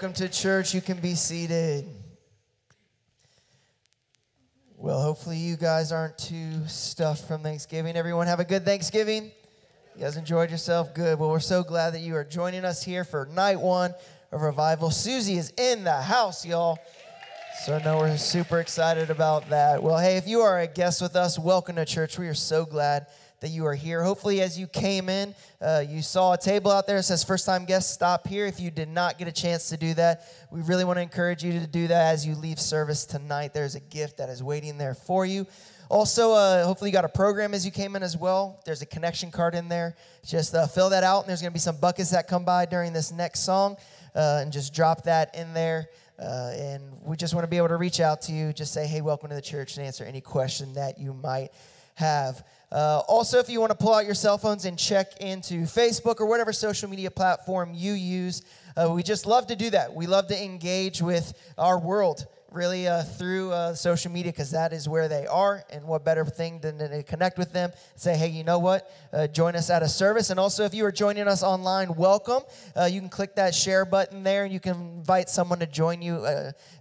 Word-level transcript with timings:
Welcome 0.00 0.14
to 0.24 0.28
church. 0.28 0.74
You 0.74 0.80
can 0.80 1.00
be 1.00 1.16
seated. 1.16 1.84
Well, 4.76 5.02
hopefully, 5.02 5.38
you 5.38 5.56
guys 5.56 5.90
aren't 5.90 6.16
too 6.16 6.64
stuffed 6.68 7.26
from 7.26 7.42
Thanksgiving. 7.42 7.96
Everyone 7.96 8.28
have 8.28 8.38
a 8.38 8.44
good 8.44 8.64
Thanksgiving. 8.64 9.32
You 9.96 10.00
guys 10.02 10.16
enjoyed 10.16 10.52
yourself? 10.52 10.94
Good. 10.94 11.18
Well, 11.18 11.30
we're 11.30 11.40
so 11.40 11.64
glad 11.64 11.94
that 11.94 12.02
you 12.02 12.14
are 12.14 12.22
joining 12.22 12.64
us 12.64 12.80
here 12.80 13.02
for 13.02 13.26
night 13.34 13.58
one 13.58 13.92
of 14.30 14.42
revival. 14.42 14.92
Susie 14.92 15.36
is 15.36 15.52
in 15.58 15.82
the 15.82 16.00
house, 16.00 16.46
y'all. 16.46 16.78
So 17.64 17.74
I 17.74 17.82
know 17.82 17.98
we're 17.98 18.16
super 18.18 18.60
excited 18.60 19.10
about 19.10 19.50
that. 19.50 19.82
Well, 19.82 19.98
hey, 19.98 20.16
if 20.16 20.28
you 20.28 20.42
are 20.42 20.60
a 20.60 20.68
guest 20.68 21.02
with 21.02 21.16
us, 21.16 21.40
welcome 21.40 21.74
to 21.74 21.84
church. 21.84 22.20
We 22.20 22.28
are 22.28 22.34
so 22.34 22.64
glad 22.64 23.08
that 23.40 23.48
you 23.50 23.66
are 23.66 23.74
here. 23.74 24.02
Hopefully, 24.02 24.40
as 24.40 24.58
you 24.58 24.66
came 24.66 25.08
in, 25.08 25.34
uh, 25.60 25.84
you 25.86 26.02
saw 26.02 26.32
a 26.32 26.38
table 26.38 26.70
out 26.70 26.86
there 26.86 26.96
that 26.96 27.04
says 27.04 27.22
first 27.22 27.46
time 27.46 27.64
guests 27.64 27.92
stop 27.92 28.26
here. 28.26 28.46
If 28.46 28.60
you 28.60 28.70
did 28.70 28.88
not 28.88 29.18
get 29.18 29.28
a 29.28 29.32
chance 29.32 29.68
to 29.68 29.76
do 29.76 29.94
that, 29.94 30.24
we 30.50 30.60
really 30.62 30.84
want 30.84 30.96
to 30.96 31.02
encourage 31.02 31.44
you 31.44 31.52
to 31.58 31.66
do 31.66 31.86
that 31.88 32.12
as 32.12 32.26
you 32.26 32.34
leave 32.34 32.58
service 32.58 33.06
tonight. 33.06 33.54
There's 33.54 33.74
a 33.74 33.80
gift 33.80 34.18
that 34.18 34.28
is 34.28 34.42
waiting 34.42 34.78
there 34.78 34.94
for 34.94 35.24
you. 35.24 35.46
Also, 35.90 36.32
uh, 36.32 36.64
hopefully, 36.64 36.90
you 36.90 36.92
got 36.92 37.06
a 37.06 37.08
program 37.08 37.54
as 37.54 37.64
you 37.64 37.72
came 37.72 37.96
in 37.96 38.02
as 38.02 38.16
well. 38.16 38.60
There's 38.66 38.82
a 38.82 38.86
connection 38.86 39.30
card 39.30 39.54
in 39.54 39.68
there. 39.68 39.96
Just 40.26 40.54
uh, 40.54 40.66
fill 40.66 40.90
that 40.90 41.02
out, 41.02 41.20
and 41.20 41.28
there's 41.28 41.40
going 41.40 41.50
to 41.50 41.54
be 41.54 41.60
some 41.60 41.78
buckets 41.78 42.10
that 42.10 42.28
come 42.28 42.44
by 42.44 42.66
during 42.66 42.92
this 42.92 43.10
next 43.10 43.40
song, 43.40 43.76
uh, 44.14 44.40
and 44.42 44.52
just 44.52 44.74
drop 44.74 45.04
that 45.04 45.34
in 45.34 45.54
there. 45.54 45.88
Uh, 46.18 46.52
and 46.56 46.82
we 47.02 47.16
just 47.16 47.32
want 47.32 47.44
to 47.44 47.48
be 47.48 47.56
able 47.56 47.68
to 47.68 47.76
reach 47.76 48.00
out 48.00 48.20
to 48.22 48.32
you, 48.32 48.52
just 48.52 48.74
say, 48.74 48.86
hey, 48.86 49.00
welcome 49.00 49.28
to 49.30 49.34
the 49.34 49.40
church, 49.40 49.76
and 49.76 49.86
answer 49.86 50.04
any 50.04 50.20
question 50.20 50.74
that 50.74 50.98
you 50.98 51.14
might 51.14 51.50
have. 51.94 52.44
Uh, 52.70 53.00
also, 53.08 53.38
if 53.38 53.48
you 53.48 53.60
want 53.60 53.70
to 53.70 53.76
pull 53.76 53.94
out 53.94 54.04
your 54.04 54.14
cell 54.14 54.36
phones 54.36 54.66
and 54.66 54.78
check 54.78 55.20
into 55.20 55.62
Facebook 55.62 56.20
or 56.20 56.26
whatever 56.26 56.52
social 56.52 56.88
media 56.88 57.10
platform 57.10 57.72
you 57.74 57.94
use, 57.94 58.42
uh, 58.76 58.90
we 58.90 59.02
just 59.02 59.26
love 59.26 59.46
to 59.46 59.56
do 59.56 59.70
that. 59.70 59.94
We 59.94 60.06
love 60.06 60.28
to 60.28 60.44
engage 60.44 61.00
with 61.00 61.32
our 61.56 61.78
world 61.78 62.26
really 62.52 62.88
uh, 62.88 63.02
through 63.02 63.52
uh, 63.52 63.74
social 63.74 64.10
media 64.10 64.32
because 64.32 64.50
that 64.52 64.72
is 64.72 64.88
where 64.88 65.08
they 65.08 65.26
are. 65.26 65.64
And 65.70 65.84
what 65.84 66.04
better 66.04 66.24
thing 66.24 66.60
than 66.60 66.78
to 66.78 67.02
connect 67.02 67.38
with 67.38 67.52
them? 67.52 67.72
Say, 67.96 68.16
hey, 68.16 68.28
you 68.28 68.44
know 68.44 68.58
what? 68.58 68.90
Uh, 69.12 69.26
join 69.26 69.54
us 69.54 69.70
at 69.70 69.82
a 69.82 69.88
service. 69.88 70.30
And 70.30 70.40
also, 70.40 70.64
if 70.64 70.74
you 70.74 70.84
are 70.84 70.92
joining 70.92 71.28
us 71.28 71.42
online, 71.42 71.94
welcome. 71.94 72.42
Uh, 72.74 72.84
you 72.84 73.00
can 73.00 73.10
click 73.10 73.34
that 73.36 73.54
share 73.54 73.84
button 73.84 74.22
there 74.22 74.44
and 74.44 74.52
you 74.52 74.60
can 74.60 74.76
invite 74.98 75.28
someone 75.28 75.58
to 75.58 75.66
join 75.66 76.00
you. 76.00 76.26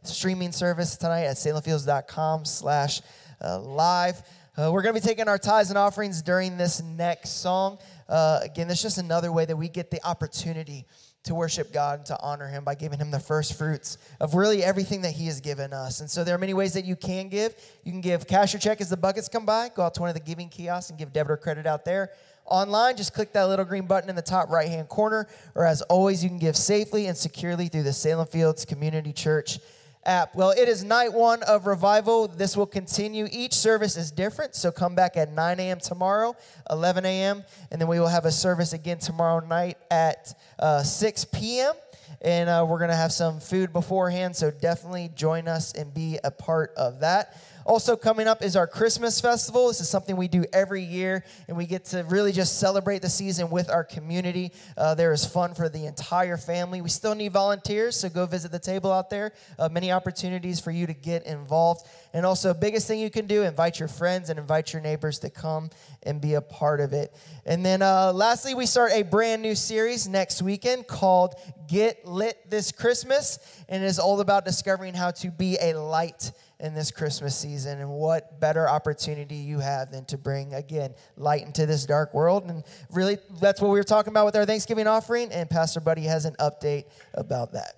Streaming 0.03 0.51
service 0.51 0.95
tonight 0.95 1.23
at 1.23 1.35
salemfields.com 1.35 2.45
slash 2.45 3.01
live. 3.41 4.21
Uh, 4.59 4.71
we're 4.71 4.81
going 4.81 4.95
to 4.95 4.99
be 4.99 5.07
taking 5.07 5.27
our 5.27 5.37
tithes 5.37 5.69
and 5.69 5.77
offerings 5.77 6.23
during 6.23 6.57
this 6.57 6.81
next 6.81 7.41
song. 7.41 7.77
Uh, 8.09 8.39
again, 8.41 8.67
it's 8.71 8.81
just 8.81 8.97
another 8.97 9.31
way 9.31 9.45
that 9.45 9.55
we 9.55 9.69
get 9.69 9.91
the 9.91 10.03
opportunity 10.03 10.83
to 11.21 11.35
worship 11.35 11.71
God 11.71 11.99
and 11.99 12.05
to 12.07 12.19
honor 12.21 12.47
Him 12.47 12.63
by 12.63 12.73
giving 12.73 12.97
Him 12.97 13.11
the 13.11 13.19
first 13.19 13.55
fruits 13.55 13.99
of 14.19 14.33
really 14.33 14.63
everything 14.63 15.03
that 15.03 15.11
He 15.11 15.27
has 15.27 15.41
given 15.41 15.73
us. 15.73 15.99
And 15.99 16.09
so 16.09 16.23
there 16.23 16.33
are 16.33 16.39
many 16.39 16.55
ways 16.55 16.73
that 16.73 16.85
you 16.85 16.95
can 16.95 17.29
give. 17.29 17.53
You 17.83 17.91
can 17.91 18.01
give 18.01 18.25
cash 18.25 18.55
or 18.55 18.57
check 18.57 18.81
as 18.81 18.89
the 18.89 18.97
buckets 18.97 19.29
come 19.29 19.45
by. 19.45 19.69
Go 19.69 19.83
out 19.83 19.93
to 19.93 20.01
one 20.01 20.09
of 20.09 20.15
the 20.15 20.21
giving 20.21 20.49
kiosks 20.49 20.89
and 20.89 20.97
give 20.97 21.13
debit 21.13 21.29
or 21.29 21.37
credit 21.37 21.67
out 21.67 21.85
there. 21.85 22.09
Online, 22.45 22.97
just 22.97 23.13
click 23.13 23.33
that 23.33 23.43
little 23.43 23.65
green 23.65 23.85
button 23.85 24.09
in 24.09 24.15
the 24.15 24.23
top 24.23 24.49
right 24.49 24.69
hand 24.69 24.89
corner. 24.89 25.27
Or 25.53 25.67
as 25.67 25.83
always, 25.83 26.23
you 26.23 26.29
can 26.29 26.39
give 26.39 26.57
safely 26.57 27.05
and 27.05 27.15
securely 27.15 27.67
through 27.67 27.83
the 27.83 27.93
Salem 27.93 28.25
Fields 28.25 28.65
Community 28.65 29.13
Church 29.13 29.59
app. 30.07 30.33
Well, 30.35 30.51
it 30.51 30.69
is 30.69 30.83
night 30.83 31.13
one 31.13 31.43
of 31.43 31.67
revival. 31.67 32.27
This 32.27 32.55
will 32.55 32.65
continue. 32.65 33.27
Each 33.31 33.53
service 33.53 33.97
is 33.97 34.09
different, 34.09 34.55
so 34.55 34.71
come 34.71 34.95
back 34.95 35.17
at 35.17 35.31
9 35.31 35.59
a.m. 35.59 35.79
tomorrow, 35.79 36.35
11 36.71 37.05
a.m., 37.05 37.43
and 37.71 37.79
then 37.79 37.87
we 37.87 37.99
will 37.99 38.07
have 38.07 38.25
a 38.25 38.31
service 38.31 38.73
again 38.73 38.97
tomorrow 38.97 39.45
night 39.45 39.77
at 39.91 40.33
uh, 40.57 40.81
6 40.81 41.25
p.m. 41.25 41.73
And 42.21 42.49
uh, 42.49 42.65
we're 42.67 42.79
going 42.79 42.89
to 42.89 42.95
have 42.95 43.11
some 43.11 43.39
food 43.39 43.73
beforehand, 43.73 44.35
so 44.35 44.49
definitely 44.49 45.11
join 45.13 45.47
us 45.47 45.73
and 45.73 45.93
be 45.93 46.17
a 46.23 46.31
part 46.31 46.73
of 46.77 47.01
that. 47.01 47.35
Also, 47.67 47.97
coming 47.97 48.29
up 48.29 48.41
is 48.41 48.55
our 48.55 48.65
Christmas 48.65 49.19
festival. 49.19 49.67
This 49.67 49.81
is 49.81 49.89
something 49.89 50.15
we 50.15 50.29
do 50.29 50.45
every 50.53 50.81
year, 50.81 51.25
and 51.49 51.57
we 51.57 51.65
get 51.65 51.83
to 51.87 52.05
really 52.05 52.31
just 52.31 52.61
celebrate 52.61 53.01
the 53.01 53.09
season 53.09 53.49
with 53.49 53.69
our 53.69 53.83
community. 53.83 54.53
Uh, 54.77 54.95
there 54.95 55.11
is 55.11 55.25
fun 55.25 55.53
for 55.53 55.67
the 55.67 55.85
entire 55.85 56.37
family. 56.37 56.79
We 56.79 56.87
still 56.87 57.13
need 57.13 57.33
volunteers, 57.33 57.97
so 57.97 58.07
go 58.07 58.25
visit 58.25 58.53
the 58.53 58.59
table 58.59 58.89
out 58.89 59.09
there. 59.09 59.33
Uh, 59.59 59.67
many 59.67 59.91
opportunities 59.91 60.61
for 60.61 60.71
you 60.71 60.87
to 60.87 60.93
get 60.93 61.25
involved. 61.25 61.85
And 62.13 62.25
also, 62.25 62.53
biggest 62.53 62.87
thing 62.87 63.01
you 63.01 63.09
can 63.09 63.27
do, 63.27 63.43
invite 63.43 63.79
your 63.79 63.89
friends 63.89 64.29
and 64.29 64.39
invite 64.39 64.71
your 64.71 64.81
neighbors 64.81 65.19
to 65.19 65.29
come 65.29 65.69
and 66.03 66.21
be 66.21 66.35
a 66.35 66.41
part 66.41 66.79
of 66.79 66.93
it. 66.93 67.13
And 67.45 67.65
then 67.65 67.81
uh, 67.81 68.13
lastly, 68.13 68.55
we 68.55 68.65
start 68.65 68.93
a 68.93 69.03
brand 69.03 69.41
new 69.41 69.55
series 69.55 70.07
next 70.07 70.41
weekend 70.41 70.87
called 70.87 71.35
Get 71.67 72.07
Lit 72.07 72.49
This 72.49 72.71
Christmas. 72.71 73.39
And 73.67 73.83
it 73.83 73.87
is 73.87 73.99
all 73.99 74.21
about 74.21 74.45
discovering 74.45 74.93
how 74.93 75.11
to 75.11 75.31
be 75.31 75.57
a 75.59 75.73
light 75.73 76.31
in 76.59 76.73
this 76.73 76.91
Christmas 76.91 77.35
season. 77.35 77.79
And 77.79 77.89
what 77.89 78.39
better 78.39 78.67
opportunity 78.67 79.35
you 79.35 79.59
have 79.59 79.91
than 79.91 80.05
to 80.05 80.17
bring, 80.17 80.53
again, 80.53 80.93
light 81.15 81.43
into 81.43 81.65
this 81.65 81.85
dark 81.85 82.13
world. 82.13 82.45
And 82.45 82.63
really, 82.91 83.17
that's 83.39 83.61
what 83.61 83.69
we 83.69 83.79
were 83.79 83.83
talking 83.83 84.11
about 84.11 84.25
with 84.25 84.35
our 84.35 84.45
Thanksgiving 84.45 84.87
offering. 84.87 85.31
And 85.31 85.49
Pastor 85.49 85.79
Buddy 85.79 86.03
has 86.03 86.25
an 86.25 86.35
update 86.39 86.85
about 87.13 87.53
that. 87.53 87.75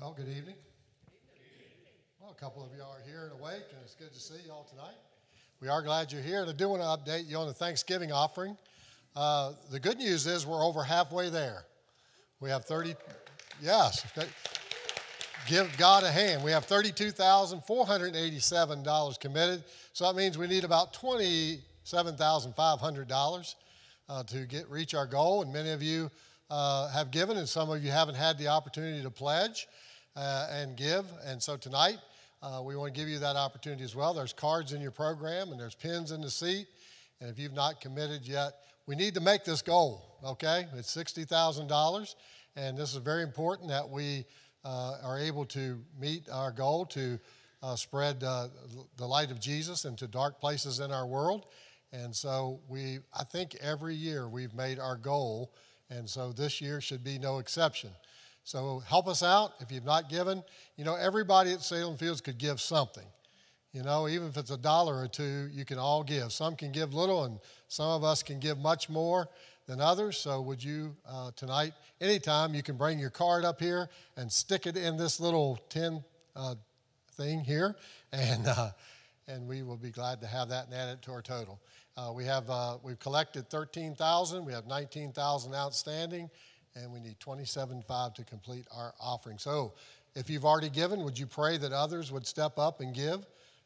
Well, 0.00 0.14
good 0.16 0.28
evening. 0.28 0.54
Well, 2.20 2.30
a 2.30 2.40
couple 2.40 2.64
of 2.64 2.70
you 2.76 2.82
are 2.82 3.00
here 3.06 3.30
and 3.30 3.40
awake, 3.40 3.64
and 3.70 3.80
it's 3.82 3.94
good 3.94 4.12
to 4.12 4.20
see 4.20 4.34
you 4.44 4.52
all 4.52 4.64
tonight. 4.64 4.96
We 5.60 5.68
are 5.68 5.82
glad 5.82 6.12
you're 6.12 6.22
here. 6.22 6.42
And 6.42 6.50
I 6.50 6.52
do 6.52 6.68
want 6.68 6.82
to 6.82 6.86
update 6.86 7.28
you 7.28 7.36
on 7.36 7.48
the 7.48 7.54
Thanksgiving 7.54 8.12
offering. 8.12 8.56
Uh, 9.16 9.52
the 9.70 9.80
good 9.80 9.98
news 9.98 10.26
is 10.26 10.46
we're 10.46 10.64
over 10.64 10.84
halfway 10.84 11.30
there. 11.30 11.64
We 12.40 12.50
have 12.50 12.64
30, 12.64 12.94
yes, 13.60 14.06
give 15.48 15.76
God 15.78 16.04
a 16.04 16.10
hand. 16.10 16.44
We 16.44 16.50
have 16.50 16.66
$32,487 16.66 19.20
committed, 19.20 19.64
so 19.94 20.06
that 20.06 20.14
means 20.14 20.36
we 20.36 20.46
need 20.46 20.64
about 20.64 20.92
$27,500 20.92 23.54
uh, 24.10 24.22
to 24.24 24.46
get 24.46 24.70
reach 24.70 24.94
our 24.94 25.06
goal. 25.06 25.40
And 25.40 25.50
many 25.50 25.70
of 25.70 25.82
you 25.82 26.10
uh, 26.50 26.90
have 26.90 27.10
given, 27.10 27.38
and 27.38 27.48
some 27.48 27.70
of 27.70 27.82
you 27.82 27.90
haven't 27.90 28.16
had 28.16 28.36
the 28.36 28.48
opportunity 28.48 29.02
to 29.02 29.10
pledge 29.10 29.66
uh, 30.16 30.48
and 30.52 30.76
give. 30.76 31.06
And 31.24 31.42
so 31.42 31.56
tonight, 31.56 31.96
uh, 32.42 32.60
we 32.62 32.76
want 32.76 32.92
to 32.92 33.00
give 33.00 33.08
you 33.08 33.18
that 33.18 33.36
opportunity 33.36 33.84
as 33.84 33.96
well. 33.96 34.12
There's 34.12 34.34
cards 34.34 34.74
in 34.74 34.82
your 34.82 34.90
program, 34.90 35.50
and 35.50 35.58
there's 35.58 35.74
pins 35.74 36.12
in 36.12 36.20
the 36.20 36.30
seat. 36.30 36.66
And 37.22 37.30
if 37.30 37.38
you've 37.38 37.54
not 37.54 37.80
committed 37.80 38.28
yet, 38.28 38.52
we 38.86 38.96
need 38.96 39.14
to 39.14 39.20
make 39.20 39.44
this 39.44 39.62
goal, 39.62 40.18
okay? 40.22 40.66
It's 40.76 40.94
$60,000, 40.94 42.14
and 42.56 42.76
this 42.76 42.92
is 42.92 42.98
very 42.98 43.22
important 43.22 43.70
that 43.70 43.88
we 43.88 44.26
are 44.64 45.18
able 45.18 45.44
to 45.46 45.80
meet 45.98 46.28
our 46.30 46.50
goal 46.50 46.86
to 46.86 47.18
uh, 47.62 47.76
spread 47.76 48.22
uh, 48.22 48.48
the 48.96 49.06
light 49.06 49.30
of 49.30 49.40
Jesus 49.40 49.84
into 49.84 50.06
dark 50.06 50.40
places 50.40 50.80
in 50.80 50.92
our 50.92 51.06
world. 51.06 51.46
And 51.92 52.14
so 52.14 52.60
we, 52.68 52.98
I 53.18 53.24
think 53.24 53.56
every 53.60 53.94
year 53.94 54.28
we've 54.28 54.54
made 54.54 54.78
our 54.78 54.96
goal, 54.96 55.52
and 55.90 56.08
so 56.08 56.32
this 56.32 56.60
year 56.60 56.80
should 56.80 57.02
be 57.02 57.18
no 57.18 57.38
exception. 57.38 57.90
So 58.44 58.80
help 58.86 59.08
us 59.08 59.22
out. 59.22 59.52
If 59.60 59.72
you've 59.72 59.84
not 59.84 60.08
given, 60.08 60.42
you 60.76 60.84
know, 60.84 60.94
everybody 60.94 61.52
at 61.52 61.62
Salem 61.62 61.96
Fields 61.96 62.20
could 62.20 62.38
give 62.38 62.60
something. 62.60 63.04
You 63.72 63.82
know, 63.82 64.08
even 64.08 64.28
if 64.28 64.36
it's 64.36 64.50
a 64.50 64.56
dollar 64.56 64.98
or 64.98 65.08
two, 65.08 65.48
you 65.52 65.64
can 65.64 65.78
all 65.78 66.02
give. 66.02 66.32
Some 66.32 66.56
can 66.56 66.72
give 66.72 66.94
little, 66.94 67.24
and 67.24 67.38
some 67.68 67.90
of 67.90 68.04
us 68.04 68.22
can 68.22 68.38
give 68.38 68.58
much 68.58 68.88
more 68.88 69.28
than 69.68 69.80
others. 69.80 70.18
So, 70.18 70.40
would 70.40 70.64
you 70.64 70.96
uh, 71.08 71.30
tonight, 71.36 71.74
anytime, 72.00 72.54
you 72.54 72.62
can 72.62 72.76
bring 72.76 72.98
your 72.98 73.10
card 73.10 73.44
up 73.44 73.60
here 73.60 73.88
and 74.16 74.32
stick 74.32 74.66
it 74.66 74.76
in 74.76 74.96
this 74.96 75.20
little 75.20 75.60
tin 75.68 76.02
uh, 76.34 76.56
thing 77.12 77.40
here, 77.40 77.76
and 78.12 78.48
uh, 78.48 78.70
and 79.28 79.46
we 79.46 79.62
will 79.62 79.76
be 79.76 79.90
glad 79.90 80.20
to 80.22 80.26
have 80.26 80.48
that 80.48 80.66
and 80.66 80.74
add 80.74 80.88
it 80.88 81.02
to 81.02 81.12
our 81.12 81.22
total. 81.22 81.60
Uh, 81.96 82.12
we 82.12 82.24
have 82.24 82.48
uh, 82.50 82.78
we've 82.82 82.98
collected 82.98 83.48
thirteen 83.48 83.94
thousand. 83.94 84.44
We 84.44 84.52
have 84.52 84.66
nineteen 84.66 85.12
thousand 85.12 85.54
outstanding, 85.54 86.30
and 86.74 86.90
we 86.90 86.98
need 86.98 87.20
twenty-seven 87.20 87.84
five 87.86 88.14
to 88.14 88.24
complete 88.24 88.66
our 88.74 88.94
offering. 88.98 89.38
So, 89.38 89.74
if 90.14 90.30
you've 90.30 90.46
already 90.46 90.70
given, 90.70 91.04
would 91.04 91.18
you 91.18 91.26
pray 91.26 91.58
that 91.58 91.72
others 91.72 92.10
would 92.10 92.26
step 92.26 92.58
up 92.58 92.80
and 92.80 92.92
give? 92.94 93.24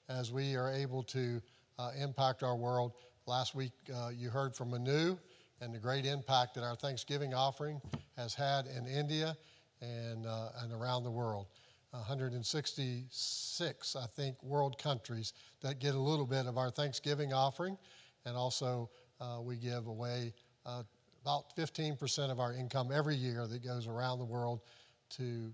as 0.08 0.32
we 0.32 0.56
are 0.56 0.70
able 0.70 1.05
to 1.05 1.40
uh, 1.78 1.90
impact 1.98 2.43
our 2.43 2.56
world. 2.56 2.93
Last 3.25 3.55
week, 3.55 3.70
you 4.12 4.28
heard 4.31 4.55
from 4.55 4.72
Manu 4.72 5.16
and 5.62 5.73
the 5.73 5.79
great 5.79 6.05
impact 6.05 6.55
that 6.55 6.64
our 6.64 6.75
Thanksgiving 6.75 7.35
offering 7.35 7.81
has 8.17 8.35
had 8.35 8.67
in 8.67 8.87
India 8.87 9.37
and, 9.81 10.26
uh, 10.26 10.49
and 10.61 10.73
around 10.73 11.05
the 11.05 11.11
world. 11.11 11.47
166, 11.93 13.97
I 13.97 14.06
think, 14.17 14.43
world 14.43 14.76
countries 14.79 15.35
that 15.61 15.79
get 15.79 15.94
a 15.94 15.99
little 15.99 16.26
bit 16.26 16.47
of 16.47 16.59
our 16.59 16.70
Thanksgiving 16.70 17.32
offering. 17.32 17.79
And 18.25 18.37
also, 18.37 18.91
uh, 19.20 19.38
we 19.41 19.56
give 19.56 19.87
away 19.87 20.32
uh, 20.67 20.82
about 21.23 21.55
15% 21.56 22.31
of 22.31 22.41
our 22.41 22.55
income 22.55 22.91
every 22.93 23.15
year 23.15 23.47
that 23.47 23.62
goes 23.62 23.87
around 23.87 24.19
the 24.19 24.25
world 24.25 24.62
to 25.11 25.53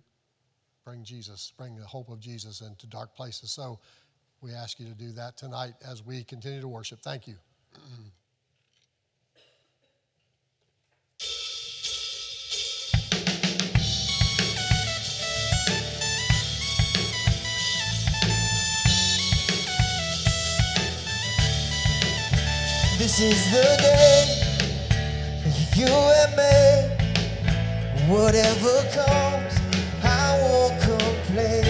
bring 0.84 1.04
Jesus, 1.04 1.52
bring 1.58 1.76
the 1.76 1.84
hope 1.84 2.08
of 2.08 2.20
Jesus 2.20 2.62
into 2.62 2.86
dark 2.86 3.14
places. 3.14 3.50
So 3.50 3.78
we 4.40 4.52
ask 4.52 4.80
you 4.80 4.86
to 4.86 4.94
do 4.94 5.12
that 5.12 5.36
tonight 5.36 5.74
as 5.86 6.02
we 6.04 6.24
continue 6.24 6.60
to 6.60 6.68
worship. 6.68 7.00
Thank 7.00 7.26
you. 7.26 7.34
This 22.98 23.20
is 23.20 23.52
the 23.52 23.62
day 23.80 24.48
you 25.76 25.86
and 25.86 26.34
me. 26.36 26.52
Whatever 28.12 28.82
comes, 28.90 29.54
I 30.02 30.36
won't 30.42 30.82
complain. 30.82 31.67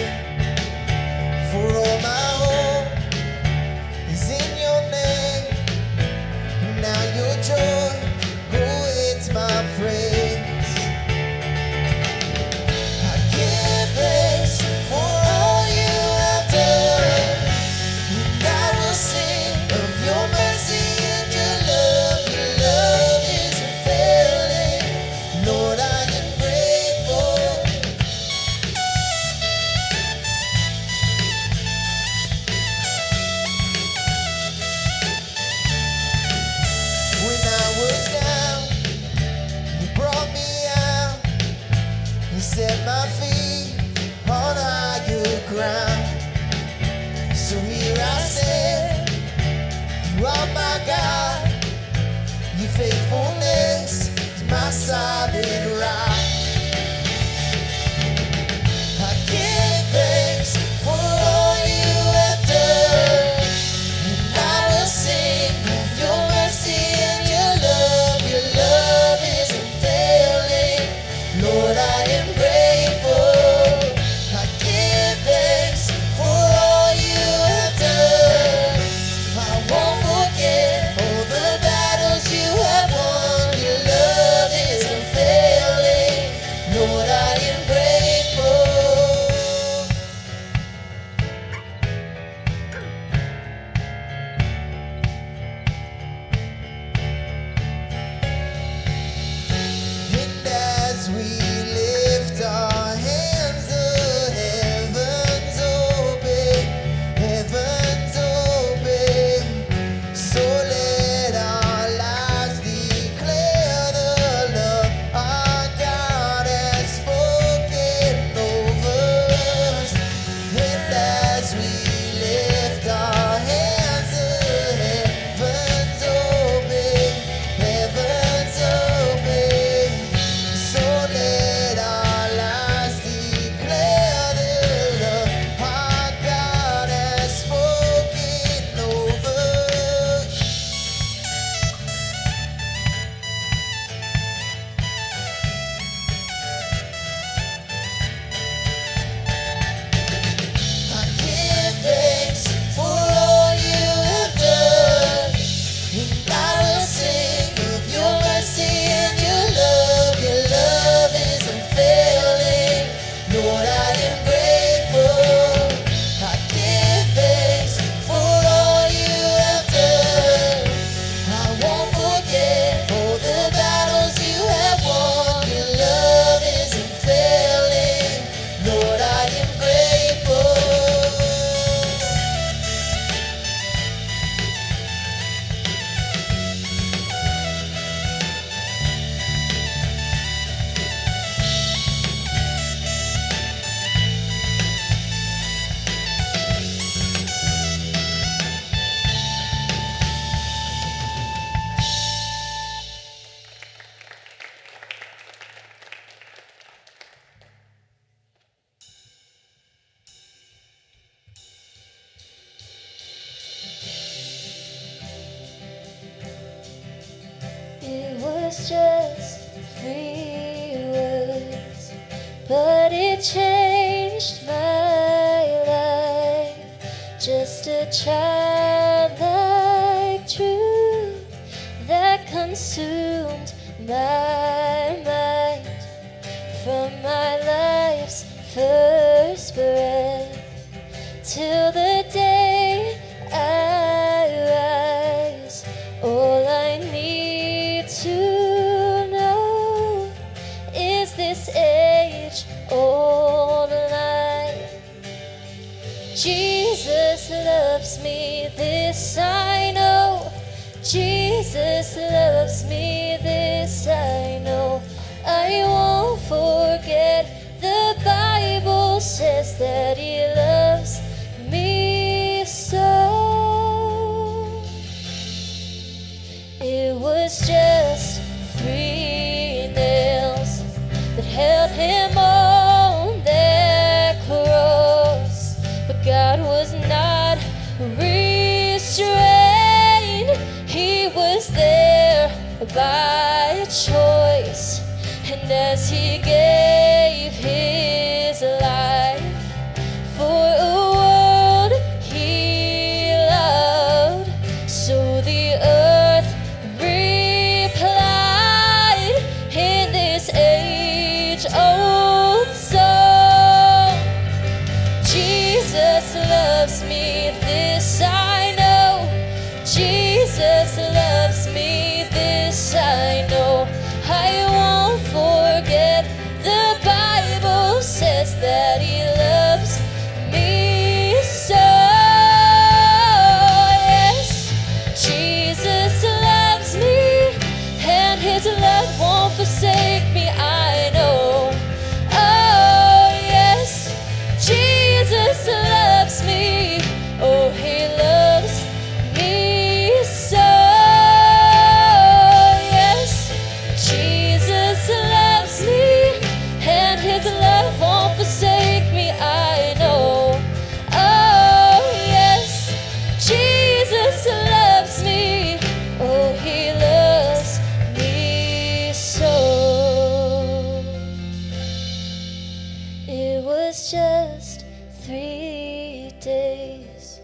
Was 373.78 373.90
just 373.92 374.64
three 375.02 376.10
days, 376.20 377.20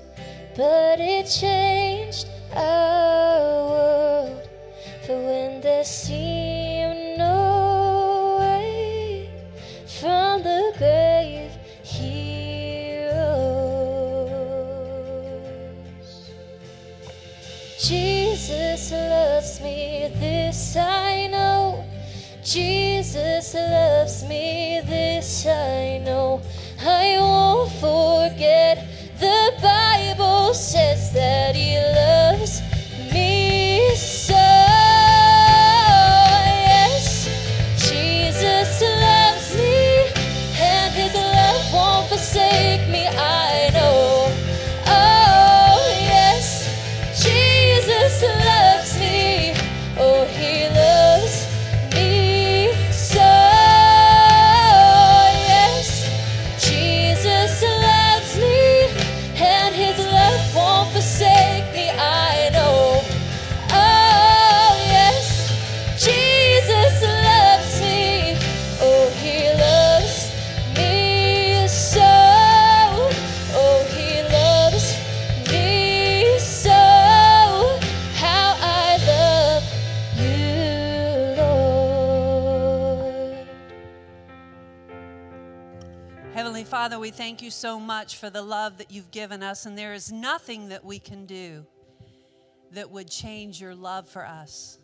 but 0.57 1.01
it 1.01 1.27
changed 1.27 2.29
our 2.55 3.65
world. 3.71 4.49
For 5.05 5.17
when 5.17 5.61
there 5.61 5.85
seemed 5.85 7.19
no 7.19 8.37
way 8.41 9.31
from 10.01 10.43
the 10.43 10.73
grave, 10.79 11.53
he 11.83 13.05
rose. 13.11 13.91
Jesus 17.81 18.93
loves 18.93 19.61
me, 19.61 20.13
this 20.21 20.77
I 20.77 21.27
know. 21.27 21.85
Jesus 22.45 23.55
loves 23.55 24.23
me, 24.25 24.81
this 24.85 25.47
I 25.47 25.74
thank 87.25 87.40
you 87.40 87.50
so 87.50 87.81
much 87.81 88.19
for 88.19 88.28
the 88.28 88.43
love 88.43 88.76
that 88.76 88.90
you've 88.90 89.11
given 89.11 89.43
us, 89.43 89.64
and 89.64 89.78
there 89.78 89.95
is 89.95 90.12
nothing 90.12 90.69
that 90.69 90.85
we 90.85 90.99
can 90.99 91.25
do 91.25 91.66
that 92.73 92.90
would 92.90 93.09
change 93.09 93.59
your 93.59 93.75
love 93.75 94.07
for 94.07 94.26
us. 94.26 94.78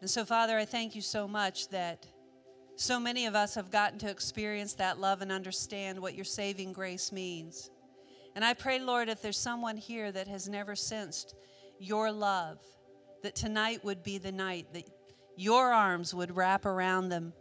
And 0.00 0.10
so, 0.10 0.24
Father, 0.24 0.58
I 0.58 0.64
thank 0.64 0.96
you 0.96 1.00
so 1.00 1.28
much 1.28 1.68
that 1.68 2.04
so 2.74 2.98
many 2.98 3.26
of 3.26 3.36
us 3.36 3.54
have 3.54 3.70
gotten 3.70 4.00
to 4.00 4.10
experience 4.10 4.74
that 4.74 4.98
love 4.98 5.22
and 5.22 5.30
understand 5.30 6.00
what 6.00 6.16
your 6.16 6.24
saving 6.24 6.72
grace 6.72 7.12
means. 7.12 7.70
And 8.34 8.44
I 8.44 8.52
pray, 8.52 8.80
Lord, 8.80 9.08
if 9.08 9.22
there's 9.22 9.38
someone 9.38 9.76
here 9.76 10.10
that 10.10 10.26
has 10.26 10.48
never 10.48 10.74
sensed 10.74 11.36
your 11.78 12.10
love, 12.10 12.58
that 13.22 13.36
tonight 13.36 13.84
would 13.84 14.02
be 14.02 14.18
the 14.18 14.32
night 14.32 14.66
that 14.72 14.90
your 15.36 15.72
arms 15.72 16.12
would 16.12 16.36
wrap 16.36 16.66
around 16.66 17.08
them 17.10 17.34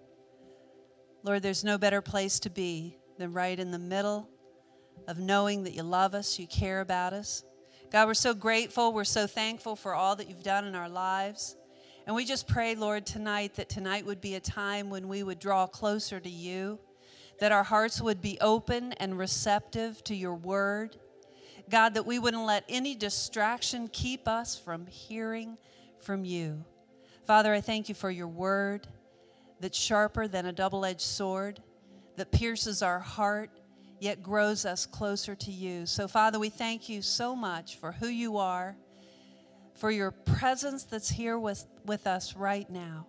Lord, 1.23 1.43
there's 1.43 1.63
no 1.63 1.77
better 1.77 2.01
place 2.01 2.39
to 2.39 2.49
be 2.49 2.97
than 3.21 3.33
right 3.33 3.59
in 3.59 3.69
the 3.69 3.77
middle 3.77 4.27
of 5.07 5.19
knowing 5.19 5.63
that 5.63 5.73
you 5.73 5.83
love 5.83 6.15
us, 6.15 6.39
you 6.39 6.47
care 6.47 6.81
about 6.81 7.13
us. 7.13 7.43
God, 7.91 8.07
we're 8.07 8.15
so 8.15 8.33
grateful, 8.33 8.93
we're 8.93 9.03
so 9.03 9.27
thankful 9.27 9.75
for 9.75 9.93
all 9.93 10.15
that 10.15 10.27
you've 10.27 10.41
done 10.41 10.65
in 10.65 10.73
our 10.73 10.89
lives. 10.89 11.55
And 12.07 12.15
we 12.15 12.25
just 12.25 12.47
pray, 12.47 12.73
Lord, 12.73 13.05
tonight 13.05 13.53
that 13.55 13.69
tonight 13.69 14.07
would 14.07 14.21
be 14.21 14.33
a 14.33 14.39
time 14.39 14.89
when 14.89 15.07
we 15.07 15.21
would 15.21 15.37
draw 15.37 15.67
closer 15.67 16.19
to 16.19 16.29
you, 16.29 16.79
that 17.39 17.51
our 17.51 17.61
hearts 17.61 18.01
would 18.01 18.23
be 18.23 18.39
open 18.41 18.93
and 18.93 19.19
receptive 19.19 20.03
to 20.05 20.15
your 20.15 20.33
word. 20.33 20.97
God, 21.69 21.93
that 21.93 22.07
we 22.07 22.17
wouldn't 22.17 22.45
let 22.45 22.65
any 22.67 22.95
distraction 22.95 23.87
keep 23.87 24.27
us 24.27 24.57
from 24.57 24.87
hearing 24.87 25.59
from 25.99 26.25
you. 26.25 26.65
Father, 27.27 27.53
I 27.53 27.61
thank 27.61 27.87
you 27.87 27.93
for 27.93 28.09
your 28.09 28.27
word 28.27 28.87
that's 29.59 29.77
sharper 29.77 30.27
than 30.27 30.47
a 30.47 30.51
double 30.51 30.85
edged 30.85 31.01
sword, 31.01 31.61
that 32.21 32.31
pierces 32.31 32.83
our 32.83 32.99
heart, 32.99 33.49
yet 33.99 34.21
grows 34.21 34.63
us 34.63 34.85
closer 34.85 35.33
to 35.33 35.49
you. 35.49 35.87
So, 35.87 36.07
Father, 36.07 36.37
we 36.37 36.49
thank 36.49 36.87
you 36.87 37.01
so 37.01 37.35
much 37.35 37.77
for 37.77 37.91
who 37.91 38.05
you 38.05 38.37
are, 38.37 38.75
for 39.73 39.89
your 39.89 40.11
presence 40.11 40.83
that's 40.83 41.09
here 41.09 41.39
with, 41.39 41.65
with 41.83 42.05
us 42.05 42.35
right 42.35 42.69
now. 42.69 43.07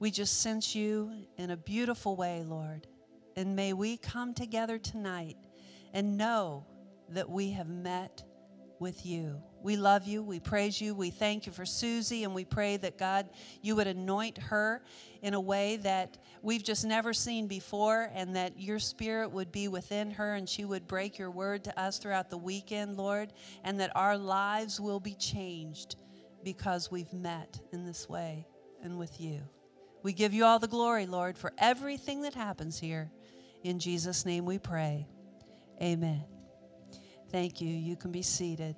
We 0.00 0.10
just 0.10 0.40
sense 0.40 0.74
you 0.74 1.12
in 1.38 1.52
a 1.52 1.56
beautiful 1.56 2.16
way, 2.16 2.42
Lord. 2.44 2.88
And 3.36 3.54
may 3.54 3.72
we 3.72 3.98
come 3.98 4.34
together 4.34 4.78
tonight 4.78 5.36
and 5.94 6.16
know 6.18 6.66
that 7.10 7.30
we 7.30 7.52
have 7.52 7.68
met 7.68 8.24
with 8.80 9.06
you. 9.06 9.40
We 9.62 9.76
love 9.76 10.06
you. 10.06 10.22
We 10.22 10.38
praise 10.38 10.80
you. 10.80 10.94
We 10.94 11.10
thank 11.10 11.46
you 11.46 11.52
for 11.52 11.66
Susie, 11.66 12.24
and 12.24 12.34
we 12.34 12.44
pray 12.44 12.76
that 12.76 12.98
God, 12.98 13.28
you 13.62 13.74
would 13.76 13.86
anoint 13.86 14.38
her 14.38 14.82
in 15.22 15.34
a 15.34 15.40
way 15.40 15.76
that 15.78 16.18
we've 16.42 16.62
just 16.62 16.84
never 16.84 17.12
seen 17.12 17.48
before, 17.48 18.10
and 18.14 18.36
that 18.36 18.60
your 18.60 18.78
spirit 18.78 19.30
would 19.32 19.50
be 19.50 19.68
within 19.68 20.10
her, 20.12 20.34
and 20.34 20.48
she 20.48 20.64
would 20.64 20.86
break 20.86 21.18
your 21.18 21.30
word 21.30 21.64
to 21.64 21.80
us 21.80 21.98
throughout 21.98 22.30
the 22.30 22.38
weekend, 22.38 22.96
Lord, 22.96 23.32
and 23.64 23.80
that 23.80 23.96
our 23.96 24.16
lives 24.16 24.80
will 24.80 25.00
be 25.00 25.14
changed 25.14 25.96
because 26.44 26.90
we've 26.90 27.12
met 27.12 27.58
in 27.72 27.84
this 27.84 28.08
way 28.08 28.46
and 28.82 28.98
with 28.98 29.20
you. 29.20 29.40
We 30.04 30.12
give 30.12 30.32
you 30.32 30.44
all 30.44 30.60
the 30.60 30.68
glory, 30.68 31.06
Lord, 31.06 31.36
for 31.36 31.52
everything 31.58 32.22
that 32.22 32.34
happens 32.34 32.78
here. 32.78 33.10
In 33.64 33.80
Jesus' 33.80 34.24
name 34.24 34.44
we 34.44 34.58
pray. 34.58 35.08
Amen. 35.82 36.22
Thank 37.32 37.60
you. 37.60 37.68
You 37.68 37.96
can 37.96 38.12
be 38.12 38.22
seated. 38.22 38.76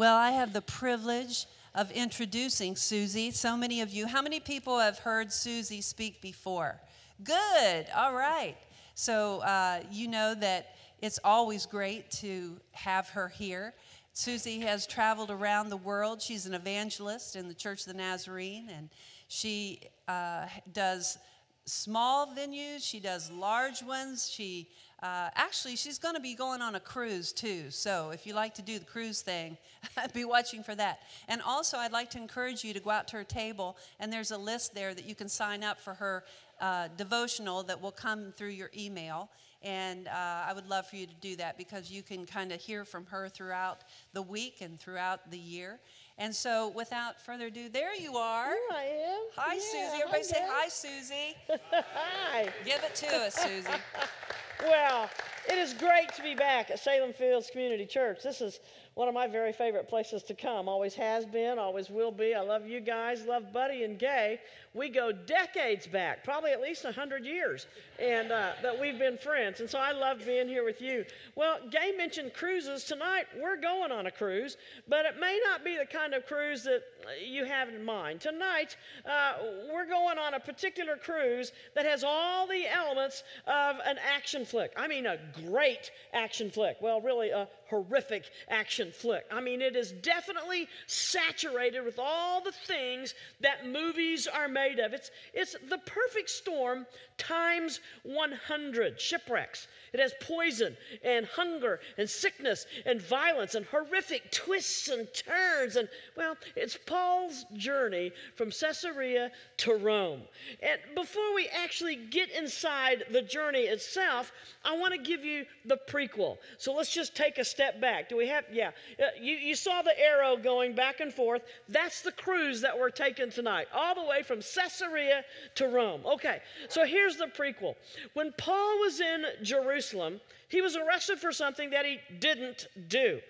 Well, 0.00 0.16
I 0.16 0.30
have 0.30 0.54
the 0.54 0.62
privilege 0.62 1.44
of 1.74 1.90
introducing 1.90 2.74
Susie. 2.74 3.30
So 3.32 3.54
many 3.54 3.82
of 3.82 3.90
you, 3.92 4.06
how 4.06 4.22
many 4.22 4.40
people 4.40 4.78
have 4.78 4.98
heard 4.98 5.30
Susie 5.30 5.82
speak 5.82 6.22
before? 6.22 6.80
Good. 7.22 7.86
All 7.94 8.14
right. 8.14 8.56
So 8.94 9.40
uh, 9.40 9.80
you 9.92 10.08
know 10.08 10.34
that 10.36 10.76
it's 11.02 11.18
always 11.22 11.66
great 11.66 12.10
to 12.12 12.58
have 12.72 13.10
her 13.10 13.28
here. 13.28 13.74
Susie 14.14 14.60
has 14.60 14.86
traveled 14.86 15.30
around 15.30 15.68
the 15.68 15.76
world. 15.76 16.22
She's 16.22 16.46
an 16.46 16.54
evangelist 16.54 17.36
in 17.36 17.46
the 17.46 17.52
Church 17.52 17.80
of 17.82 17.88
the 17.88 17.98
Nazarene, 17.98 18.70
and 18.74 18.88
she 19.28 19.80
uh, 20.08 20.46
does 20.72 21.18
small 21.66 22.34
venues, 22.34 22.82
she 22.82 23.00
does 23.00 23.30
large 23.30 23.82
ones. 23.82 24.30
She 24.30 24.70
uh, 25.02 25.30
actually, 25.34 25.76
she's 25.76 25.98
going 25.98 26.14
to 26.14 26.20
be 26.20 26.34
going 26.34 26.60
on 26.60 26.74
a 26.74 26.80
cruise 26.80 27.32
too. 27.32 27.70
So 27.70 28.10
if 28.10 28.26
you 28.26 28.34
like 28.34 28.54
to 28.54 28.62
do 28.62 28.78
the 28.78 28.84
cruise 28.84 29.22
thing, 29.22 29.56
be 30.14 30.24
watching 30.24 30.62
for 30.62 30.74
that. 30.74 31.00
And 31.28 31.40
also, 31.40 31.78
I'd 31.78 31.92
like 31.92 32.10
to 32.10 32.18
encourage 32.18 32.64
you 32.64 32.74
to 32.74 32.80
go 32.80 32.90
out 32.90 33.08
to 33.08 33.16
her 33.16 33.24
table, 33.24 33.76
and 33.98 34.12
there's 34.12 34.30
a 34.30 34.38
list 34.38 34.74
there 34.74 34.92
that 34.94 35.06
you 35.06 35.14
can 35.14 35.28
sign 35.28 35.64
up 35.64 35.78
for 35.78 35.94
her 35.94 36.24
uh, 36.60 36.88
devotional 36.98 37.62
that 37.62 37.80
will 37.80 37.92
come 37.92 38.32
through 38.36 38.48
your 38.48 38.70
email. 38.76 39.30
And 39.62 40.08
uh, 40.08 40.10
I 40.48 40.52
would 40.54 40.68
love 40.68 40.86
for 40.86 40.96
you 40.96 41.06
to 41.06 41.14
do 41.20 41.36
that 41.36 41.58
because 41.58 41.90
you 41.90 42.02
can 42.02 42.24
kind 42.24 42.50
of 42.50 42.60
hear 42.60 42.84
from 42.84 43.04
her 43.06 43.28
throughout 43.28 43.80
the 44.14 44.22
week 44.22 44.62
and 44.62 44.78
throughout 44.80 45.30
the 45.30 45.38
year. 45.38 45.78
And 46.16 46.34
so, 46.34 46.68
without 46.68 47.20
further 47.20 47.46
ado, 47.46 47.70
there 47.70 47.94
you 47.94 48.16
are. 48.16 48.48
Here 48.48 48.58
I 48.72 48.84
am. 48.84 49.20
Hi, 49.36 49.54
Yeah, 49.54 49.60
Susie. 49.60 50.02
Everybody 50.02 50.22
say 50.22 50.46
hi, 50.46 50.68
Susie. 50.68 51.34
hi. 51.72 52.50
Give 52.64 52.82
it 52.84 52.94
to 52.96 53.06
us, 53.16 53.34
Susie. 53.34 53.68
Well, 54.62 55.08
it 55.50 55.58
is 55.58 55.74
great 55.74 56.12
to 56.14 56.22
be 56.22 56.34
back 56.34 56.70
at 56.70 56.78
Salem 56.78 57.12
Fields 57.12 57.50
Community 57.50 57.84
Church. 57.84 58.22
This 58.22 58.40
is 58.40 58.60
one 58.94 59.08
of 59.08 59.14
my 59.14 59.26
very 59.26 59.52
favorite 59.52 59.88
places 59.88 60.22
to 60.24 60.34
come. 60.34 60.68
Always 60.68 60.94
has 60.94 61.24
been, 61.24 61.58
always 61.58 61.90
will 61.90 62.12
be. 62.12 62.34
I 62.34 62.40
love 62.40 62.66
you 62.66 62.80
guys, 62.80 63.24
love 63.24 63.52
Buddy 63.52 63.82
and 63.82 63.98
Gay. 63.98 64.40
We 64.74 64.88
go 64.88 65.10
decades 65.10 65.86
back, 65.86 66.22
probably 66.22 66.52
at 66.52 66.60
least 66.60 66.84
100 66.84 67.24
years, 67.24 67.66
and 67.98 68.30
uh, 68.30 68.52
that 68.62 68.78
we've 68.78 68.98
been 68.98 69.18
friends. 69.18 69.60
And 69.60 69.68
so 69.68 69.78
I 69.78 69.90
love 69.90 70.24
being 70.24 70.46
here 70.46 70.64
with 70.64 70.80
you. 70.80 71.04
Well, 71.34 71.58
Gay 71.70 71.92
mentioned 71.96 72.34
cruises. 72.34 72.84
Tonight, 72.84 73.24
we're 73.40 73.60
going 73.60 73.90
on 73.90 74.06
a 74.06 74.10
cruise, 74.10 74.56
but 74.86 75.06
it 75.06 75.18
may 75.18 75.40
not 75.44 75.64
be 75.64 75.76
the 75.76 75.86
kind 75.86 76.14
of 76.14 76.26
cruise 76.26 76.62
that 76.64 76.82
you 77.24 77.44
have 77.44 77.68
in 77.68 77.84
mind. 77.84 78.20
Tonight, 78.20 78.76
uh, 79.04 79.32
we're 79.72 79.88
going 79.88 80.18
on 80.18 80.34
a 80.34 80.40
particular 80.40 80.96
cruise 80.96 81.52
that 81.74 81.84
has 81.84 82.04
all 82.04 82.46
the 82.46 82.66
elements 82.72 83.24
of 83.46 83.76
an 83.84 83.96
action 83.98 84.44
flick. 84.44 84.72
I 84.76 84.86
mean, 84.86 85.06
a 85.06 85.18
great 85.40 85.90
action 86.12 86.50
flick. 86.50 86.76
Well, 86.80 87.00
really, 87.00 87.30
a 87.30 87.48
horrific 87.70 88.24
action 88.48 88.92
flick. 88.92 89.24
I 89.30 89.40
mean, 89.40 89.62
it 89.62 89.76
is 89.76 89.92
definitely 89.92 90.68
saturated 90.86 91.82
with 91.82 91.98
all 91.98 92.42
the 92.42 92.52
things 92.52 93.14
that 93.40 93.66
movies 93.66 94.26
are 94.26 94.48
made 94.48 94.80
of. 94.80 94.92
It's, 94.92 95.10
it's 95.32 95.56
the 95.68 95.78
perfect 95.78 96.28
storm 96.28 96.86
times 97.16 97.80
100 98.02 99.00
shipwrecks. 99.00 99.68
It 99.92 100.00
has 100.00 100.14
poison 100.20 100.76
and 101.04 101.26
hunger 101.26 101.80
and 101.98 102.08
sickness 102.08 102.66
and 102.86 103.00
violence 103.00 103.54
and 103.54 103.66
horrific 103.66 104.30
twists 104.30 104.88
and 104.88 105.08
turns. 105.14 105.76
And, 105.76 105.88
well, 106.16 106.36
it's 106.56 106.76
Paul's 106.76 107.44
journey 107.54 108.12
from 108.34 108.50
Caesarea 108.50 109.30
to 109.58 109.74
Rome. 109.74 110.22
And 110.62 110.80
before 110.94 111.34
we 111.34 111.48
actually 111.48 111.96
get 111.96 112.30
inside 112.30 113.04
the 113.10 113.22
journey 113.22 113.62
itself, 113.62 114.32
I 114.64 114.76
want 114.76 114.94
to 114.94 115.00
give 115.00 115.24
you 115.24 115.44
the 115.64 115.78
prequel. 115.88 116.38
So 116.58 116.72
let's 116.72 116.92
just 116.92 117.14
take 117.14 117.38
a 117.38 117.44
step 117.44 117.59
back. 117.80 118.08
Do 118.08 118.16
we 118.16 118.26
have, 118.28 118.44
yeah. 118.52 118.70
Uh, 118.98 119.06
you, 119.20 119.34
you 119.34 119.54
saw 119.54 119.82
the 119.82 119.98
arrow 119.98 120.36
going 120.36 120.74
back 120.74 121.00
and 121.00 121.12
forth. 121.12 121.42
That's 121.68 122.02
the 122.02 122.12
cruise 122.12 122.60
that 122.60 122.78
we're 122.78 122.90
taking 122.90 123.30
tonight, 123.30 123.68
all 123.74 123.94
the 123.94 124.04
way 124.04 124.22
from 124.22 124.40
Caesarea 124.40 125.24
to 125.56 125.68
Rome. 125.68 126.02
Okay, 126.04 126.40
so 126.68 126.84
here's 126.84 127.16
the 127.16 127.26
prequel. 127.26 127.74
When 128.14 128.32
Paul 128.38 128.78
was 128.80 129.00
in 129.00 129.24
Jerusalem, 129.42 130.20
he 130.48 130.60
was 130.60 130.76
arrested 130.76 131.18
for 131.18 131.32
something 131.32 131.70
that 131.70 131.84
he 131.84 131.98
didn't 132.18 132.66
do. 132.88 133.20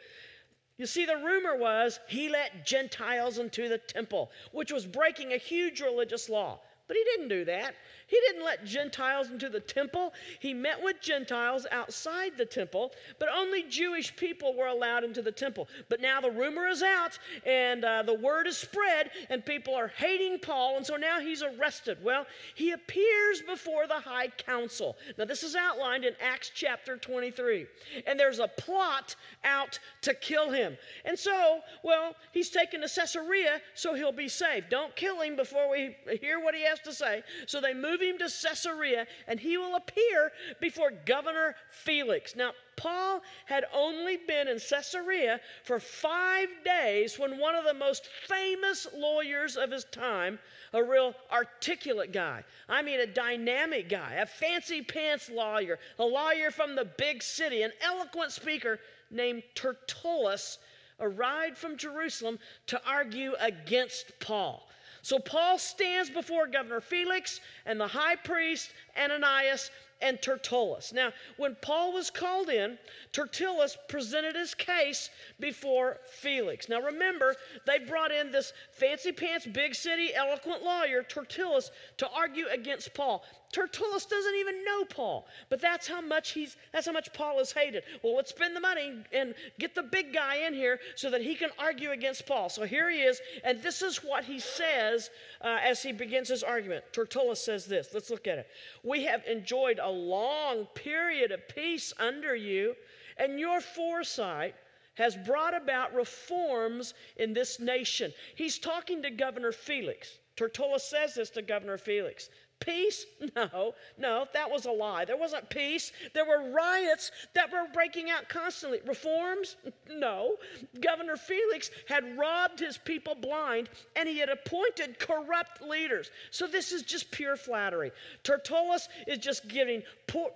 You 0.79 0.87
see, 0.87 1.05
the 1.05 1.16
rumor 1.16 1.57
was 1.57 2.01
he 2.09 2.31
let 2.31 2.64
Gentiles 2.64 3.38
into 3.38 3.69
the 3.69 3.77
temple, 3.77 4.31
which 4.53 4.73
was 4.73 4.87
breaking 4.87 5.33
a 5.33 5.37
huge 5.37 5.81
religious 5.81 6.31
law. 6.31 6.59
But 6.88 6.97
he 6.97 7.05
didn't 7.05 7.29
do 7.29 7.45
that. 7.45 7.75
He 8.11 8.18
didn't 8.27 8.44
let 8.44 8.64
Gentiles 8.64 9.31
into 9.31 9.49
the 9.49 9.61
temple. 9.61 10.12
He 10.40 10.53
met 10.53 10.83
with 10.83 11.01
Gentiles 11.01 11.64
outside 11.70 12.33
the 12.37 12.44
temple, 12.44 12.90
but 13.20 13.29
only 13.33 13.62
Jewish 13.62 14.14
people 14.16 14.57
were 14.57 14.66
allowed 14.66 15.05
into 15.05 15.23
the 15.23 15.31
temple. 15.31 15.68
But 15.88 16.01
now 16.01 16.20
the 16.20 16.31
rumor 16.31 16.66
is 16.66 16.83
out 16.83 17.16
and 17.46 17.85
uh, 17.85 18.03
the 18.03 18.14
word 18.14 18.49
is 18.49 18.59
spread, 18.59 19.11
and 19.29 19.46
people 19.46 19.75
are 19.77 19.88
hating 19.88 20.40
Paul, 20.40 20.77
and 20.77 20.85
so 20.85 20.96
now 20.96 21.20
he's 21.20 21.42
arrested. 21.42 21.99
Well, 22.03 22.27
he 22.57 22.73
appears 22.73 23.42
before 23.42 23.87
the 23.87 24.01
high 24.01 24.29
council. 24.29 24.96
Now, 25.16 25.25
this 25.25 25.44
is 25.44 25.55
outlined 25.55 26.05
in 26.05 26.14
Acts 26.20 26.51
chapter 26.53 26.96
23, 26.96 27.66
and 28.09 28.18
there's 28.18 28.40
a 28.40 28.49
plot 28.49 29.14
out 29.44 29.79
to 30.03 30.14
kill 30.14 30.51
him. 30.51 30.77
And 31.05 31.16
so, 31.16 31.61
well, 31.85 32.16
he's 32.33 32.51
taken 32.51 32.81
to 32.81 32.88
Caesarea 32.88 33.61
so 33.75 33.94
he'll 33.94 34.11
be 34.12 34.29
saved. 34.29 34.68
Don't 34.68 34.94
kill 34.96 35.20
him 35.20 35.37
before 35.37 35.70
we 35.70 35.96
hear 36.20 36.40
what 36.40 36.55
he 36.55 36.62
has 36.64 36.81
to 36.81 36.92
say. 36.92 37.23
So 37.46 37.61
they 37.61 37.75
move 37.75 38.00
him 38.09 38.19
to 38.19 38.25
Caesarea, 38.25 39.07
and 39.27 39.39
he 39.39 39.57
will 39.57 39.77
appear 39.77 40.33
before 40.61 40.91
Governor 41.05 41.55
Felix. 41.71 42.35
Now, 42.37 42.53
Paul 42.77 43.23
had 43.45 43.67
only 43.75 44.17
been 44.17 44.49
in 44.49 44.59
Caesarea 44.59 45.41
for 45.65 45.79
five 45.79 46.49
days 46.65 47.19
when 47.19 47.39
one 47.39 47.55
of 47.55 47.65
the 47.65 47.75
most 47.75 48.09
famous 48.27 48.87
lawyers 48.95 49.57
of 49.57 49.71
his 49.71 49.85
time, 49.87 50.39
a 50.73 50.83
real 50.83 51.15
articulate 51.31 52.13
guy, 52.13 52.43
I 52.69 52.81
mean, 52.81 53.01
a 53.01 53.07
dynamic 53.07 53.89
guy, 53.89 54.15
a 54.15 54.27
fancy 54.27 54.81
pants 54.81 55.29
lawyer, 55.29 55.79
a 55.99 56.05
lawyer 56.05 56.51
from 56.51 56.75
the 56.75 56.87
big 56.87 57.23
city, 57.23 57.63
an 57.63 57.73
eloquent 57.83 58.33
speaker 58.33 58.79
named 59.11 59.43
Tertullus, 59.55 60.59
arrived 61.01 61.59
from 61.59 61.77
Jerusalem 61.77 62.39
to 62.69 62.81
argue 62.87 63.35
against 63.41 64.13
Paul. 64.21 64.70
So 65.03 65.19
Paul 65.19 65.59
stands 65.59 66.11
before 66.11 66.47
Governor 66.47 66.81
Felix 66.81 67.41
and 67.67 67.81
the 67.81 67.87
high 67.87 68.17
priest 68.17 68.73
Ananias 68.97 69.71
and 70.03 70.21
Tertullus. 70.21 70.93
Now, 70.93 71.13
when 71.37 71.57
Paul 71.61 71.93
was 71.93 72.11
called 72.11 72.49
in, 72.49 72.79
Tertullus 73.13 73.77
presented 73.89 74.35
his 74.35 74.55
case 74.55 75.11
before 75.39 75.99
Felix. 76.11 76.69
Now, 76.69 76.81
remember, 76.81 77.35
they 77.67 77.79
brought 77.79 78.13
in 78.13 78.33
this 78.33 78.53
fancy 78.73 79.13
pants, 79.13 79.47
big 79.47 79.75
city, 79.75 80.15
eloquent 80.15 80.63
lawyer, 80.63 81.03
Tertullus, 81.03 81.71
to 81.99 82.09
argue 82.11 82.47
against 82.49 82.95
Paul. 82.95 83.25
Tertullus 83.53 84.07
doesn't 84.07 84.37
even 84.37 84.65
know 84.65 84.85
Paul, 84.85 85.27
but 85.49 85.61
that's 85.61 85.89
how 85.89 86.01
much 86.01 86.31
he's 86.31 86.57
that's 86.73 86.87
how 86.87 86.93
much 86.93 87.13
Paul 87.13 87.41
is 87.41 87.51
hated. 87.51 87.83
Well, 88.03 88.15
let's 88.15 88.31
spend 88.31 88.55
the 88.55 88.61
money 88.61 89.03
and 89.13 89.35
get 89.59 89.75
the 89.75 89.83
big 89.83 90.15
guy 90.15 90.47
in 90.47 90.55
here 90.55 90.79
so 90.95 91.11
that 91.11 91.21
he 91.21 91.35
can 91.35 91.51
argue 91.59 91.91
against 91.91 92.27
Paul. 92.27 92.49
So 92.49 92.65
here 92.65 92.89
he 92.89 92.99
is, 92.99 93.21
and 93.43 93.61
this 93.61 93.83
is 93.83 94.05
what 94.05 94.25
he 94.25 94.39
says 94.39 95.11
uh, 95.41 95.59
as 95.65 95.83
he 95.83 95.91
begins 95.91 96.29
his 96.29 96.45
argument. 96.45 96.85
Tertullus 96.93 97.45
says 97.45 97.67
this. 97.67 97.89
Let's 97.93 98.11
look 98.11 98.29
at 98.29 98.39
it. 98.39 98.47
We 98.85 99.03
have 99.05 99.25
enjoyed 99.27 99.81
a 99.81 99.91
long 99.91 100.67
period 100.77 101.33
of 101.33 101.49
peace 101.49 101.93
under 101.99 102.37
you, 102.37 102.77
and 103.17 103.41
your 103.41 103.61
foresight 103.61 104.55
has 104.95 105.17
brought 105.17 105.57
about 105.57 105.93
reforms 105.93 106.95
in 107.17 107.33
this 107.33 107.59
nation. 107.59 108.13
He's 108.37 108.61
talking 108.61 109.03
to 109.03 109.11
Governor 109.11 109.51
Felix. 109.51 110.19
Tertullus 110.37 110.85
says 110.85 111.15
this 111.15 111.31
to 111.31 111.43
Governor 111.43 111.79
Felix. 111.79 112.29
Peace? 112.61 113.07
No, 113.37 113.75
no, 113.96 114.27
that 114.35 114.51
was 114.51 114.66
a 114.66 114.70
lie. 114.73 115.05
There 115.05 115.16
wasn't 115.16 115.49
peace. 115.51 115.92
There 116.14 116.25
were 116.25 116.51
riots 116.51 117.12
that 117.35 117.53
were 117.53 117.66
breaking 117.73 118.11
out 118.11 118.29
constantly. 118.29 118.81
Reforms? 118.87 119.57
No. 119.88 120.37
Governor 120.81 121.16
Felix 121.16 121.70
had 121.88 122.16
robbed 122.16 122.61
his 122.61 122.79
people 122.79 123.14
blind 123.14 123.68
and 123.96 124.09
he 124.09 124.18
had 124.18 124.29
appointed 124.29 124.99
corrupt 125.01 125.62
leaders. 125.62 126.11
So 126.31 126.46
this 126.46 126.70
is 126.70 126.83
just 126.83 127.11
pure 127.11 127.37
flattery. 127.37 127.90
Tertullus 128.23 128.88
is 129.09 129.18
just 129.18 129.49
giving 129.49 129.83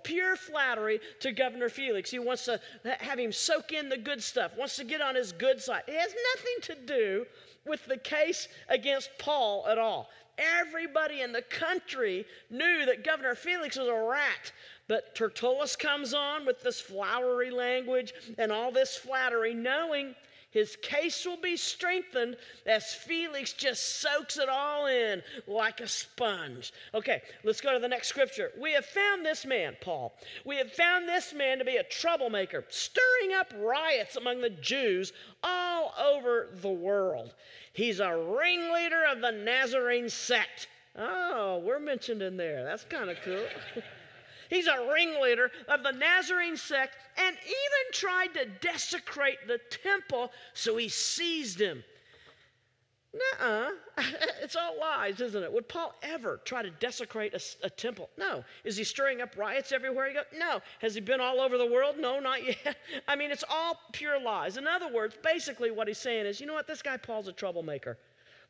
pure 0.03 0.35
flattery 0.35 0.99
to 1.21 1.31
Governor 1.31 1.69
Felix. 1.69 2.11
He 2.11 2.19
wants 2.19 2.45
to 2.45 2.59
have 2.83 3.17
him 3.17 3.31
soak 3.31 3.71
in 3.71 3.87
the 3.87 3.97
good 3.97 4.21
stuff, 4.21 4.51
wants 4.57 4.75
to 4.75 4.83
get 4.83 5.01
on 5.01 5.15
his 5.15 5.31
good 5.31 5.61
side. 5.61 5.83
It 5.87 5.97
has 5.99 6.13
nothing 6.35 6.75
to 6.75 6.85
do 6.85 7.25
with 7.65 7.85
the 7.85 7.97
case 7.97 8.47
against 8.69 9.09
Paul 9.17 9.65
at 9.67 9.77
all. 9.77 10.09
Everybody 10.37 11.21
in 11.21 11.31
the 11.31 11.41
country 11.41 12.25
knew 12.49 12.85
that 12.85 13.03
Governor 13.03 13.35
Felix 13.35 13.77
was 13.77 13.87
a 13.87 13.93
rat. 13.93 14.51
But 14.87 15.15
Tertullus 15.15 15.75
comes 15.75 16.13
on 16.13 16.45
with 16.45 16.61
this 16.61 16.79
flowery 16.79 17.49
language 17.49 18.13
and 18.37 18.51
all 18.51 18.71
this 18.71 18.95
flattery, 18.95 19.53
knowing 19.53 20.15
his 20.55 20.77
case 20.77 21.25
will 21.25 21.35
be 21.35 21.57
strengthened 21.57 22.37
as 22.65 22.93
Felix 22.93 23.51
just 23.51 23.99
soaks 23.99 24.37
it 24.37 24.47
all 24.47 24.85
in 24.85 25.21
like 25.47 25.81
a 25.81 25.87
sponge. 25.87 26.71
Okay, 26.93 27.21
let's 27.43 27.59
go 27.59 27.73
to 27.73 27.79
the 27.79 27.89
next 27.89 28.07
scripture. 28.07 28.53
We 28.57 28.71
have 28.71 28.85
found 28.85 29.25
this 29.25 29.45
man, 29.45 29.75
Paul. 29.81 30.17
We 30.45 30.55
have 30.55 30.71
found 30.71 31.09
this 31.09 31.33
man 31.33 31.57
to 31.57 31.65
be 31.65 31.75
a 31.75 31.83
troublemaker, 31.83 32.63
stirring 32.69 33.33
up 33.37 33.53
riots 33.57 34.15
among 34.15 34.39
the 34.39 34.49
Jews 34.49 35.11
all 35.43 35.93
over 36.01 36.47
the 36.61 36.69
world. 36.69 37.35
He's 37.73 37.99
a 37.99 38.15
ringleader 38.15 39.03
of 39.11 39.19
the 39.19 39.31
Nazarene 39.31 40.07
sect. 40.07 40.69
Oh, 40.95 41.61
we're 41.65 41.79
mentioned 41.79 42.21
in 42.21 42.37
there. 42.37 42.63
That's 42.63 42.85
kind 42.85 43.09
of 43.09 43.17
cool. 43.25 43.45
He's 44.49 44.67
a 44.67 44.87
ringleader 44.91 45.51
of 45.67 45.83
the 45.83 45.91
Nazarene 45.91 46.57
sect 46.57 46.95
and 47.17 47.35
even 47.35 47.91
tried 47.91 48.33
to 48.35 48.45
desecrate 48.61 49.47
the 49.47 49.59
temple, 49.83 50.31
so 50.53 50.77
he 50.77 50.89
seized 50.89 51.59
him. 51.59 51.83
Nuh-uh. 53.15 53.69
it's 54.41 54.55
all 54.57 54.77
lies, 54.79 55.21
isn't 55.21 55.41
it? 55.41 55.51
Would 55.51 55.69
Paul 55.69 55.93
ever 56.03 56.41
try 56.43 56.61
to 56.61 56.69
desecrate 56.69 57.33
a, 57.33 57.65
a, 57.65 57.69
temple? 57.69 58.09
No. 58.17 58.43
Is 58.65 58.75
he 58.75 58.83
stirring 58.83 59.21
up 59.21 59.37
riots 59.37 59.71
everywhere 59.71 60.09
he 60.09 60.13
goes? 60.13 60.25
No. 60.37 60.59
Has 60.81 60.95
he 60.95 61.01
been 61.01 61.21
all 61.21 61.39
over 61.39 61.57
the 61.57 61.65
world? 61.65 61.95
No, 61.97 62.19
not 62.19 62.45
yet. 62.45 62.75
I 63.07 63.15
mean, 63.15 63.31
it's 63.31 63.45
all 63.49 63.79
pure 63.93 64.19
lies. 64.19 64.57
In 64.57 64.67
other 64.67 64.91
words, 64.91 65.15
basically 65.23 65.71
what 65.71 65.87
he's 65.87 65.97
saying 65.97 66.25
is, 66.25 66.41
you 66.41 66.45
know 66.45 66.53
what? 66.53 66.67
This 66.67 66.81
guy 66.81 66.97
Paul's 66.97 67.29
a 67.29 67.33
troublemaker. 67.33 67.97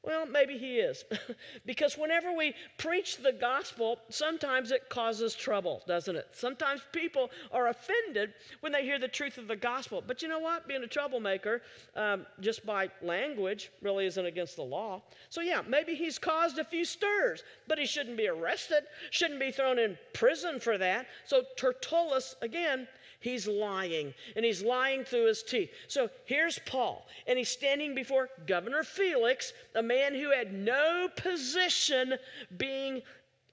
Well, 0.06 0.28
maybe 0.28 0.58
he 0.58 0.78
is. 0.78 1.04
because 1.66 1.98
whenever 1.98 2.32
we 2.32 2.54
preach 2.78 3.18
the 3.18 3.34
gospel, 3.34 4.00
sometimes 4.10 4.72
it 4.72 4.88
causes 4.88 5.34
trouble, 5.34 5.82
doesn't 5.88 6.16
it? 6.16 6.28
Sometimes 6.32 6.82
people 6.92 7.32
are 7.52 7.70
offended 7.70 8.34
when 8.60 8.72
they 8.72 8.84
hear 8.84 9.00
the 9.00 9.08
truth 9.08 9.40
of 9.40 9.48
the 9.48 9.56
gospel. 9.56 10.04
But 10.06 10.22
you 10.22 10.28
know 10.28 10.40
what? 10.40 10.68
Being 10.68 10.84
a 10.84 10.88
troublemaker, 10.88 11.64
um, 11.96 12.28
just 12.40 12.66
by 12.66 12.90
language, 13.02 13.72
really 13.82 14.06
isn't 14.06 14.26
against 14.26 14.58
the 14.58 14.64
law. 14.64 15.02
So, 15.30 15.42
yeah, 15.42 15.62
maybe 15.68 15.96
he's 15.96 16.20
caused 16.20 16.60
a 16.60 16.64
few 16.64 16.86
stirs, 16.86 17.44
but 17.68 17.80
he 17.80 17.88
shouldn't 17.88 18.18
be 18.18 18.28
arrested, 18.28 18.84
shouldn't 19.10 19.40
be 19.40 19.52
thrown 19.52 19.80
in 19.80 19.98
prison 20.14 20.60
for 20.60 20.78
that. 20.78 21.08
So, 21.26 21.44
Tertullus, 21.58 22.36
again, 22.42 22.88
He's 23.26 23.48
lying, 23.48 24.14
and 24.36 24.46
he's 24.46 24.62
lying 24.62 25.04
through 25.04 25.26
his 25.26 25.42
teeth. 25.42 25.72
So 25.88 26.12
here's 26.26 26.60
Paul, 26.60 27.08
and 27.26 27.40
he's 27.40 27.50
standing 27.50 27.96
before 27.96 28.30
Governor 28.46 28.84
Felix, 28.84 29.52
a 29.74 29.82
man 29.82 30.14
who 30.14 30.30
had 30.30 30.54
no 30.54 31.10
position 31.16 32.20
being 32.56 33.02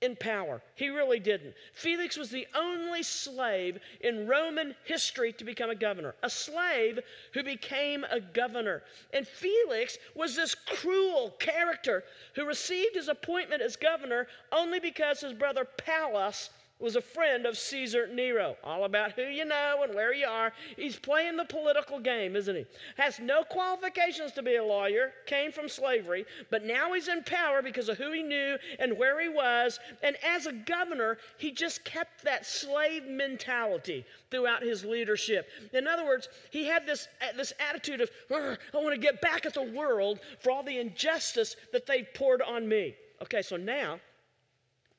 in 0.03 0.15
power. 0.17 0.61
He 0.75 0.91
really 0.91 1.21
didn't. 1.21 1.55
Felix 1.73 2.19
was 2.19 2.29
the 2.29 2.47
only 2.55 3.03
slave 3.03 3.79
in 4.03 4.27
Roman 4.27 4.75
history 4.85 5.33
to 5.33 5.45
become 5.45 5.71
a 5.71 5.75
governor, 5.75 6.15
a 6.23 6.29
slave 6.29 7.01
who 7.33 7.43
became 7.43 8.05
a 8.11 8.21
governor. 8.21 8.83
And 9.15 9.27
Felix 9.27 9.97
was 10.15 10.37
this 10.37 10.55
cruel 10.55 11.31
character 11.39 12.05
who 12.35 12.45
received 12.45 12.97
his 12.97 13.09
appointment 13.09 13.63
as 13.63 13.77
governor 13.77 14.27
only 14.53 14.81
because 14.81 15.21
his 15.21 15.33
brother 15.33 15.65
Pallas 15.65 16.51
was 16.83 16.97
a 16.97 17.01
friend 17.01 17.47
of 17.47 17.57
Caesar 17.57 18.09
Nero. 18.13 18.57
All 18.65 18.85
about 18.85 19.13
who 19.13 19.23
you 19.23 19.45
know 19.45 19.83
and 19.85 19.95
where 19.95 20.13
you 20.13 20.27
are. 20.27 20.53
He's 20.77 20.99
playing 20.99 21.37
the 21.37 21.45
political 21.45 22.01
game, 22.01 22.35
isn't 22.35 22.57
he? 22.57 22.67
Has 22.97 23.21
no 23.21 23.45
qualifications 23.45 24.33
to 24.33 24.43
be 24.43 24.57
a 24.57 24.65
lawyer, 24.65 25.13
came 25.27 25.53
from 25.53 25.69
slavery, 25.69 26.27
but 26.51 26.65
now 26.65 26.93
he's 26.93 27.07
in 27.07 27.23
power 27.23 27.63
because 27.63 27.89
of 27.89 27.99
who 27.99 28.11
he 28.13 28.23
knew 28.23 28.57
and 28.81 28.99
where 28.99 29.21
he 29.21 29.29
was. 29.29 29.79
And 30.03 30.17
as 30.25 30.47
a 30.47 30.53
governor, 30.53 31.19
he 31.39 31.53
just 31.53 31.85
kept 31.85 32.25
that 32.25 32.45
slave 32.45 33.07
mentality 33.07 34.05
throughout 34.31 34.63
his 34.63 34.85
leadership. 34.85 35.49
In 35.73 35.87
other 35.87 36.05
words, 36.05 36.29
he 36.51 36.67
had 36.67 36.85
this, 36.85 37.07
uh, 37.21 37.37
this 37.37 37.53
attitude 37.61 38.01
of, 38.01 38.11
I 38.31 38.57
want 38.75 38.95
to 38.95 39.01
get 39.01 39.21
back 39.21 39.47
at 39.47 39.55
the 39.55 39.63
world 39.63 40.19
for 40.41 40.51
all 40.51 40.65
the 40.65 40.79
injustice 40.79 41.55
that 41.73 41.87
they 41.87 42.03
poured 42.15 42.43
on 42.43 42.69
me. 42.69 42.97
Okay, 43.23 43.43
so 43.43 43.57
now 43.57 44.01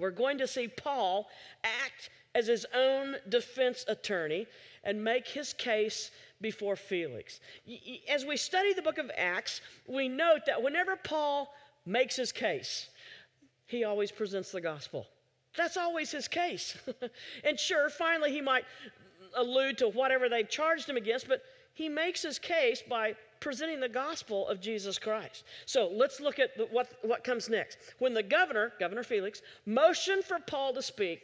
we're 0.04 0.12
going 0.12 0.38
to 0.38 0.48
see 0.48 0.68
Paul 0.68 1.30
act 1.64 2.10
as 2.36 2.48
his 2.48 2.66
own 2.76 3.16
defense 3.30 3.86
attorney 3.88 4.48
and 4.84 5.02
make 5.02 5.26
his 5.26 5.54
case 5.54 6.12
before 6.42 6.76
Felix. 6.76 7.40
As 8.10 8.26
we 8.26 8.36
study 8.36 8.74
the 8.74 8.82
book 8.82 8.98
of 8.98 9.10
Acts, 9.16 9.62
we 9.88 10.10
note 10.10 10.42
that 10.46 10.62
whenever 10.62 10.98
Paul 10.98 11.54
makes 11.86 12.18
his 12.18 12.34
case, 12.34 12.90
he 13.66 13.86
always 13.86 14.12
presents 14.12 14.52
the 14.52 14.60
gospel. 14.60 15.08
That's 15.56 15.78
always 15.78 16.12
his 16.12 16.28
case. 16.28 16.78
and 17.46 17.58
sure, 17.58 17.90
finally, 17.90 18.34
he 18.34 18.42
might 18.42 18.66
allude 19.38 19.78
to 19.78 19.88
whatever 19.88 20.28
they've 20.28 20.50
charged 20.50 20.90
him 20.90 20.98
against, 20.98 21.30
but 21.30 21.44
he 21.74 21.88
makes 21.88 22.22
his 22.22 22.40
case 22.40 22.84
by 22.90 23.16
presenting 23.44 23.82
the 23.82 23.90
gospel 23.90 24.48
of 24.48 24.62
Jesus 24.62 24.98
Christ. 24.98 25.44
So 25.66 25.92
let's 25.94 26.22
look 26.22 26.40
at 26.40 26.56
the, 26.58 26.64
what, 26.72 26.94
what 27.02 27.26
comes 27.26 27.50
next. 27.50 27.78
When 28.00 28.14
the 28.14 28.24
governor, 28.24 28.72
Governor 28.80 29.04
Felix, 29.04 29.42
motioned 29.66 30.24
for 30.24 30.40
Paul 30.40 30.74
to 30.74 30.82
speak, 30.82 31.22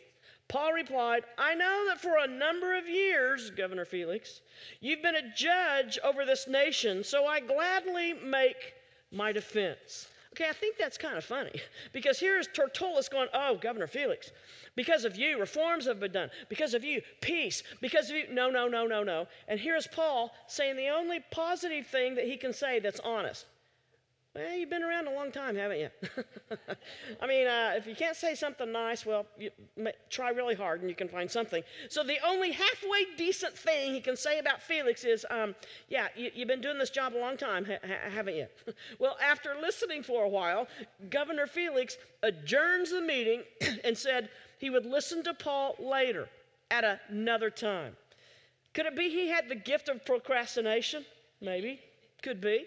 Paul 0.49 0.73
replied, 0.73 1.23
I 1.37 1.55
know 1.55 1.85
that 1.87 2.01
for 2.01 2.17
a 2.17 2.27
number 2.27 2.77
of 2.77 2.89
years, 2.89 3.51
Governor 3.51 3.85
Felix, 3.85 4.41
you've 4.81 5.01
been 5.01 5.15
a 5.15 5.33
judge 5.33 5.97
over 6.03 6.25
this 6.25 6.47
nation, 6.47 7.03
so 7.03 7.25
I 7.25 7.39
gladly 7.39 8.13
make 8.13 8.73
my 9.11 9.31
defense. 9.31 10.09
Okay, 10.39 10.49
I 10.49 10.53
think 10.53 10.77
that's 10.77 10.97
kind 10.97 11.17
of 11.17 11.25
funny 11.25 11.61
because 11.91 12.17
here 12.17 12.39
is 12.39 12.47
Tertullus 12.47 13.09
going, 13.09 13.27
Oh, 13.33 13.57
Governor 13.57 13.87
Felix, 13.87 14.31
because 14.73 15.03
of 15.03 15.17
you, 15.17 15.37
reforms 15.37 15.85
have 15.85 15.99
been 15.99 16.13
done. 16.13 16.29
Because 16.47 16.73
of 16.73 16.81
you, 16.81 17.01
peace. 17.19 17.61
Because 17.81 18.09
of 18.09 18.15
you, 18.15 18.23
no, 18.31 18.49
no, 18.49 18.69
no, 18.69 18.87
no, 18.87 19.03
no. 19.03 19.27
And 19.49 19.59
here's 19.59 19.85
Paul 19.87 20.33
saying 20.47 20.77
the 20.77 20.87
only 20.87 21.19
positive 21.31 21.87
thing 21.87 22.15
that 22.15 22.23
he 22.23 22.37
can 22.37 22.53
say 22.53 22.79
that's 22.79 23.01
honest. 23.01 23.47
Well, 24.35 24.53
you've 24.53 24.69
been 24.69 24.83
around 24.83 25.07
a 25.07 25.13
long 25.13 25.31
time, 25.31 25.55
haven't 25.55 25.79
you? 25.79 25.89
I 27.21 27.25
mean, 27.25 27.47
uh, 27.47 27.73
if 27.75 27.87
you 27.87 27.95
can't 27.95 28.15
say 28.15 28.35
something 28.35 28.71
nice, 28.71 29.03
well, 29.03 29.25
you 29.39 29.49
try 30.11 30.29
really 30.29 30.53
hard 30.53 30.81
and 30.81 30.89
you 30.89 30.95
can 30.95 31.09
find 31.09 31.29
something. 31.29 31.63
So 31.89 32.03
the 32.03 32.17
only 32.25 32.51
halfway 32.51 33.05
decent 33.17 33.57
thing 33.57 33.91
he 33.91 33.99
can 33.99 34.15
say 34.15 34.37
about 34.37 34.61
Felix 34.61 35.03
is, 35.03 35.25
um, 35.31 35.55
yeah, 35.87 36.09
you, 36.15 36.29
have 36.37 36.47
been 36.47 36.61
doing 36.61 36.77
this 36.77 36.91
job 36.91 37.15
a 37.15 37.17
long 37.17 37.37
time, 37.37 37.65
ha- 37.65 37.79
haven't 38.09 38.35
you? 38.35 38.45
well, 38.99 39.17
after 39.19 39.55
listening 39.59 40.03
for 40.03 40.25
a 40.25 40.29
while, 40.29 40.67
Governor 41.09 41.47
Felix 41.47 41.97
adjourns 42.21 42.91
the 42.91 43.01
meeting 43.01 43.41
and 43.83 43.97
said 43.97 44.29
he 44.59 44.69
would 44.69 44.85
listen 44.85 45.23
to 45.23 45.33
Paul 45.33 45.75
later 45.79 46.29
at 46.69 47.01
another 47.09 47.49
time. 47.49 47.95
Could 48.75 48.85
it 48.85 48.95
be 48.95 49.09
he 49.09 49.29
had 49.29 49.49
the 49.49 49.55
gift 49.55 49.89
of 49.89 50.05
procrastination? 50.05 51.03
Maybe. 51.41 51.79
Could 52.21 52.41
be. 52.41 52.65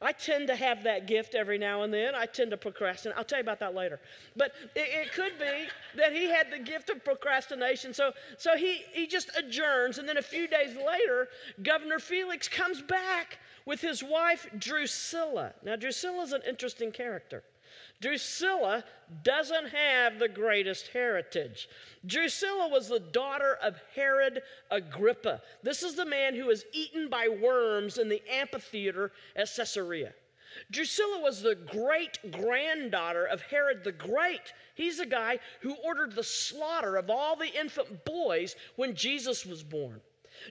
I 0.00 0.12
tend 0.12 0.46
to 0.46 0.54
have 0.54 0.84
that 0.84 1.08
gift 1.08 1.34
every 1.34 1.58
now 1.58 1.82
and 1.82 1.92
then. 1.92 2.14
I 2.14 2.26
tend 2.26 2.52
to 2.52 2.56
procrastinate. 2.56 3.18
I'll 3.18 3.24
tell 3.24 3.38
you 3.38 3.42
about 3.42 3.58
that 3.60 3.74
later. 3.74 3.98
But 4.36 4.52
it, 4.76 4.88
it, 5.06 5.12
could 5.12 5.32
be 5.40 5.66
that 5.96 6.12
he 6.12 6.30
had 6.30 6.52
the 6.52 6.58
gift 6.58 6.88
of 6.88 7.04
procrastination. 7.04 7.92
So, 7.92 8.12
so 8.36 8.56
he, 8.56 8.82
he 8.92 9.08
just 9.08 9.30
adjourns. 9.36 9.98
And 9.98 10.08
then 10.08 10.16
a 10.16 10.22
few 10.22 10.46
days 10.46 10.76
later, 10.76 11.28
Governor 11.64 11.98
Felix 11.98 12.48
comes 12.48 12.80
back 12.80 13.38
with 13.66 13.80
his 13.80 14.04
wife, 14.04 14.46
Drusilla. 14.58 15.52
Now, 15.64 15.74
Drusilla 15.74 16.22
is 16.22 16.32
an 16.32 16.42
interesting 16.48 16.92
character. 16.92 17.42
Drusilla 18.00 18.84
doesn't 19.24 19.68
have 19.68 20.18
the 20.18 20.28
greatest 20.28 20.88
heritage. 20.88 21.68
Drusilla 22.06 22.68
was 22.68 22.88
the 22.88 23.00
daughter 23.00 23.58
of 23.62 23.80
Herod 23.94 24.42
Agrippa. 24.70 25.42
This 25.62 25.82
is 25.82 25.94
the 25.94 26.04
man 26.04 26.34
who 26.34 26.46
was 26.46 26.64
eaten 26.72 27.08
by 27.08 27.28
worms 27.28 27.98
in 27.98 28.08
the 28.08 28.22
amphitheater 28.30 29.12
at 29.34 29.50
Caesarea. 29.54 30.12
Drusilla 30.70 31.20
was 31.20 31.42
the 31.42 31.54
great 31.54 32.18
granddaughter 32.30 33.24
of 33.24 33.42
Herod 33.42 33.84
the 33.84 33.92
Great. 33.92 34.52
He's 34.74 34.98
the 34.98 35.06
guy 35.06 35.40
who 35.60 35.74
ordered 35.84 36.12
the 36.12 36.24
slaughter 36.24 36.96
of 36.96 37.10
all 37.10 37.36
the 37.36 37.52
infant 37.58 38.04
boys 38.04 38.56
when 38.76 38.94
Jesus 38.94 39.44
was 39.44 39.62
born. 39.62 40.00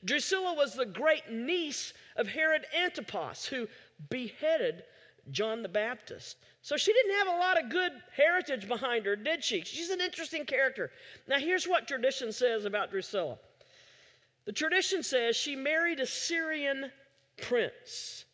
Drusilla 0.04 0.54
was 0.54 0.74
the 0.74 0.86
great 0.86 1.30
niece 1.32 1.94
of 2.18 2.28
Herod 2.28 2.66
Antipas, 2.78 3.46
who 3.46 3.68
beheaded 4.10 4.84
John 5.32 5.62
the 5.62 5.70
Baptist. 5.70 6.38
So 6.68 6.76
she 6.76 6.92
didn't 6.92 7.16
have 7.20 7.28
a 7.28 7.40
lot 7.40 7.64
of 7.64 7.70
good 7.70 7.94
heritage 8.14 8.68
behind 8.68 9.06
her, 9.06 9.16
did 9.16 9.42
she? 9.42 9.62
She's 9.62 9.90
an 9.90 10.02
interesting 10.02 10.44
character. 10.44 10.92
Now, 11.26 11.40
here's 11.40 11.66
what 11.66 11.88
tradition 11.88 12.34
says 12.34 12.66
about 12.66 12.92
Drusilla 12.92 13.38
the 14.44 14.52
tradition 14.52 15.02
says 15.02 15.38
she 15.38 15.56
married 15.56 16.02
a 16.02 16.06
Syrian 16.06 16.92
prince 17.38 18.26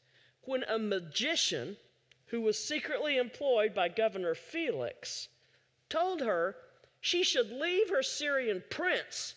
when 0.45 0.63
a 0.63 0.79
magician 0.79 1.77
who 2.25 2.41
was 2.41 2.57
secretly 2.57 3.17
employed 3.17 3.75
by 3.75 3.87
Governor 3.87 4.33
Felix 4.33 5.27
told 5.87 6.19
her 6.19 6.55
she 7.01 7.23
should 7.23 7.51
leave 7.51 7.91
her 7.91 8.01
Syrian 8.01 8.63
prince 8.71 9.35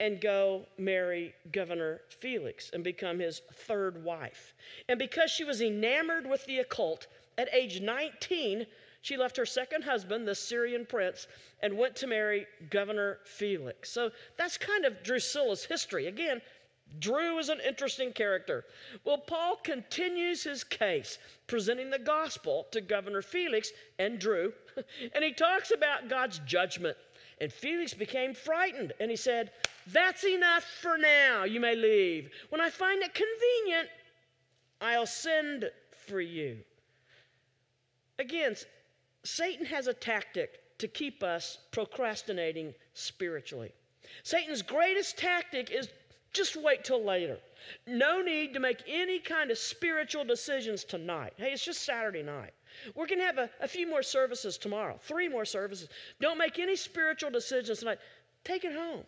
and 0.00 0.22
go 0.22 0.64
marry 0.78 1.34
Governor 1.52 2.00
Felix 2.08 2.70
and 2.72 2.82
become 2.82 3.18
his 3.18 3.42
third 3.52 4.02
wife. 4.02 4.54
And 4.88 4.98
because 4.98 5.30
she 5.30 5.44
was 5.44 5.60
enamored 5.60 6.26
with 6.26 6.46
the 6.46 6.60
occult, 6.60 7.08
at 7.38 7.52
age 7.52 7.80
19, 7.80 8.66
she 9.00 9.16
left 9.16 9.36
her 9.36 9.46
second 9.46 9.82
husband, 9.82 10.26
the 10.26 10.34
Syrian 10.34 10.86
prince, 10.86 11.26
and 11.60 11.76
went 11.76 11.96
to 11.96 12.06
marry 12.06 12.46
Governor 12.70 13.18
Felix. 13.24 13.90
So 13.90 14.10
that's 14.36 14.56
kind 14.56 14.84
of 14.84 15.02
Drusilla's 15.02 15.64
history. 15.64 16.06
Again, 16.06 16.40
Drew 16.98 17.38
is 17.38 17.48
an 17.48 17.60
interesting 17.66 18.12
character. 18.12 18.64
Well, 19.04 19.18
Paul 19.18 19.56
continues 19.56 20.44
his 20.44 20.62
case, 20.62 21.18
presenting 21.46 21.90
the 21.90 21.98
gospel 21.98 22.66
to 22.70 22.80
Governor 22.80 23.22
Felix 23.22 23.72
and 23.98 24.18
Drew, 24.18 24.52
and 25.14 25.24
he 25.24 25.32
talks 25.32 25.70
about 25.70 26.08
God's 26.08 26.38
judgment 26.40 26.96
and 27.42 27.52
Felix 27.52 27.92
became 27.92 28.34
frightened 28.34 28.92
and 29.00 29.10
he 29.10 29.16
said, 29.16 29.50
That's 29.88 30.24
enough 30.24 30.62
for 30.62 30.96
now. 30.96 31.42
You 31.42 31.58
may 31.58 31.74
leave. 31.74 32.30
When 32.50 32.60
I 32.60 32.70
find 32.70 33.02
it 33.02 33.12
convenient, 33.12 33.88
I'll 34.80 35.06
send 35.06 35.68
for 36.06 36.20
you. 36.20 36.58
Again, 38.18 38.56
Satan 39.24 39.66
has 39.66 39.86
a 39.86 39.94
tactic 39.94 40.60
to 40.78 40.88
keep 40.88 41.22
us 41.22 41.58
procrastinating 41.70 42.74
spiritually. 42.94 43.72
Satan's 44.24 44.62
greatest 44.62 45.16
tactic 45.16 45.70
is 45.70 45.88
just 46.32 46.56
wait 46.56 46.84
till 46.84 47.04
later. 47.04 47.38
No 47.86 48.20
need 48.20 48.54
to 48.54 48.60
make 48.60 48.82
any 48.86 49.18
kind 49.18 49.50
of 49.50 49.58
spiritual 49.58 50.24
decisions 50.24 50.82
tonight. 50.82 51.34
Hey, 51.36 51.52
it's 51.52 51.64
just 51.64 51.84
Saturday 51.84 52.22
night. 52.22 52.52
We're 52.94 53.06
going 53.06 53.20
to 53.20 53.26
have 53.26 53.38
a, 53.38 53.50
a, 53.60 53.68
few 53.68 53.88
more 53.88 54.02
services 54.02 54.56
tomorrow, 54.56 54.98
three 55.02 55.28
more 55.28 55.44
services. 55.44 55.88
Don't 56.20 56.38
make 56.38 56.58
any 56.58 56.74
spiritual 56.74 57.30
decisions 57.30 57.80
tonight. 57.80 57.98
Take 58.44 58.64
it 58.64 58.72
home. 58.72 59.04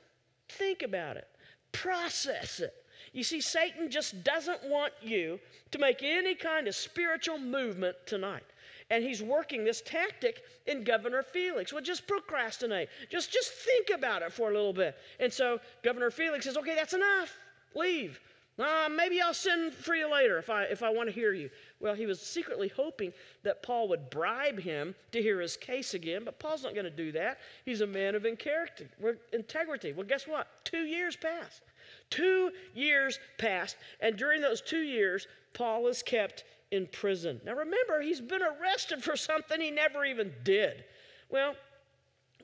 Think 0.48 0.82
about 0.82 1.16
it. 1.16 1.26
Process 1.72 2.60
it. 2.60 2.74
You 3.12 3.24
see, 3.24 3.40
Satan 3.40 3.90
just 3.90 4.22
doesn't 4.22 4.64
want 4.64 4.92
you 5.00 5.40
to 5.70 5.78
make 5.78 6.02
any 6.02 6.34
kind 6.34 6.68
of 6.68 6.74
spiritual 6.74 7.38
movement 7.38 7.96
tonight. 8.06 8.44
And 8.90 9.02
he's 9.02 9.22
working 9.22 9.64
this 9.64 9.80
tactic 9.80 10.42
in 10.66 10.84
Governor 10.84 11.22
Felix. 11.22 11.72
Well, 11.72 11.82
just 11.82 12.06
procrastinate. 12.06 12.88
Just, 13.10 13.32
just 13.32 13.52
think 13.52 13.90
about 13.90 14.22
it 14.22 14.32
for 14.32 14.50
a 14.50 14.54
little 14.54 14.72
bit. 14.74 14.96
And 15.20 15.32
so 15.32 15.58
Governor 15.82 16.10
Felix 16.10 16.44
says, 16.44 16.56
okay, 16.56 16.74
that's 16.74 16.92
enough. 16.92 17.36
Leave. 17.74 18.20
Uh, 18.56 18.88
maybe 18.88 19.20
I'll 19.20 19.34
send 19.34 19.72
for 19.72 19.96
you 19.96 20.10
later 20.10 20.38
if 20.38 20.48
I, 20.48 20.64
if 20.64 20.84
I 20.84 20.90
want 20.90 21.08
to 21.08 21.14
hear 21.14 21.32
you. 21.32 21.50
Well, 21.80 21.94
he 21.94 22.06
was 22.06 22.20
secretly 22.20 22.68
hoping 22.68 23.12
that 23.42 23.64
Paul 23.64 23.88
would 23.88 24.10
bribe 24.10 24.60
him 24.60 24.94
to 25.10 25.20
hear 25.20 25.40
his 25.40 25.56
case 25.56 25.94
again, 25.94 26.22
but 26.24 26.38
Paul's 26.38 26.62
not 26.62 26.74
going 26.74 26.84
to 26.84 26.90
do 26.90 27.10
that. 27.12 27.38
He's 27.64 27.80
a 27.80 27.86
man 27.86 28.14
of 28.14 28.26
integrity. 28.26 29.92
Well, 29.92 30.06
guess 30.06 30.28
what? 30.28 30.46
Two 30.64 30.84
years 30.84 31.16
passed. 31.16 31.62
Two 32.10 32.52
years 32.74 33.18
passed, 33.38 33.76
and 34.00 34.16
during 34.16 34.40
those 34.40 34.60
two 34.60 34.82
years, 34.82 35.26
Paul 35.52 35.86
is 35.88 36.02
kept 36.02 36.44
in 36.74 36.86
prison. 36.88 37.40
Now 37.44 37.54
remember, 37.54 38.02
he's 38.02 38.20
been 38.20 38.42
arrested 38.42 39.02
for 39.02 39.16
something 39.16 39.60
he 39.60 39.70
never 39.70 40.04
even 40.04 40.32
did. 40.42 40.84
Well, 41.30 41.54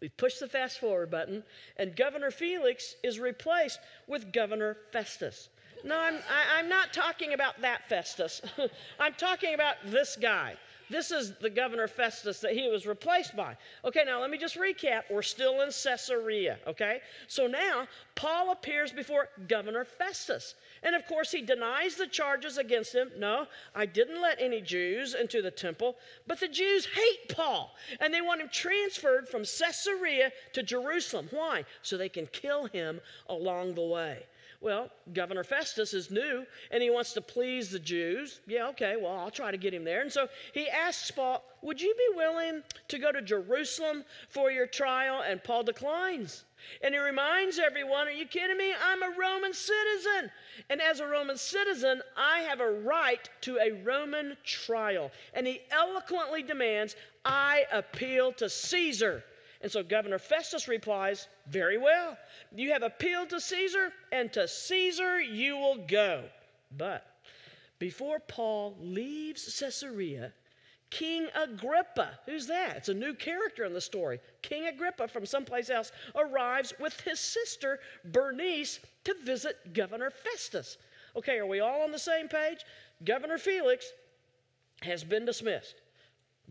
we 0.01 0.09
push 0.09 0.39
the 0.39 0.49
fast 0.49 0.79
forward 0.79 1.11
button, 1.11 1.43
and 1.77 1.95
Governor 1.95 2.31
Felix 2.31 2.95
is 3.03 3.19
replaced 3.19 3.81
with 4.07 4.33
Governor 4.33 4.79
Festus. 4.93 5.51
No, 5.85 5.99
I'm, 5.99 6.15
I, 6.15 6.57
i 6.57 6.61
am 6.61 6.69
not 6.69 6.93
talking 6.93 7.33
about 7.33 7.61
that 7.61 7.89
Festus. 7.89 8.41
I'm 9.01 9.15
talking 9.15 9.55
about 9.55 9.77
this 9.87 10.17
guy. 10.17 10.57
This 10.91 11.13
is 11.13 11.35
the 11.41 11.49
governor 11.49 11.87
Festus 11.87 12.41
that 12.41 12.53
he 12.53 12.69
was 12.69 12.85
replaced 12.85 13.37
by. 13.37 13.57
Okay, 13.85 14.03
now 14.05 14.21
let 14.21 14.29
me 14.29 14.37
just 14.37 14.59
recap. 14.59 15.03
We're 15.09 15.23
still 15.23 15.61
in 15.61 15.71
Caesarea, 15.71 16.59
okay? 16.67 17.01
So 17.29 17.47
now 17.47 17.87
Paul 18.17 18.51
appears 18.51 18.91
before 18.91 19.29
Governor 19.47 19.85
Festus. 19.85 20.57
And 20.83 20.95
of 20.95 21.07
course, 21.07 21.31
he 21.31 21.43
denies 21.43 21.97
the 21.97 22.07
charges 22.07 22.57
against 22.59 22.95
him. 22.95 23.11
No, 23.19 23.47
I 23.75 23.87
didn't 23.87 24.21
let 24.21 24.41
any 24.41 24.61
Jews 24.61 25.15
into 25.15 25.43
the 25.43 25.51
temple. 25.51 25.97
But 26.27 26.41
the 26.41 26.49
Jews 26.49 26.87
hate 26.87 27.35
Paul 27.35 27.75
and 28.01 28.13
they 28.13 28.21
want 28.21 28.41
him 28.41 28.49
transferred 28.51 29.29
from 29.29 29.43
Caesarea 29.43 30.33
to 30.55 30.63
Jerusalem. 30.63 31.29
Why? 31.31 31.65
So 31.83 31.97
they 31.97 32.09
can 32.09 32.27
kill 32.29 32.67
him 32.67 33.01
along 33.29 33.75
the 33.75 33.83
way. 33.83 34.25
Well, 34.63 34.91
Governor 35.15 35.45
Festus 35.45 35.95
is 35.95 36.11
new 36.11 36.45
and 36.71 36.83
he 36.83 36.91
wants 36.91 37.15
to 37.15 37.23
please 37.23 37.71
the 37.71 37.79
Jews. 37.79 38.41
Yeah, 38.47 38.69
okay, 38.69 38.97
well, 39.01 39.17
I'll 39.17 39.31
try 39.31 39.51
to 39.51 39.57
get 39.57 39.73
him 39.73 39.85
there. 39.85 40.03
And 40.03 40.13
so 40.13 40.29
he 40.53 40.69
asks 40.69 41.11
Paul, 41.11 41.43
Would 41.63 41.81
you 41.81 41.95
be 41.95 42.17
willing 42.17 42.63
to 42.89 42.99
go 42.99 43.11
to 43.11 43.23
Jerusalem 43.23 44.05
for 44.29 44.51
your 44.51 44.67
trial? 44.67 45.23
And 45.23 45.43
Paul 45.43 45.63
declines. 45.63 46.45
And 46.83 46.95
he 46.95 47.01
reminds 47.01 47.59
everyone, 47.59 48.09
Are 48.09 48.13
you 48.13 48.27
kidding 48.27 48.57
me? 48.57 48.73
I'm 48.83 49.03
a 49.03 49.17
Roman 49.19 49.53
citizen. 49.53 50.31
And 50.69 50.81
as 50.81 51.01
a 51.01 51.07
Roman 51.07 51.37
citizen, 51.37 52.03
I 52.17 52.41
have 52.41 52.61
a 52.61 52.71
right 52.71 53.29
to 53.43 53.59
a 53.59 53.73
Roman 53.83 54.37
trial. 54.45 55.11
And 55.35 55.47
he 55.47 55.61
eloquently 55.71 56.43
demands, 56.43 56.97
I 57.25 57.65
appeal 57.73 58.33
to 58.35 58.49
Caesar. 58.49 59.25
And 59.63 59.71
so 59.71 59.83
Governor 59.83 60.19
Festus 60.19 60.69
replies, 60.69 61.29
Very 61.47 61.79
well. 61.79 62.17
You 62.55 62.73
have 62.73 62.83
appealed 62.83 63.31
to 63.31 63.41
Caesar, 63.41 63.93
and 64.11 64.33
to 64.33 64.49
Caesar 64.49 65.21
you 65.21 65.57
will 65.57 65.79
go. 65.87 66.25
But 66.77 67.07
before 67.79 68.21
Paul 68.21 68.77
leaves 68.81 69.59
Caesarea, 69.59 70.33
King 70.91 71.29
Agrippa, 71.37 72.19
who's 72.27 72.47
that? 72.49 72.77
It's 72.77 72.89
a 72.89 72.95
new 72.95 73.15
character 73.15 73.65
in 73.65 73.73
the 73.73 73.81
story. 73.81 74.21
King 74.43 74.67
Agrippa 74.67 75.07
from 75.07 75.25
someplace 75.25 75.71
else 75.71 75.93
arrives 76.17 76.75
with 76.81 76.99
his 77.01 77.21
sister 77.21 77.79
Bernice 78.07 78.81
to 79.05 79.15
visit 79.25 79.73
Governor 79.73 80.11
Festus. 80.11 80.79
Okay, 81.17 81.39
are 81.39 81.47
we 81.47 81.61
all 81.61 81.83
on 81.83 81.93
the 81.93 81.99
same 81.99 82.29
page? 82.29 82.65
Governor 83.05 83.39
Felix 83.39 83.93
has 84.83 85.05
been 85.05 85.25
dismissed. 85.25 85.77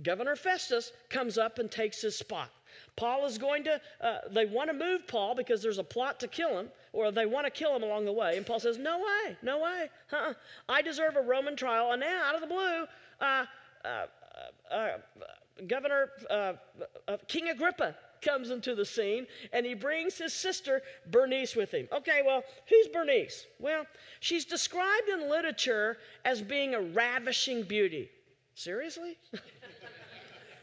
Governor 0.04 0.38
Festus 0.38 0.94
comes 1.10 1.38
up 1.38 1.60
and 1.60 1.70
takes 1.70 2.02
his 2.02 2.18
spot. 2.18 2.50
Paul 2.96 3.26
is 3.26 3.38
going 3.38 3.64
to, 3.66 3.82
uh, 4.02 4.20
they 4.32 4.46
want 4.46 4.70
to 4.70 4.74
move 4.74 5.08
Paul 5.08 5.36
because 5.36 5.62
there's 5.62 5.80
a 5.80 5.84
plot 5.84 6.20
to 6.22 6.28
kill 6.28 6.58
him, 6.58 6.70
or 6.94 7.12
they 7.12 7.26
want 7.26 7.46
to 7.46 7.52
kill 7.52 7.76
him 7.76 7.84
along 7.84 8.06
the 8.06 8.14
way. 8.14 8.38
And 8.38 8.46
Paul 8.46 8.60
says, 8.60 8.78
No 8.78 9.00
way, 9.00 9.38
no 9.42 9.60
way. 9.60 9.90
I 10.70 10.82
deserve 10.82 11.18
a 11.18 11.22
Roman 11.22 11.56
trial. 11.56 11.92
And 11.92 12.02
now, 12.02 12.24
out 12.26 12.36
of 12.36 12.42
the 12.42 12.48
blue, 12.48 12.86
uh, 13.20 13.46
uh 13.84 14.06
Uh, 14.72 14.74
uh, 14.74 14.98
Governor 15.68 16.10
uh, 16.30 16.54
uh, 17.08 17.18
King 17.28 17.50
Agrippa 17.50 17.96
comes 18.22 18.50
into 18.50 18.76
the 18.76 18.86
scene 18.86 19.26
and 19.54 19.66
he 19.66 19.74
brings 19.74 20.18
his 20.18 20.34
sister 20.34 20.82
Bernice 21.08 21.56
with 21.56 21.72
him. 21.72 21.88
Okay, 21.92 22.22
well, 22.26 22.44
who's 22.68 22.88
Bernice? 22.88 23.46
Well, 23.60 23.86
she's 24.20 24.46
described 24.46 25.10
in 25.10 25.30
literature 25.30 25.98
as 26.26 26.42
being 26.42 26.76
a 26.76 26.82
ravishing 26.82 27.64
beauty. 27.64 28.10
Seriously? 28.56 29.18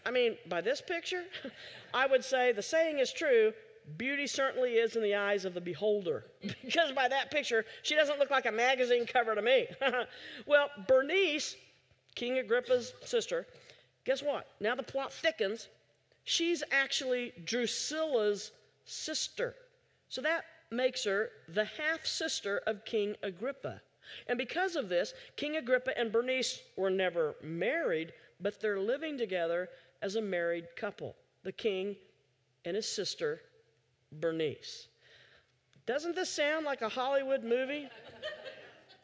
I 0.06 0.10
mean, 0.10 0.36
by 0.48 0.60
this 0.60 0.80
picture, 0.80 1.24
I 1.94 2.06
would 2.06 2.24
say 2.24 2.52
the 2.52 2.62
saying 2.62 2.98
is 2.98 3.12
true 3.12 3.52
beauty 3.96 4.26
certainly 4.26 4.72
is 4.72 4.96
in 4.96 5.02
the 5.02 5.14
eyes 5.14 5.44
of 5.44 5.54
the 5.54 5.60
beholder. 5.60 6.24
because 6.64 6.92
by 6.92 7.08
that 7.08 7.30
picture, 7.30 7.64
she 7.82 7.94
doesn't 7.94 8.18
look 8.18 8.30
like 8.30 8.46
a 8.46 8.52
magazine 8.52 9.06
cover 9.06 9.34
to 9.34 9.42
me. 9.42 9.66
well, 10.46 10.70
Bernice, 10.88 11.56
King 12.14 12.38
Agrippa's 12.38 12.94
sister, 13.04 13.46
guess 14.06 14.22
what? 14.22 14.46
Now 14.60 14.74
the 14.74 14.82
plot 14.82 15.12
thickens. 15.12 15.68
She's 16.24 16.62
actually 16.72 17.32
Drusilla's 17.44 18.52
sister. 18.86 19.54
So 20.08 20.22
that 20.22 20.44
makes 20.70 21.04
her 21.04 21.30
the 21.48 21.64
half 21.64 22.06
sister 22.06 22.62
of 22.66 22.84
King 22.84 23.16
Agrippa. 23.22 23.82
And 24.28 24.38
because 24.38 24.76
of 24.76 24.88
this, 24.88 25.12
King 25.36 25.56
Agrippa 25.56 25.98
and 25.98 26.10
Bernice 26.10 26.62
were 26.76 26.90
never 26.90 27.34
married, 27.42 28.12
but 28.40 28.60
they're 28.60 28.80
living 28.80 29.18
together 29.18 29.68
as 30.00 30.16
a 30.16 30.22
married 30.22 30.66
couple 30.76 31.16
the 31.42 31.52
king 31.52 31.94
and 32.64 32.74
his 32.74 32.88
sister, 32.88 33.40
Bernice. 34.10 34.88
Doesn't 35.86 36.16
this 36.16 36.28
sound 36.28 36.66
like 36.66 36.82
a 36.82 36.88
Hollywood 36.88 37.44
movie? 37.44 37.88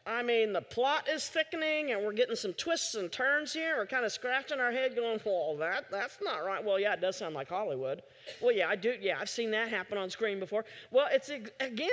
I 0.05 0.21
mean, 0.21 0.51
the 0.51 0.61
plot 0.61 1.07
is 1.07 1.29
thickening 1.29 1.91
and 1.91 2.03
we're 2.03 2.11
getting 2.11 2.35
some 2.35 2.51
twists 2.53 2.95
and 2.95 3.09
turns 3.09 3.53
here. 3.53 3.77
We're 3.77 3.85
kind 3.85 4.03
of 4.03 4.11
scratching 4.11 4.59
our 4.59 4.71
head 4.71 4.97
going, 4.97 5.21
well, 5.25 5.55
that, 5.59 5.89
that's 5.89 6.17
not 6.21 6.43
right. 6.45 6.61
Well, 6.61 6.77
yeah, 6.77 6.93
it 6.93 6.99
does 6.99 7.15
sound 7.15 7.35
like 7.35 7.47
Hollywood. 7.47 8.01
Well, 8.41 8.53
yeah, 8.53 8.67
I 8.67 8.75
do. 8.75 8.95
Yeah, 8.99 9.17
I've 9.21 9.29
seen 9.29 9.49
that 9.51 9.69
happen 9.69 9.97
on 9.97 10.09
screen 10.09 10.41
before. 10.41 10.65
Well, 10.91 11.07
it's, 11.09 11.29
again, 11.29 11.49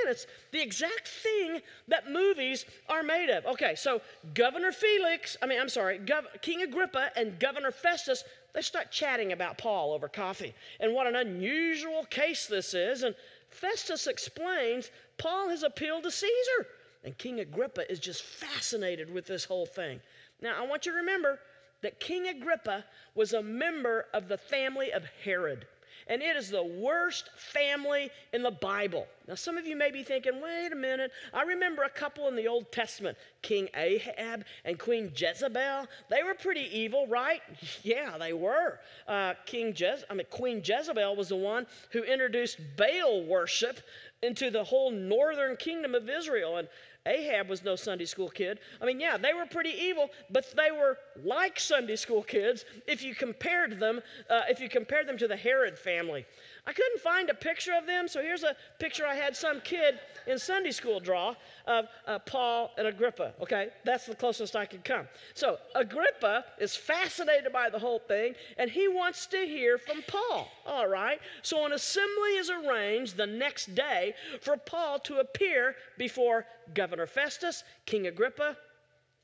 it's 0.09 0.27
the 0.51 0.61
exact 0.61 1.07
thing 1.07 1.61
that 1.87 2.11
movies 2.11 2.65
are 2.89 3.05
made 3.05 3.31
of. 3.31 3.47
Okay, 3.47 3.77
so 3.77 4.03
Governor 4.35 4.73
Felix, 4.73 5.37
I 5.41 5.47
mean, 5.47 5.61
I'm 5.61 5.69
sorry, 5.69 6.01
Gov- 6.01 6.43
King 6.43 6.63
Agrippa 6.63 7.11
and 7.15 7.39
Governor 7.39 7.71
Festus, 7.71 8.25
they 8.55 8.63
start 8.63 8.91
chatting 8.91 9.31
about 9.31 9.57
Paul 9.57 9.93
over 9.93 10.09
coffee 10.09 10.53
and 10.81 10.93
what 10.93 11.07
an 11.07 11.15
unusual 11.15 12.05
case 12.07 12.49
this 12.49 12.75
is. 12.75 13.05
And 13.05 13.15
Festus 13.51 14.09
explains 14.09 14.91
Paul 15.17 15.49
has 15.49 15.63
appealed 15.63 16.03
to 16.03 16.11
Caesar. 16.11 16.67
And 17.05 17.17
King 17.17 17.41
Agrippa 17.41 17.91
is 17.91 17.99
just 17.99 18.23
fascinated 18.23 19.13
with 19.13 19.27
this 19.27 19.45
whole 19.45 19.67
thing. 19.67 20.01
Now, 20.43 20.63
I 20.63 20.67
want 20.67 20.87
you 20.87 20.93
to 20.93 20.99
remember 20.99 21.39
that 21.83 22.01
King 22.01 22.29
Agrippa 22.29 22.85
was 23.15 23.33
a 23.33 23.43
member 23.43 24.07
of 24.13 24.29
the 24.29 24.37
family 24.37 24.93
of 24.93 25.05
Herod. 25.25 25.67
And 26.07 26.23
it 26.23 26.35
is 26.35 26.51
the 26.51 26.65
worst 26.65 27.31
family 27.37 28.11
in 28.33 28.43
the 28.43 28.51
Bible. 28.51 29.07
Now, 29.29 29.37
some 29.37 29.57
of 29.57 29.67
you 29.67 29.77
may 29.77 29.93
be 29.93 30.03
thinking, 30.03 30.41
wait 30.43 30.73
a 30.73 30.77
minute. 30.77 31.13
I 31.33 31.43
remember 31.43 31.85
a 31.85 31.91
couple 31.91 32.27
in 32.27 32.35
the 32.35 32.49
Old 32.49 32.73
Testament, 32.73 33.17
King 33.43 33.69
Ahab 33.77 34.45
and 34.65 34.79
Queen 34.79 35.13
Jezebel. 35.15 35.87
They 36.09 36.23
were 36.25 36.35
pretty 36.35 36.69
evil, 36.77 37.07
right? 37.07 37.41
Yeah, 37.83 38.19
they 38.19 38.33
were. 38.33 38.81
Uh, 39.07 39.35
King 39.47 39.73
Jez- 39.73 40.05
I 40.11 40.15
mean, 40.15 40.27
Queen 40.31 40.63
Jezebel 40.65 41.17
was 41.17 41.29
the 41.29 41.37
one 41.37 41.67
who 41.93 42.03
introduced 42.03 42.59
Baal 42.77 43.25
worship 43.25 43.81
into 44.23 44.51
the 44.51 44.65
whole 44.65 44.91
northern 44.91 45.57
kingdom 45.57 45.95
of 45.95 46.09
Israel. 46.11 46.57
And 46.57 46.69
Ahab 47.07 47.49
was 47.49 47.65
no 47.65 47.77
Sunday 47.77 48.05
school 48.05 48.29
kid. 48.29 48.61
I 48.81 48.85
mean, 48.85 49.01
yeah, 49.01 49.17
they 49.17 49.33
were 49.33 49.47
pretty 49.47 49.71
evil, 49.71 50.11
but 50.31 50.53
they 50.55 50.71
were 50.71 50.99
like 51.25 51.59
Sunday 51.59 51.97
school 51.97 52.23
kids 52.23 52.65
if 52.87 53.03
you 53.03 53.15
compared 53.15 53.81
them, 53.81 54.01
uh, 54.29 54.43
if 54.49 54.61
you 54.61 54.69
compared 54.69 55.07
them 55.07 55.17
to 55.19 55.27
the 55.27 55.37
Herod 55.37 55.79
family. 55.79 56.27
I 56.67 56.73
couldn't 56.73 57.01
find 57.01 57.31
a 57.31 57.35
picture 57.35 57.73
of 57.75 57.87
them, 57.87 58.09
so 58.09 58.21
here's 58.21 58.43
a 58.43 58.57
picture 58.79 59.07
I 59.07 59.15
had 59.15 59.37
some 59.37 59.61
kid 59.61 59.99
in 60.27 60.39
Sunday 60.39 60.71
school 60.71 61.01
draw 61.01 61.35
of 61.67 61.87
uh, 62.07 62.19
Paul 62.21 62.73
and 62.77 62.87
Agrippa. 62.87 63.35
Okay, 63.41 63.69
that's 63.85 64.07
the 64.07 64.15
closest 64.15 64.57
I 64.57 64.67
could 64.67 64.85
come. 64.85 65.07
So 65.35 65.59
Agrippa 65.75 66.45
is 66.59 66.77
fascinated 66.77 67.53
by 67.53 67.71
the 67.71 67.79
whole 67.79 67.99
thing, 67.99 68.35
and 68.59 68.71
he 68.71 68.89
wants 68.89 69.27
to 69.27 69.39
hear 69.39 69.79
from 69.79 70.03
Paul. 70.07 70.49
All 70.67 70.89
right, 70.89 71.21
so 71.43 71.65
an 71.67 71.73
assembly 71.73 72.37
is 72.37 72.51
arranged 72.51 73.17
the 73.17 73.27
next 73.27 73.75
day 73.75 74.15
for 74.41 74.57
Paul 74.57 74.99
to 75.01 75.19
appear 75.19 75.77
before 75.99 76.47
Governor 76.75 77.07
Festus, 77.07 77.65
King 77.87 78.07
Agrippa, 78.07 78.57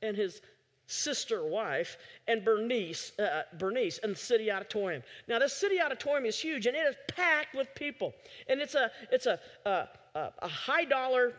and 0.01 0.15
his 0.15 0.41
sister 0.87 1.45
wife 1.45 1.97
and 2.27 2.43
Bernice, 2.43 3.11
uh, 3.19 3.43
Bernice 3.59 3.99
in 3.99 4.11
the 4.11 4.15
city 4.15 4.51
auditorium. 4.51 5.03
Now, 5.27 5.39
this 5.39 5.53
city 5.53 5.81
auditorium 5.81 6.25
is 6.25 6.39
huge 6.39 6.65
and 6.65 6.75
it 6.75 6.87
is 6.87 6.95
packed 7.07 7.53
with 7.53 7.67
people. 7.75 8.13
And 8.49 8.61
it's 8.61 8.75
a, 8.75 8.89
it's 9.11 9.25
a, 9.25 9.39
a, 9.65 9.87
a 10.15 10.47
high 10.47 10.85
dollar 10.85 11.33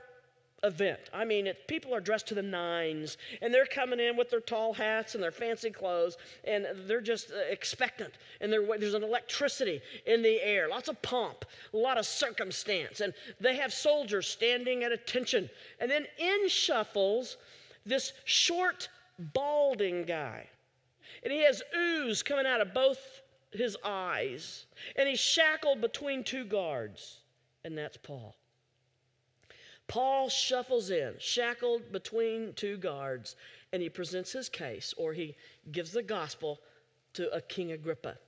event. 0.65 0.99
I 1.13 1.25
mean, 1.25 1.47
it, 1.47 1.69
people 1.69 1.95
are 1.95 2.01
dressed 2.01 2.27
to 2.29 2.35
the 2.35 2.43
nines, 2.43 3.17
and 3.43 3.53
they're 3.53 3.67
coming 3.67 4.01
in 4.01 4.17
with 4.17 4.31
their 4.31 4.41
tall 4.41 4.73
hats 4.73 5.15
and 5.15 5.23
their 5.23 5.31
fancy 5.31 5.71
clothes, 5.71 6.17
and 6.45 6.67
they're 6.87 7.01
just 7.01 7.31
uh, 7.31 7.37
expectant. 7.51 8.15
And 8.41 8.53
there's 8.53 8.95
an 8.95 9.05
electricity 9.05 9.81
in 10.07 10.23
the 10.23 10.43
air, 10.43 10.69
lots 10.69 10.89
of 10.89 11.01
pomp, 11.03 11.45
a 11.73 11.77
lot 11.77 11.99
of 11.99 12.07
circumstance, 12.07 13.01
and 13.01 13.15
they 13.41 13.57
have 13.57 13.73
soldiers 13.73 14.27
standing 14.27 14.83
at 14.85 14.93
attention. 14.93 15.49
And 15.81 15.91
then 15.91 16.07
in 16.19 16.49
shuffles 16.49 17.37
this 17.87 18.13
short, 18.25 18.89
balding 19.19 20.05
guy, 20.05 20.49
and 21.23 21.33
he 21.33 21.45
has 21.45 21.63
ooze 21.77 22.23
coming 22.23 22.47
out 22.47 22.61
of 22.61 22.75
both 22.75 23.23
his 23.51 23.77
eyes, 23.85 24.67
and 24.97 25.09
he's 25.09 25.21
shackled 25.21 25.81
between 25.81 26.23
two 26.23 26.45
guards, 26.45 27.21
and 27.65 27.77
that's 27.77 27.97
Paul. 27.97 28.37
Paul 29.87 30.29
shuffles 30.29 30.91
in, 30.91 31.15
shackled 31.19 31.91
between 31.93 32.53
two 32.53 32.77
guards, 32.77 33.37
and 33.73 33.81
he 33.83 33.89
presents 33.89 34.33
his 34.33 34.49
case, 34.49 34.93
or 34.97 35.15
he 35.15 35.35
gives 35.73 35.93
the 35.93 36.03
gospel 36.03 36.61
to 37.15 37.33
a 37.33 37.41
King 37.41 37.73
Agrippa. 37.73 38.19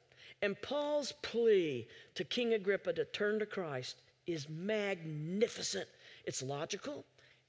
And 0.43 0.61
Paul's 0.63 1.13
plea 1.21 1.87
to 2.15 2.25
King 2.25 2.55
Agrippa 2.55 2.95
to 2.95 3.05
turn 3.05 3.39
to 3.39 3.47
Christ 3.47 4.01
is 4.27 4.49
magnificent. 4.49 5.89
It's 6.25 6.43
logical 6.43 7.05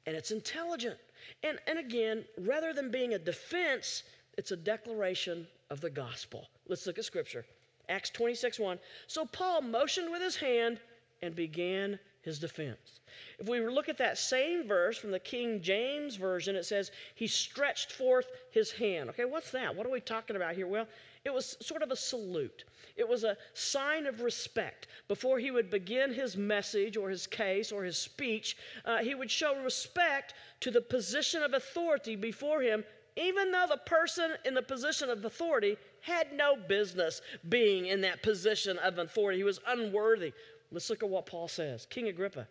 and 0.06 0.16
it's 0.16 0.32
intelligent. 0.32 0.98
And, 1.44 1.60
and 1.68 1.80
again, 1.80 2.26
rather 2.38 2.74
than 2.74 2.92
being 2.92 3.14
a 3.14 3.20
defense, 3.20 4.04
it's 4.38 4.52
a 4.52 4.58
declaration 4.58 5.48
of 5.70 5.82
the 5.82 5.90
gospel. 5.90 6.48
Let's 6.68 6.86
look 6.88 6.98
at 6.98 7.06
scripture. 7.06 7.46
Acts 7.90 8.10
26 8.12 8.60
1. 8.60 8.80
So 9.08 9.26
Paul 9.26 9.62
motioned 9.62 10.12
with 10.12 10.22
his 10.22 10.36
hand 10.36 10.80
and 11.22 11.36
began 11.36 12.00
his 12.22 12.40
defense. 12.40 13.00
If 13.40 13.48
we 13.48 13.60
look 13.60 13.90
at 13.90 13.98
that 13.98 14.18
same 14.18 14.68
verse 14.68 14.98
from 14.98 15.12
the 15.12 15.20
King 15.20 15.62
James 15.62 16.16
Version, 16.16 16.56
it 16.56 16.66
says, 16.66 16.92
He 17.16 17.28
stretched 17.28 17.92
forth 17.92 18.28
his 18.52 18.72
hand. 18.72 19.10
Okay, 19.10 19.26
what's 19.26 19.52
that? 19.52 19.76
What 19.76 19.86
are 19.86 19.92
we 19.92 20.00
talking 20.00 20.36
about 20.36 20.56
here? 20.56 20.68
Well, 20.68 20.88
it 21.24 21.34
was 21.34 21.58
sort 21.62 21.84
of 21.84 21.92
a 21.92 21.96
salute. 21.96 22.64
It 22.96 23.08
was 23.08 23.24
a 23.24 23.38
sign 23.54 24.08
of 24.08 24.22
respect. 24.22 24.88
Before 25.08 25.40
he 25.40 25.52
would 25.52 25.70
begin 25.70 26.14
his 26.14 26.36
message 26.36 26.98
or 26.98 27.10
his 27.10 27.28
case 27.28 27.72
or 27.72 27.84
his 27.84 27.98
speech, 27.98 28.58
uh, 28.86 28.98
he 28.98 29.16
would 29.16 29.30
show 29.30 29.62
respect 29.64 30.34
to 30.62 30.72
the 30.72 30.82
position 30.82 31.44
of 31.44 31.54
authority 31.54 32.16
before 32.16 32.62
him, 32.62 32.84
even 33.16 33.52
though 33.52 33.68
the 33.70 33.78
person 33.78 34.32
in 34.46 34.54
the 34.54 34.62
position 34.62 35.10
of 35.10 35.24
authority 35.24 35.78
had 36.02 36.34
no 36.34 36.56
business 36.56 37.22
being 37.50 37.86
in 37.86 38.02
that 38.02 38.24
position 38.24 38.78
of 38.80 38.98
authority. 38.98 39.38
He 39.38 39.44
was 39.44 39.60
unworthy. 39.68 40.34
Let's 40.72 40.90
look 40.90 41.04
at 41.04 41.10
what 41.10 41.26
Paul 41.28 41.48
says. 41.48 41.86
King 41.90 42.08
Agrippa, 42.08 42.48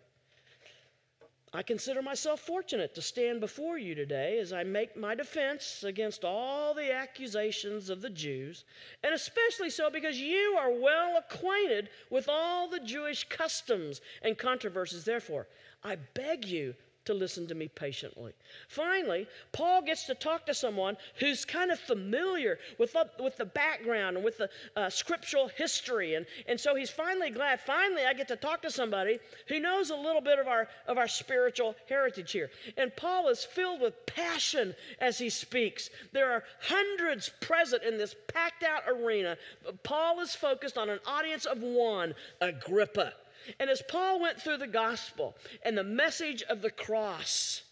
I 1.53 1.63
consider 1.65 2.01
myself 2.01 2.41
fortunate 2.41 2.95
to 2.95 3.03
stand 3.03 3.41
before 3.41 3.77
you 3.77 3.97
today 3.97 4.39
as 4.39 4.53
I 4.53 4.63
make 4.63 4.97
my 4.97 5.17
defense 5.17 5.83
against 5.83 6.25
all 6.25 6.75
the 6.75 6.93
accusations 6.93 7.91
of 7.91 8.03
the 8.03 8.11
Jews, 8.11 8.65
and 9.03 9.13
especially 9.13 9.71
so 9.71 9.91
because 9.91 10.21
you 10.21 10.57
are 10.57 10.71
well 10.71 11.17
acquainted 11.17 11.89
with 12.09 12.29
all 12.29 12.69
the 12.69 12.79
Jewish 12.79 13.25
customs 13.29 14.01
and 14.23 14.39
controversies. 14.39 15.05
Therefore, 15.05 15.49
I 15.83 15.97
beg 15.97 16.45
you 16.45 16.77
to 17.05 17.15
listen 17.15 17.47
to 17.47 17.55
me 17.55 17.69
patiently. 17.69 18.33
Finally, 18.69 19.27
Paul 19.53 19.83
gets 19.83 20.05
to 20.05 20.15
talk 20.15 20.47
to 20.47 20.55
someone 20.55 20.97
who's 21.19 21.45
kind 21.45 21.71
of 21.71 21.79
familiar 21.79 22.59
with 22.79 22.93
the, 22.93 23.09
with 23.19 23.37
the 23.37 23.45
background 23.45 24.17
and 24.17 24.25
with 24.25 24.39
the 24.39 24.51
uh, 24.77 24.91
scriptural 24.91 25.49
history. 25.49 26.15
And, 26.15 26.27
and 26.47 26.61
so 26.61 26.75
he's 26.75 26.91
finally 26.91 27.31
glad, 27.31 27.61
finally, 27.61 28.03
I 28.05 28.13
get 28.13 28.29
to 28.29 28.37
talk 28.37 28.63
to 28.63 28.71
somebody 28.71 29.19
who 29.49 29.61
knows 29.61 29.91
a 29.91 29.97
little 29.97 30.21
bit 30.21 30.39
of 30.39 30.47
our, 30.47 30.69
of 30.87 30.99
our 30.99 31.09
spiritual 31.09 31.75
heritage 31.89 32.33
here. 32.33 32.51
And 32.77 32.95
Paul 32.97 33.29
is 33.29 33.45
filled 33.45 33.81
with 33.81 34.07
passion 34.07 34.75
as 35.01 35.19
he 35.19 35.31
speaks. 35.31 35.89
There 36.13 36.31
are 36.31 36.45
hundreds 36.61 37.31
present 37.41 37.83
in 37.83 37.97
this 37.97 38.15
packed 38.29 38.63
out 38.63 38.83
arena. 38.87 39.37
But 39.65 39.83
Paul 39.83 40.21
is 40.21 40.35
focused 40.35 40.77
on 40.77 40.91
an 40.91 41.01
audience 41.07 41.47
of 41.47 41.63
one, 41.63 42.15
Agrippa. 42.41 43.15
And 43.59 43.71
as 43.71 43.83
Paul 43.89 44.21
went 44.21 44.41
through 44.41 44.59
the 44.59 44.67
gospel 44.67 45.37
and 45.63 45.77
the 45.77 45.85
message 45.85 46.43
of 46.43 46.63
the 46.63 46.71
cross, 46.71 47.63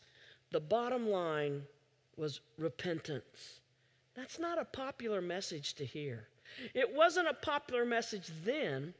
the 0.50 0.60
bottom 0.60 1.08
line 1.08 1.62
was 2.16 2.40
repentance. 2.56 3.60
That's 4.14 4.38
not 4.38 4.60
a 4.60 4.64
popular 4.64 5.20
message 5.20 5.74
to 5.74 5.84
hear. 5.84 6.26
It 6.74 6.92
wasn't 6.94 7.28
a 7.28 7.34
popular 7.34 7.84
message 7.84 8.30
then, 8.44 8.94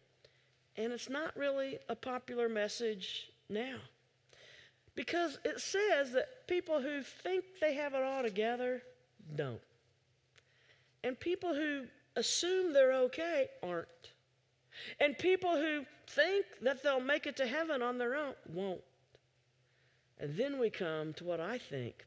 and 0.76 0.92
it's 0.92 1.08
not 1.08 1.36
really 1.36 1.78
a 1.88 1.96
popular 1.96 2.48
message 2.48 3.30
now. 3.48 3.78
Because 4.94 5.38
it 5.44 5.60
says 5.60 6.12
that 6.12 6.46
people 6.46 6.80
who 6.80 7.02
think 7.02 7.44
they 7.60 7.74
have 7.74 7.94
it 7.94 8.02
all 8.02 8.22
together 8.22 8.82
don't. 9.34 9.60
And 11.04 11.18
people 11.18 11.54
who 11.54 11.84
assume 12.16 12.72
they're 12.72 12.94
okay 12.94 13.48
aren't. 13.62 14.12
And 15.00 15.16
people 15.18 15.56
who 15.56 15.84
think 16.06 16.46
that 16.62 16.82
they'll 16.82 17.00
make 17.00 17.26
it 17.26 17.36
to 17.38 17.46
heaven 17.46 17.82
on 17.82 17.98
their 17.98 18.14
own 18.14 18.34
won't. 18.48 18.80
And 20.18 20.36
then 20.36 20.58
we 20.58 20.70
come 20.70 21.12
to 21.14 21.24
what 21.24 21.40
I 21.40 21.58
think 21.58 22.04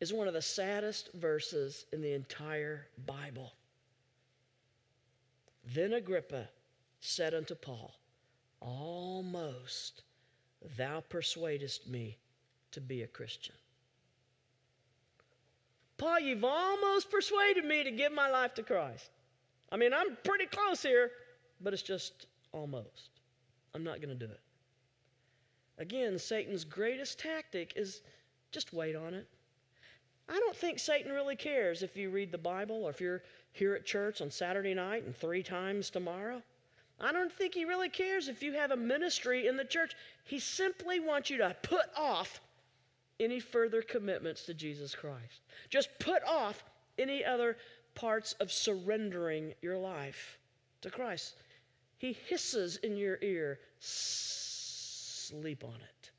is 0.00 0.12
one 0.12 0.28
of 0.28 0.34
the 0.34 0.42
saddest 0.42 1.12
verses 1.14 1.84
in 1.92 2.00
the 2.00 2.12
entire 2.12 2.86
Bible. 3.06 3.52
Then 5.74 5.92
Agrippa 5.92 6.48
said 7.00 7.34
unto 7.34 7.54
Paul, 7.54 7.94
Almost 8.60 10.02
thou 10.76 11.00
persuadest 11.08 11.88
me 11.88 12.18
to 12.72 12.80
be 12.80 13.02
a 13.02 13.06
Christian. 13.06 13.54
Paul, 15.98 16.20
you've 16.20 16.44
almost 16.44 17.10
persuaded 17.10 17.64
me 17.64 17.84
to 17.84 17.90
give 17.90 18.12
my 18.12 18.30
life 18.30 18.54
to 18.54 18.62
Christ. 18.62 19.10
I 19.70 19.76
mean, 19.76 19.92
I'm 19.92 20.16
pretty 20.24 20.46
close 20.46 20.82
here, 20.82 21.10
but 21.60 21.72
it's 21.72 21.82
just 21.82 22.26
almost. 22.52 23.10
I'm 23.74 23.84
not 23.84 24.00
going 24.00 24.16
to 24.16 24.26
do 24.26 24.30
it. 24.30 24.40
Again, 25.78 26.18
Satan's 26.18 26.64
greatest 26.64 27.18
tactic 27.18 27.72
is 27.76 28.02
just 28.52 28.72
wait 28.72 28.96
on 28.96 29.14
it. 29.14 29.26
I 30.28 30.38
don't 30.38 30.56
think 30.56 30.78
Satan 30.78 31.12
really 31.12 31.36
cares 31.36 31.82
if 31.82 31.96
you 31.96 32.10
read 32.10 32.30
the 32.30 32.38
Bible 32.38 32.84
or 32.84 32.90
if 32.90 33.00
you're 33.00 33.22
here 33.52 33.74
at 33.74 33.84
church 33.84 34.20
on 34.20 34.30
Saturday 34.30 34.74
night 34.74 35.04
and 35.04 35.16
three 35.16 35.42
times 35.42 35.90
tomorrow. 35.90 36.42
I 37.00 37.12
don't 37.12 37.32
think 37.32 37.54
he 37.54 37.64
really 37.64 37.88
cares 37.88 38.28
if 38.28 38.42
you 38.42 38.52
have 38.52 38.70
a 38.70 38.76
ministry 38.76 39.46
in 39.46 39.56
the 39.56 39.64
church. 39.64 39.94
He 40.24 40.38
simply 40.38 41.00
wants 41.00 41.30
you 41.30 41.38
to 41.38 41.56
put 41.62 41.86
off 41.96 42.40
any 43.18 43.40
further 43.40 43.82
commitments 43.82 44.44
to 44.44 44.54
Jesus 44.54 44.94
Christ. 44.94 45.40
Just 45.68 45.88
put 45.98 46.22
off 46.24 46.62
any 46.98 47.24
other 47.24 47.56
parts 47.94 48.34
of 48.34 48.52
surrendering 48.52 49.54
your 49.62 49.78
life 49.78 50.38
to 50.82 50.90
Christ. 50.90 51.34
He 52.00 52.16
hisses 52.28 52.76
in 52.76 52.96
your 52.96 53.18
ear, 53.20 53.60
sleep 53.78 55.62
on 55.62 55.74
it. 55.74 56.10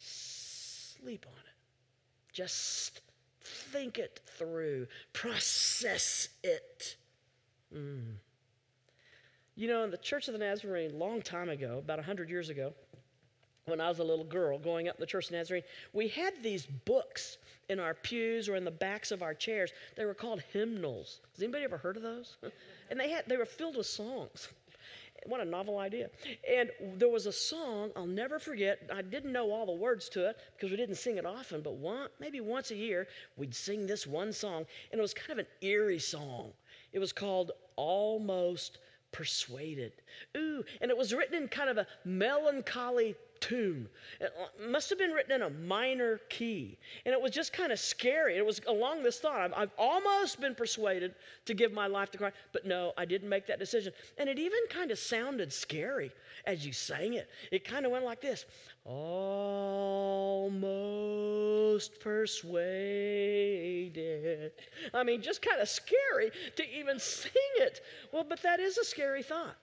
Sleep 0.00 1.24
on 1.28 1.38
it. 1.38 1.54
Just 2.32 3.02
think 3.40 3.98
it 3.98 4.18
through, 4.36 4.88
process 5.12 6.30
it. 6.42 6.96
Mm. 7.72 8.14
You 9.54 9.68
know, 9.68 9.84
in 9.84 9.92
the 9.92 9.96
Church 9.96 10.26
of 10.26 10.32
the 10.32 10.40
Nazarene, 10.40 10.98
long 10.98 11.22
time 11.22 11.50
ago, 11.50 11.78
about 11.78 11.98
100 11.98 12.28
years 12.28 12.48
ago, 12.48 12.72
when 13.66 13.80
I 13.80 13.88
was 13.88 14.00
a 14.00 14.04
little 14.04 14.24
girl 14.24 14.58
going 14.58 14.88
up 14.88 14.98
the 14.98 15.06
Church 15.06 15.26
of 15.26 15.30
the 15.30 15.36
Nazarene, 15.36 15.62
we 15.92 16.08
had 16.08 16.34
these 16.42 16.66
books 16.66 17.38
in 17.68 17.78
our 17.78 17.94
pews 17.94 18.48
or 18.48 18.56
in 18.56 18.64
the 18.64 18.72
backs 18.72 19.12
of 19.12 19.22
our 19.22 19.34
chairs. 19.34 19.70
They 19.94 20.04
were 20.04 20.14
called 20.14 20.42
hymnals. 20.52 21.20
Has 21.32 21.44
anybody 21.44 21.62
ever 21.62 21.78
heard 21.78 21.96
of 21.96 22.02
those? 22.02 22.38
And 22.88 23.00
they 23.00 23.10
had 23.10 23.24
they 23.26 23.36
were 23.36 23.46
filled 23.46 23.76
with 23.76 23.88
songs. 23.88 24.48
What 25.26 25.40
a 25.40 25.44
novel 25.44 25.78
idea. 25.78 26.10
And 26.48 26.70
there 26.96 27.08
was 27.08 27.26
a 27.26 27.32
song 27.32 27.90
I'll 27.96 28.06
never 28.06 28.38
forget. 28.38 28.88
I 28.92 29.02
didn't 29.02 29.32
know 29.32 29.50
all 29.50 29.66
the 29.66 29.72
words 29.72 30.08
to 30.10 30.28
it 30.28 30.36
because 30.56 30.70
we 30.70 30.76
didn't 30.76 30.96
sing 30.96 31.16
it 31.16 31.26
often, 31.26 31.62
but 31.62 31.74
one, 31.74 32.08
maybe 32.20 32.40
once 32.40 32.70
a 32.70 32.76
year, 32.76 33.08
we'd 33.36 33.54
sing 33.54 33.86
this 33.86 34.06
one 34.06 34.32
song. 34.32 34.66
And 34.92 34.98
it 34.98 35.02
was 35.02 35.14
kind 35.14 35.32
of 35.32 35.38
an 35.38 35.46
eerie 35.60 35.98
song. 35.98 36.52
It 36.92 36.98
was 36.98 37.12
called 37.12 37.52
Almost 37.76 38.78
Persuaded. 39.12 39.92
Ooh, 40.36 40.62
and 40.80 40.90
it 40.90 40.96
was 40.96 41.14
written 41.14 41.42
in 41.42 41.48
kind 41.48 41.70
of 41.70 41.78
a 41.78 41.86
melancholy 42.04 43.14
tune. 43.40 43.88
It 44.20 44.32
must 44.60 44.90
have 44.90 44.98
been 44.98 45.12
written 45.12 45.32
in 45.32 45.42
a 45.42 45.50
minor 45.50 46.20
key. 46.28 46.78
And 47.04 47.12
it 47.12 47.20
was 47.20 47.32
just 47.32 47.52
kind 47.52 47.72
of 47.72 47.78
scary. 47.78 48.36
It 48.36 48.44
was 48.44 48.60
along 48.66 49.02
this 49.02 49.18
thought 49.18 49.40
I've, 49.40 49.52
I've, 49.54 49.70
almost 49.78 50.40
been 50.40 50.54
persuaded 50.54 51.14
to 51.44 51.54
give 51.54 51.72
my 51.72 51.86
life 51.86 52.10
to 52.12 52.18
Christ, 52.18 52.36
but 52.52 52.66
no, 52.66 52.92
I 52.96 53.04
didn't 53.04 53.28
make 53.28 53.46
that 53.46 53.58
decision. 53.58 53.92
And 54.18 54.28
it 54.28 54.38
even 54.38 54.58
kind 54.70 54.90
of 54.90 54.98
sounded 54.98 55.52
scary 55.52 56.12
as 56.46 56.64
you 56.66 56.72
sang 56.72 57.14
it. 57.14 57.28
It 57.50 57.64
kind 57.64 57.84
of 57.86 57.92
went 57.92 58.04
like 58.04 58.20
this 58.20 58.44
Almost 58.84 59.20
persuaded. 62.00 62.52
I 64.94 65.02
mean, 65.02 65.20
just 65.22 65.42
kind 65.42 65.60
of 65.60 65.68
scary 65.68 66.30
to 66.54 66.76
even 66.76 66.98
sing 66.98 67.32
it. 67.56 67.80
Well, 68.12 68.24
but 68.24 68.42
that 68.42 68.60
is 68.60 68.78
a 68.78 68.84
scary 68.84 69.22
thought 69.22 69.56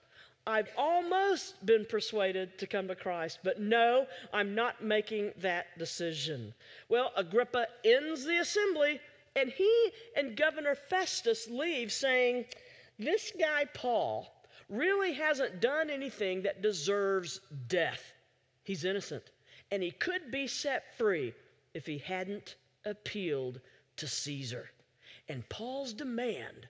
I've 0.46 0.68
almost 0.76 1.64
been 1.64 1.86
persuaded 1.86 2.58
to 2.58 2.66
come 2.66 2.86
to 2.88 2.94
Christ, 2.94 3.38
but 3.42 3.60
no, 3.60 4.06
I'm 4.32 4.54
not 4.54 4.84
making 4.84 5.32
that 5.38 5.78
decision. 5.78 6.52
Well, 6.90 7.12
Agrippa 7.16 7.66
ends 7.82 8.24
the 8.24 8.40
assembly, 8.40 9.00
and 9.36 9.48
he 9.50 9.90
and 10.16 10.36
Governor 10.36 10.74
Festus 10.74 11.48
leave 11.48 11.90
saying, 11.90 12.44
This 12.98 13.32
guy, 13.38 13.64
Paul, 13.72 14.34
really 14.68 15.14
hasn't 15.14 15.60
done 15.60 15.88
anything 15.88 16.42
that 16.42 16.60
deserves 16.60 17.40
death. 17.68 18.12
He's 18.64 18.84
innocent, 18.84 19.30
and 19.70 19.82
he 19.82 19.92
could 19.92 20.30
be 20.30 20.46
set 20.46 20.96
free 20.98 21.32
if 21.72 21.86
he 21.86 21.98
hadn't 21.98 22.56
appealed 22.84 23.60
to 23.96 24.06
Caesar. 24.06 24.70
And 25.28 25.48
Paul's 25.48 25.94
demand 25.94 26.68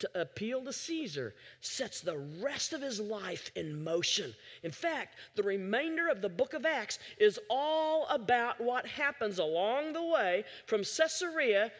to 0.00 0.20
appeal 0.20 0.64
to 0.64 0.72
Caesar 0.72 1.34
sets 1.60 2.00
the 2.00 2.18
rest 2.42 2.72
of 2.72 2.82
his 2.82 3.00
life 3.00 3.50
in 3.54 3.84
motion. 3.84 4.34
In 4.62 4.70
fact, 4.70 5.16
the 5.36 5.42
remainder 5.42 6.08
of 6.08 6.20
the 6.20 6.28
book 6.28 6.54
of 6.54 6.66
Acts 6.66 6.98
is 7.18 7.38
all 7.48 8.06
about 8.08 8.60
what 8.60 8.86
happens 8.86 9.38
along 9.38 9.92
the 9.92 10.02
way 10.02 10.44
from 10.66 10.80
Caesarea 10.80 11.70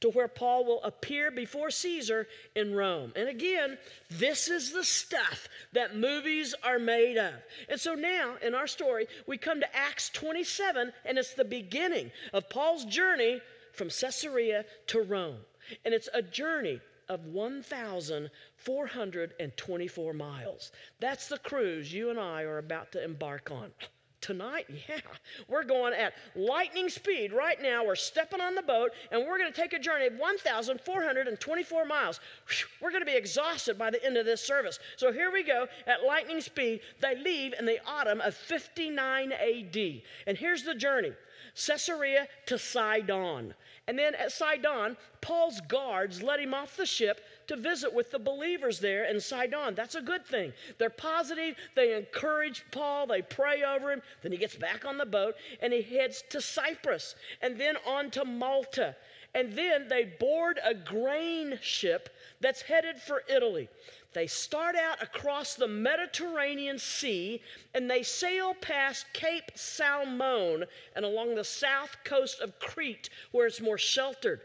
to 0.00 0.10
where 0.10 0.28
Paul 0.28 0.64
will 0.64 0.82
appear 0.82 1.30
before 1.30 1.70
Caesar 1.70 2.28
in 2.54 2.74
Rome. 2.74 3.12
And 3.16 3.28
again, 3.28 3.78
this 4.10 4.48
is 4.48 4.72
the 4.72 4.84
stuff 4.84 5.48
that 5.72 5.96
movies 5.96 6.54
are 6.62 6.78
made 6.78 7.16
of. 7.16 7.34
And 7.68 7.80
so 7.80 7.94
now 7.94 8.36
in 8.40 8.54
our 8.54 8.68
story, 8.68 9.08
we 9.26 9.38
come 9.38 9.60
to 9.60 9.76
Acts 9.76 10.08
27, 10.10 10.92
and 11.04 11.18
it's 11.18 11.34
the 11.34 11.44
beginning 11.44 12.12
of 12.32 12.48
Paul's 12.48 12.84
journey 12.84 13.40
from 13.72 13.88
Caesarea 13.88 14.64
to 14.88 15.02
Rome. 15.02 15.38
And 15.84 15.92
it's 15.92 16.08
a 16.14 16.22
journey 16.22 16.80
of 17.08 17.26
1,424 17.26 20.12
miles. 20.12 20.72
That's 21.00 21.28
the 21.28 21.38
cruise 21.38 21.92
you 21.92 22.10
and 22.10 22.20
I 22.20 22.42
are 22.42 22.58
about 22.58 22.92
to 22.92 23.02
embark 23.02 23.50
on. 23.50 23.72
Tonight, 24.20 24.66
yeah, 24.88 24.98
we're 25.46 25.62
going 25.62 25.94
at 25.94 26.12
lightning 26.34 26.88
speed 26.88 27.32
right 27.32 27.62
now. 27.62 27.84
We're 27.84 27.94
stepping 27.94 28.40
on 28.40 28.56
the 28.56 28.62
boat 28.62 28.90
and 29.12 29.24
we're 29.24 29.38
going 29.38 29.52
to 29.52 29.60
take 29.60 29.74
a 29.74 29.78
journey 29.78 30.06
of 30.06 30.14
1,424 30.14 31.84
miles. 31.84 32.18
We're 32.80 32.90
going 32.90 33.02
to 33.02 33.06
be 33.06 33.16
exhausted 33.16 33.78
by 33.78 33.90
the 33.90 34.04
end 34.04 34.16
of 34.16 34.26
this 34.26 34.44
service. 34.44 34.80
So 34.96 35.12
here 35.12 35.30
we 35.30 35.44
go 35.44 35.68
at 35.86 36.02
lightning 36.04 36.40
speed. 36.40 36.80
They 37.00 37.14
leave 37.16 37.54
in 37.58 37.64
the 37.64 37.78
autumn 37.86 38.20
of 38.20 38.34
59 38.34 39.32
AD. 39.32 40.02
And 40.26 40.36
here's 40.36 40.64
the 40.64 40.74
journey 40.74 41.12
Caesarea 41.54 42.26
to 42.46 42.58
Sidon. 42.58 43.54
And 43.88 43.98
then 43.98 44.14
at 44.16 44.32
Sidon, 44.32 44.98
Paul's 45.22 45.62
guards 45.62 46.22
let 46.22 46.38
him 46.38 46.52
off 46.52 46.76
the 46.76 46.84
ship 46.84 47.22
to 47.46 47.56
visit 47.56 47.92
with 47.92 48.10
the 48.10 48.18
believers 48.18 48.78
there 48.78 49.06
in 49.06 49.18
Sidon. 49.18 49.74
That's 49.74 49.94
a 49.94 50.02
good 50.02 50.26
thing. 50.26 50.52
They're 50.76 50.90
positive, 50.90 51.56
they 51.74 51.96
encourage 51.96 52.64
Paul, 52.70 53.06
they 53.06 53.22
pray 53.22 53.62
over 53.64 53.90
him. 53.90 54.02
Then 54.22 54.30
he 54.30 54.36
gets 54.36 54.56
back 54.56 54.84
on 54.84 54.98
the 54.98 55.06
boat 55.06 55.36
and 55.62 55.72
he 55.72 55.80
heads 55.80 56.22
to 56.28 56.42
Cyprus 56.42 57.14
and 57.40 57.58
then 57.58 57.76
on 57.86 58.10
to 58.10 58.26
Malta. 58.26 58.94
And 59.34 59.54
then 59.54 59.88
they 59.88 60.04
board 60.04 60.60
a 60.62 60.74
grain 60.74 61.58
ship 61.62 62.10
that's 62.40 62.60
headed 62.60 62.98
for 62.98 63.22
Italy. 63.26 63.70
They 64.14 64.26
start 64.26 64.74
out 64.74 65.02
across 65.02 65.54
the 65.54 65.68
Mediterranean 65.68 66.78
Sea 66.78 67.42
and 67.74 67.90
they 67.90 68.02
sail 68.02 68.54
past 68.54 69.06
Cape 69.12 69.50
Salmone 69.54 70.64
and 70.96 71.04
along 71.04 71.34
the 71.34 71.44
south 71.44 71.96
coast 72.04 72.40
of 72.40 72.58
Crete 72.58 73.10
where 73.32 73.46
it's 73.46 73.60
more 73.60 73.78
sheltered. 73.78 74.40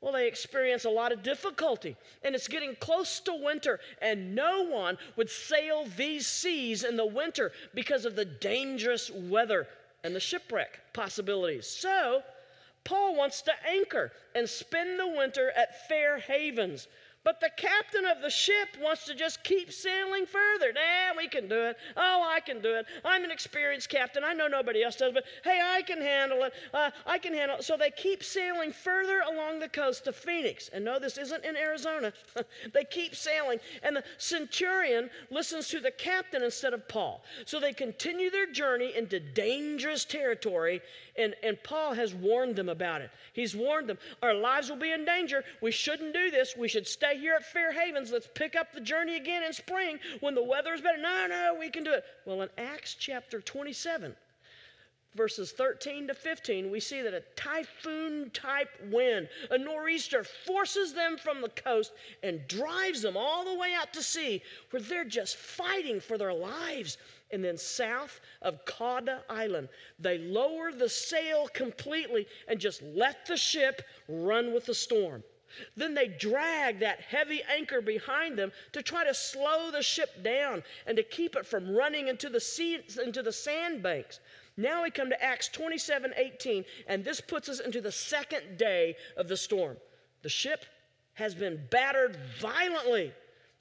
Well, 0.00 0.12
they 0.12 0.28
experience 0.28 0.84
a 0.84 0.90
lot 0.90 1.10
of 1.10 1.24
difficulty, 1.24 1.96
and 2.22 2.32
it's 2.36 2.46
getting 2.46 2.76
close 2.76 3.18
to 3.20 3.34
winter, 3.34 3.80
and 4.00 4.32
no 4.32 4.62
one 4.62 4.96
would 5.16 5.28
sail 5.28 5.86
these 5.96 6.24
seas 6.24 6.84
in 6.84 6.96
the 6.96 7.04
winter 7.04 7.50
because 7.74 8.04
of 8.04 8.14
the 8.14 8.24
dangerous 8.24 9.10
weather 9.10 9.66
and 10.04 10.14
the 10.14 10.20
shipwreck 10.20 10.80
possibilities. 10.92 11.66
So, 11.66 12.22
Paul 12.84 13.16
wants 13.16 13.42
to 13.42 13.52
anchor 13.66 14.12
and 14.36 14.48
spend 14.48 15.00
the 15.00 15.08
winter 15.08 15.50
at 15.50 15.88
Fair 15.88 16.18
Havens, 16.18 16.86
but 17.24 17.40
the 17.40 17.50
captain 17.56 18.06
of 18.06 18.22
the 18.22 18.30
ship 18.30 18.68
wants 18.80 19.04
to 19.06 19.14
just 19.14 19.42
keep 19.44 19.72
sailing 19.72 20.24
further. 20.24 20.72
Nah, 20.72 21.16
we 21.16 21.28
can 21.28 21.48
do 21.48 21.66
it. 21.66 21.76
Oh, 21.96 22.24
I 22.26 22.40
can 22.40 22.60
do 22.60 22.74
it. 22.74 22.86
I'm 23.04 23.24
an 23.24 23.30
experienced 23.30 23.88
captain. 23.88 24.22
I 24.24 24.32
know 24.32 24.46
nobody 24.46 24.82
else 24.82 24.96
does, 24.96 25.12
but 25.12 25.24
hey, 25.44 25.60
I 25.62 25.82
can 25.82 26.00
handle 26.00 26.44
it. 26.44 26.52
Uh, 26.72 26.90
I 27.06 27.18
can 27.18 27.34
handle 27.34 27.58
it. 27.58 27.64
So 27.64 27.76
they 27.76 27.90
keep 27.90 28.22
sailing 28.22 28.72
further 28.72 29.20
along 29.20 29.58
the 29.58 29.68
coast 29.68 30.04
to 30.04 30.12
Phoenix. 30.12 30.70
And 30.72 30.84
no, 30.84 30.98
this 30.98 31.18
isn't 31.18 31.44
in 31.44 31.56
Arizona. 31.56 32.12
they 32.72 32.84
keep 32.84 33.14
sailing. 33.14 33.58
And 33.82 33.96
the 33.96 34.04
centurion 34.16 35.10
listens 35.30 35.68
to 35.68 35.80
the 35.80 35.90
captain 35.90 36.42
instead 36.42 36.72
of 36.72 36.88
Paul. 36.88 37.24
So 37.44 37.58
they 37.58 37.72
continue 37.72 38.30
their 38.30 38.50
journey 38.50 38.96
into 38.96 39.20
dangerous 39.20 40.04
territory. 40.04 40.80
And, 41.18 41.34
and 41.42 41.60
Paul 41.64 41.94
has 41.94 42.14
warned 42.14 42.54
them 42.54 42.68
about 42.68 43.00
it. 43.00 43.10
He's 43.32 43.54
warned 43.54 43.88
them 43.88 43.98
our 44.22 44.34
lives 44.34 44.70
will 44.70 44.76
be 44.76 44.92
in 44.92 45.04
danger. 45.04 45.42
We 45.60 45.72
shouldn't 45.72 46.14
do 46.14 46.30
this. 46.30 46.56
We 46.56 46.68
should 46.68 46.86
stay 46.86 47.18
here 47.18 47.34
at 47.34 47.44
Fair 47.44 47.72
Havens. 47.72 48.12
Let's 48.12 48.28
pick 48.34 48.54
up 48.54 48.72
the 48.72 48.80
journey 48.80 49.16
again 49.16 49.42
in 49.42 49.52
spring 49.52 49.98
when 50.20 50.34
the 50.34 50.42
weather 50.42 50.72
is 50.72 50.80
better. 50.80 50.98
No, 50.98 51.26
no, 51.28 51.56
we 51.58 51.70
can 51.70 51.82
do 51.82 51.92
it. 51.92 52.04
Well, 52.24 52.42
in 52.42 52.48
Acts 52.56 52.94
chapter 52.94 53.40
27, 53.40 54.14
verses 55.14 55.50
13 55.50 56.06
to 56.06 56.14
15, 56.14 56.70
we 56.70 56.78
see 56.78 57.02
that 57.02 57.12
a 57.12 57.22
typhoon 57.34 58.30
type 58.30 58.70
wind, 58.90 59.28
a 59.50 59.58
nor'easter, 59.58 60.22
forces 60.22 60.92
them 60.92 61.16
from 61.16 61.40
the 61.40 61.48
coast 61.48 61.92
and 62.22 62.46
drives 62.46 63.02
them 63.02 63.16
all 63.16 63.44
the 63.44 63.58
way 63.58 63.74
out 63.74 63.92
to 63.92 64.02
sea 64.02 64.40
where 64.70 64.80
they're 64.80 65.04
just 65.04 65.36
fighting 65.36 66.00
for 66.00 66.16
their 66.16 66.32
lives. 66.32 66.96
And 67.30 67.44
then 67.44 67.58
south 67.58 68.20
of 68.40 68.64
Cauda 68.64 69.20
Island, 69.28 69.68
they 69.98 70.18
lower 70.18 70.72
the 70.72 70.88
sail 70.88 71.48
completely 71.48 72.26
and 72.48 72.58
just 72.58 72.82
let 72.82 73.26
the 73.26 73.36
ship 73.36 73.82
run 74.08 74.54
with 74.54 74.66
the 74.66 74.74
storm. 74.74 75.22
Then 75.76 75.94
they 75.94 76.08
drag 76.08 76.80
that 76.80 77.00
heavy 77.00 77.42
anchor 77.50 77.80
behind 77.80 78.38
them 78.38 78.52
to 78.72 78.82
try 78.82 79.04
to 79.04 79.14
slow 79.14 79.70
the 79.70 79.82
ship 79.82 80.22
down 80.22 80.62
and 80.86 80.96
to 80.96 81.02
keep 81.02 81.36
it 81.36 81.46
from 81.46 81.74
running 81.74 82.08
into 82.08 82.28
the 82.28 82.40
sea, 82.40 82.80
into 83.02 83.22
the 83.22 83.32
sandbanks. 83.32 84.20
Now 84.56 84.82
we 84.82 84.90
come 84.90 85.08
to 85.08 85.22
Acts 85.22 85.48
27 85.48 86.12
18, 86.16 86.64
and 86.86 87.04
this 87.04 87.20
puts 87.20 87.48
us 87.48 87.60
into 87.60 87.80
the 87.80 87.92
second 87.92 88.58
day 88.58 88.96
of 89.16 89.28
the 89.28 89.36
storm. 89.36 89.76
The 90.22 90.28
ship 90.28 90.64
has 91.14 91.34
been 91.34 91.60
battered 91.70 92.16
violently 92.40 93.12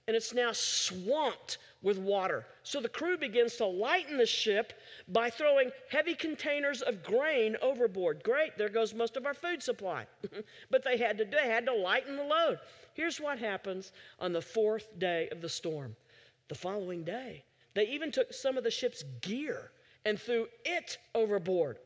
and 0.08 0.16
it's 0.16 0.34
now 0.34 0.52
swamped 0.54 1.58
with 1.82 1.98
water. 1.98 2.46
So 2.64 2.82
the 2.82 2.90
crew 2.90 3.18
begins 3.18 3.56
to 3.58 3.66
lighten 3.66 4.18
the 4.18 4.26
ship 4.26 4.74
by 5.08 5.30
throwing 5.30 5.72
heavy 5.90 6.16
containers 6.16 6.82
of 6.82 7.04
grain 7.04 7.56
overboard. 7.62 8.24
Great, 8.24 8.58
there 8.58 8.70
goes 8.70 8.94
most 8.94 9.16
of 9.16 9.26
our 9.26 9.34
food 9.34 9.62
supply. 9.62 10.08
but 10.72 10.84
they 10.84 10.98
had 10.98 11.18
to 11.18 11.26
they 11.26 11.48
had 11.48 11.66
to 11.66 11.74
lighten 11.74 12.16
the 12.16 12.24
load. 12.24 12.60
Here's 12.94 13.20
what 13.22 13.40
happens 13.40 13.92
on 14.20 14.34
the 14.34 14.42
fourth 14.42 14.98
day 15.00 15.30
of 15.32 15.42
the 15.42 15.50
storm. 15.50 15.96
The 16.48 16.56
following 16.56 17.04
day, 17.04 17.44
they 17.74 17.88
even 17.88 18.12
took 18.12 18.34
some 18.34 18.58
of 18.58 18.64
the 18.64 18.72
ship's 18.72 19.04
gear 19.22 19.72
and 20.06 20.20
threw 20.20 20.48
it 20.66 20.98
overboard. 21.14 21.78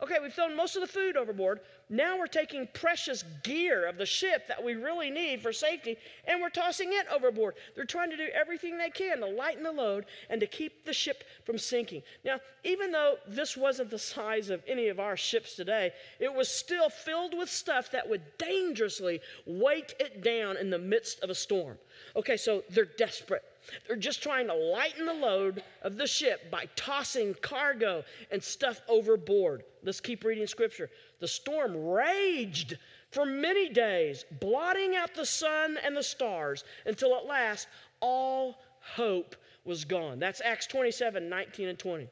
Okay, 0.00 0.16
we've 0.22 0.32
thrown 0.32 0.54
most 0.54 0.76
of 0.76 0.80
the 0.80 0.86
food 0.86 1.16
overboard. 1.16 1.58
Now 1.90 2.16
we're 2.16 2.28
taking 2.28 2.68
precious 2.72 3.24
gear 3.42 3.88
of 3.88 3.96
the 3.96 4.06
ship 4.06 4.46
that 4.46 4.62
we 4.62 4.74
really 4.74 5.10
need 5.10 5.42
for 5.42 5.52
safety 5.52 5.96
and 6.24 6.40
we're 6.40 6.50
tossing 6.50 6.90
it 6.92 7.06
overboard. 7.12 7.54
They're 7.74 7.84
trying 7.84 8.10
to 8.10 8.16
do 8.16 8.28
everything 8.32 8.78
they 8.78 8.90
can 8.90 9.18
to 9.18 9.26
lighten 9.26 9.64
the 9.64 9.72
load 9.72 10.06
and 10.30 10.40
to 10.40 10.46
keep 10.46 10.84
the 10.84 10.92
ship 10.92 11.24
from 11.44 11.58
sinking. 11.58 12.02
Now, 12.24 12.38
even 12.62 12.92
though 12.92 13.16
this 13.26 13.56
wasn't 13.56 13.90
the 13.90 13.98
size 13.98 14.50
of 14.50 14.62
any 14.68 14.86
of 14.86 15.00
our 15.00 15.16
ships 15.16 15.56
today, 15.56 15.90
it 16.20 16.32
was 16.32 16.48
still 16.48 16.90
filled 16.90 17.36
with 17.36 17.50
stuff 17.50 17.90
that 17.90 18.08
would 18.08 18.22
dangerously 18.38 19.20
weight 19.46 19.94
it 19.98 20.22
down 20.22 20.56
in 20.56 20.70
the 20.70 20.78
midst 20.78 21.24
of 21.24 21.30
a 21.30 21.34
storm. 21.34 21.76
Okay, 22.14 22.36
so 22.36 22.62
they're 22.70 22.84
desperate. 22.84 23.42
They're 23.86 23.96
just 23.96 24.22
trying 24.22 24.46
to 24.48 24.54
lighten 24.54 25.06
the 25.06 25.14
load 25.14 25.62
of 25.82 25.96
the 25.96 26.06
ship 26.06 26.50
by 26.50 26.68
tossing 26.76 27.34
cargo 27.34 28.04
and 28.30 28.42
stuff 28.42 28.80
overboard. 28.88 29.64
Let's 29.82 30.00
keep 30.00 30.24
reading 30.24 30.46
scripture. 30.46 30.90
The 31.20 31.28
storm 31.28 31.76
raged 31.76 32.78
for 33.10 33.24
many 33.24 33.68
days, 33.68 34.24
blotting 34.40 34.96
out 34.96 35.14
the 35.14 35.26
sun 35.26 35.78
and 35.82 35.96
the 35.96 36.02
stars 36.02 36.64
until 36.86 37.16
at 37.16 37.26
last 37.26 37.68
all 38.00 38.60
hope 38.80 39.36
was 39.64 39.84
gone. 39.84 40.18
That's 40.18 40.40
Acts 40.44 40.66
27 40.66 41.28
19 41.28 41.68
and 41.68 41.78
20. 41.78 42.08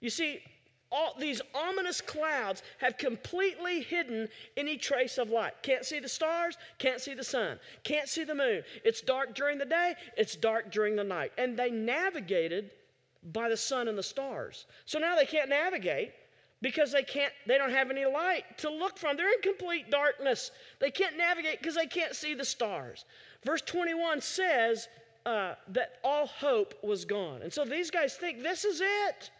You 0.00 0.10
see, 0.10 0.42
all 0.92 1.14
these 1.18 1.42
ominous 1.54 2.00
clouds 2.00 2.62
have 2.78 2.98
completely 2.98 3.80
hidden 3.80 4.28
any 4.56 4.76
trace 4.76 5.18
of 5.18 5.30
light. 5.30 5.54
Can't 5.62 5.84
see 5.84 5.98
the 5.98 6.08
stars, 6.08 6.56
can't 6.78 7.00
see 7.00 7.14
the 7.14 7.24
sun, 7.24 7.58
can't 7.84 8.08
see 8.08 8.24
the 8.24 8.34
moon. 8.34 8.62
It's 8.84 9.00
dark 9.00 9.34
during 9.34 9.58
the 9.58 9.64
day, 9.64 9.94
it's 10.16 10.36
dark 10.36 10.70
during 10.70 10.96
the 10.96 11.04
night. 11.04 11.32
And 11.38 11.56
they 11.56 11.70
navigated 11.70 12.70
by 13.32 13.48
the 13.48 13.56
sun 13.56 13.88
and 13.88 13.98
the 13.98 14.02
stars. 14.02 14.66
So 14.84 14.98
now 14.98 15.16
they 15.16 15.26
can't 15.26 15.50
navigate 15.50 16.12
because 16.62 16.92
they 16.92 17.02
can't 17.02 17.32
they 17.46 17.58
don't 17.58 17.72
have 17.72 17.90
any 17.90 18.04
light 18.04 18.44
to 18.58 18.70
look 18.70 18.96
from. 18.98 19.16
They're 19.16 19.32
in 19.32 19.42
complete 19.42 19.90
darkness. 19.90 20.50
They 20.80 20.90
can't 20.90 21.16
navigate 21.16 21.58
because 21.58 21.74
they 21.74 21.86
can't 21.86 22.14
see 22.14 22.34
the 22.34 22.44
stars. 22.44 23.04
Verse 23.44 23.62
21 23.62 24.20
says, 24.20 24.88
uh, 25.26 25.54
that 25.68 25.98
all 26.04 26.28
hope 26.28 26.74
was 26.82 27.04
gone. 27.04 27.42
And 27.42 27.52
so 27.52 27.64
these 27.64 27.90
guys 27.90 28.14
think 28.14 28.42
this 28.42 28.64
is 28.64 28.80
it. 28.80 29.30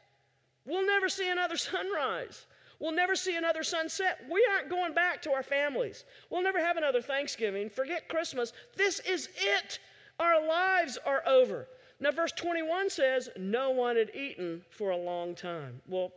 We'll 0.66 0.86
never 0.86 1.08
see 1.08 1.30
another 1.30 1.56
sunrise. 1.56 2.46
We'll 2.78 2.92
never 2.92 3.16
see 3.16 3.36
another 3.36 3.62
sunset. 3.62 4.24
We 4.30 4.46
aren't 4.52 4.68
going 4.68 4.92
back 4.92 5.22
to 5.22 5.32
our 5.32 5.42
families. 5.42 6.04
We'll 6.28 6.42
never 6.42 6.60
have 6.60 6.76
another 6.76 7.00
Thanksgiving. 7.00 7.70
Forget 7.70 8.08
Christmas. 8.08 8.52
This 8.76 9.00
is 9.00 9.30
it. 9.36 9.78
Our 10.20 10.46
lives 10.46 10.98
are 11.06 11.22
over. 11.26 11.68
Now, 12.00 12.10
verse 12.10 12.32
21 12.32 12.90
says, 12.90 13.30
No 13.38 13.70
one 13.70 13.96
had 13.96 14.10
eaten 14.14 14.62
for 14.70 14.90
a 14.90 14.96
long 14.96 15.34
time. 15.34 15.80
Well, 15.88 16.12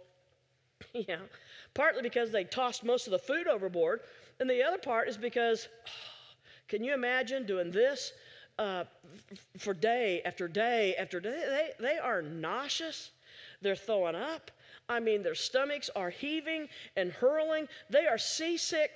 yeah, 0.93 1.20
partly 1.74 2.02
because 2.02 2.32
they 2.32 2.43
tossed 2.43 2.84
most 2.84 3.08
of 3.08 3.12
the 3.12 3.20
food 3.20 3.47
overboard, 3.47 4.02
and 4.39 4.50
the 4.50 4.64
other 4.64 4.78
part 4.78 5.08
is 5.08 5.18
because, 5.18 5.68
can 6.68 6.84
you 6.84 6.93
imagine 6.93 7.45
doing 7.45 7.72
this 7.72 8.14
uh, 8.58 8.84
for 9.58 9.74
day 9.74 10.22
after 10.26 10.47
day 10.47 10.95
after 10.95 11.20
day? 11.20 11.70
They, 11.80 11.88
they 11.88 11.97
are 11.97 12.22
nauseous, 12.22 13.12
they're 13.62 13.76
throwing 13.76 14.16
up. 14.16 14.51
I 14.88 14.99
mean, 14.99 15.22
their 15.22 15.36
stomachs 15.36 15.89
are 15.95 16.10
heaving 16.10 16.68
and 16.95 17.12
hurling. 17.12 17.68
They 17.89 18.07
are 18.07 18.18
seasick 18.18 18.91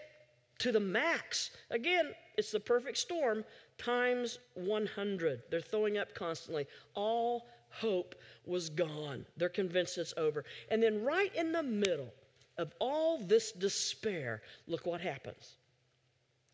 to 0.60 0.72
the 0.72 0.80
max. 0.80 1.52
Again, 1.70 2.12
it's 2.38 2.52
the 2.52 2.60
perfect 2.60 2.98
storm 2.98 3.44
times 3.78 4.40
100. 4.56 5.44
They're 5.50 5.62
throwing 5.62 5.98
up 5.98 6.16
constantly. 6.16 6.68
All 6.96 7.48
hope 7.70 8.16
was 8.46 8.70
gone. 8.70 9.26
They're 9.38 9.50
convinced 9.50 9.98
it's 9.98 10.14
over. 10.18 10.46
And 10.70 10.82
then, 10.82 11.04
right 11.04 11.34
in 11.36 11.52
the 11.52 11.64
middle 11.64 12.14
of 12.58 12.74
all 12.80 13.18
this 13.20 13.52
despair, 13.52 14.42
look 14.68 14.86
what 14.86 15.02
happens. 15.02 15.56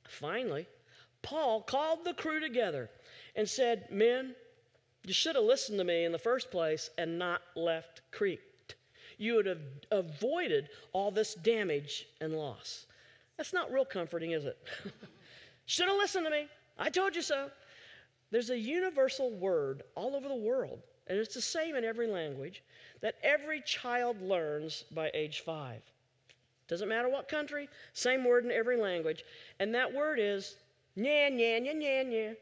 Finally, 0.07 0.67
Paul 1.21 1.61
called 1.61 2.05
the 2.05 2.13
crew 2.13 2.39
together 2.39 2.89
and 3.35 3.47
said, 3.47 3.87
Men, 3.91 4.33
you 5.09 5.13
should 5.13 5.35
have 5.35 5.43
listened 5.43 5.77
to 5.79 5.83
me 5.83 6.05
in 6.05 6.11
the 6.11 6.17
first 6.17 6.49
place 6.51 6.89
and 6.97 7.19
not 7.19 7.41
left 7.55 8.01
Crete 8.11 8.39
you 9.19 9.35
would 9.35 9.45
have 9.45 9.59
avoided 9.91 10.69
all 10.93 11.11
this 11.11 11.35
damage 11.35 12.07
and 12.21 12.33
loss. 12.33 12.87
That's 13.37 13.53
not 13.53 13.71
real 13.71 13.85
comforting, 13.85 14.31
is 14.31 14.45
it? 14.45 14.57
Should 15.65 15.89
have 15.89 15.97
listened 15.97 16.25
to 16.25 16.31
me. 16.31 16.47
I 16.79 16.89
told 16.89 17.15
you 17.15 17.21
so. 17.21 17.51
There's 18.31 18.49
a 18.49 18.57
universal 18.57 19.31
word 19.31 19.83
all 19.95 20.15
over 20.15 20.27
the 20.27 20.35
world, 20.35 20.79
and 21.07 21.17
it's 21.17 21.35
the 21.35 21.41
same 21.41 21.75
in 21.75 21.83
every 21.83 22.07
language, 22.07 22.63
that 23.01 23.15
every 23.21 23.61
child 23.61 24.21
learns 24.21 24.85
by 24.91 25.11
age 25.13 25.41
five. 25.41 25.81
Doesn't 26.67 26.87
matter 26.87 27.09
what 27.09 27.27
country, 27.27 27.67
same 27.93 28.23
word 28.23 28.45
in 28.45 28.51
every 28.51 28.77
language. 28.77 29.25
And 29.59 29.75
that 29.75 29.93
word 29.93 30.19
is 30.19 30.57
nya, 30.99 31.31
nya, 31.31 31.61
nya, 31.61 31.73
nya, 31.73 32.05
nya. 32.05 32.35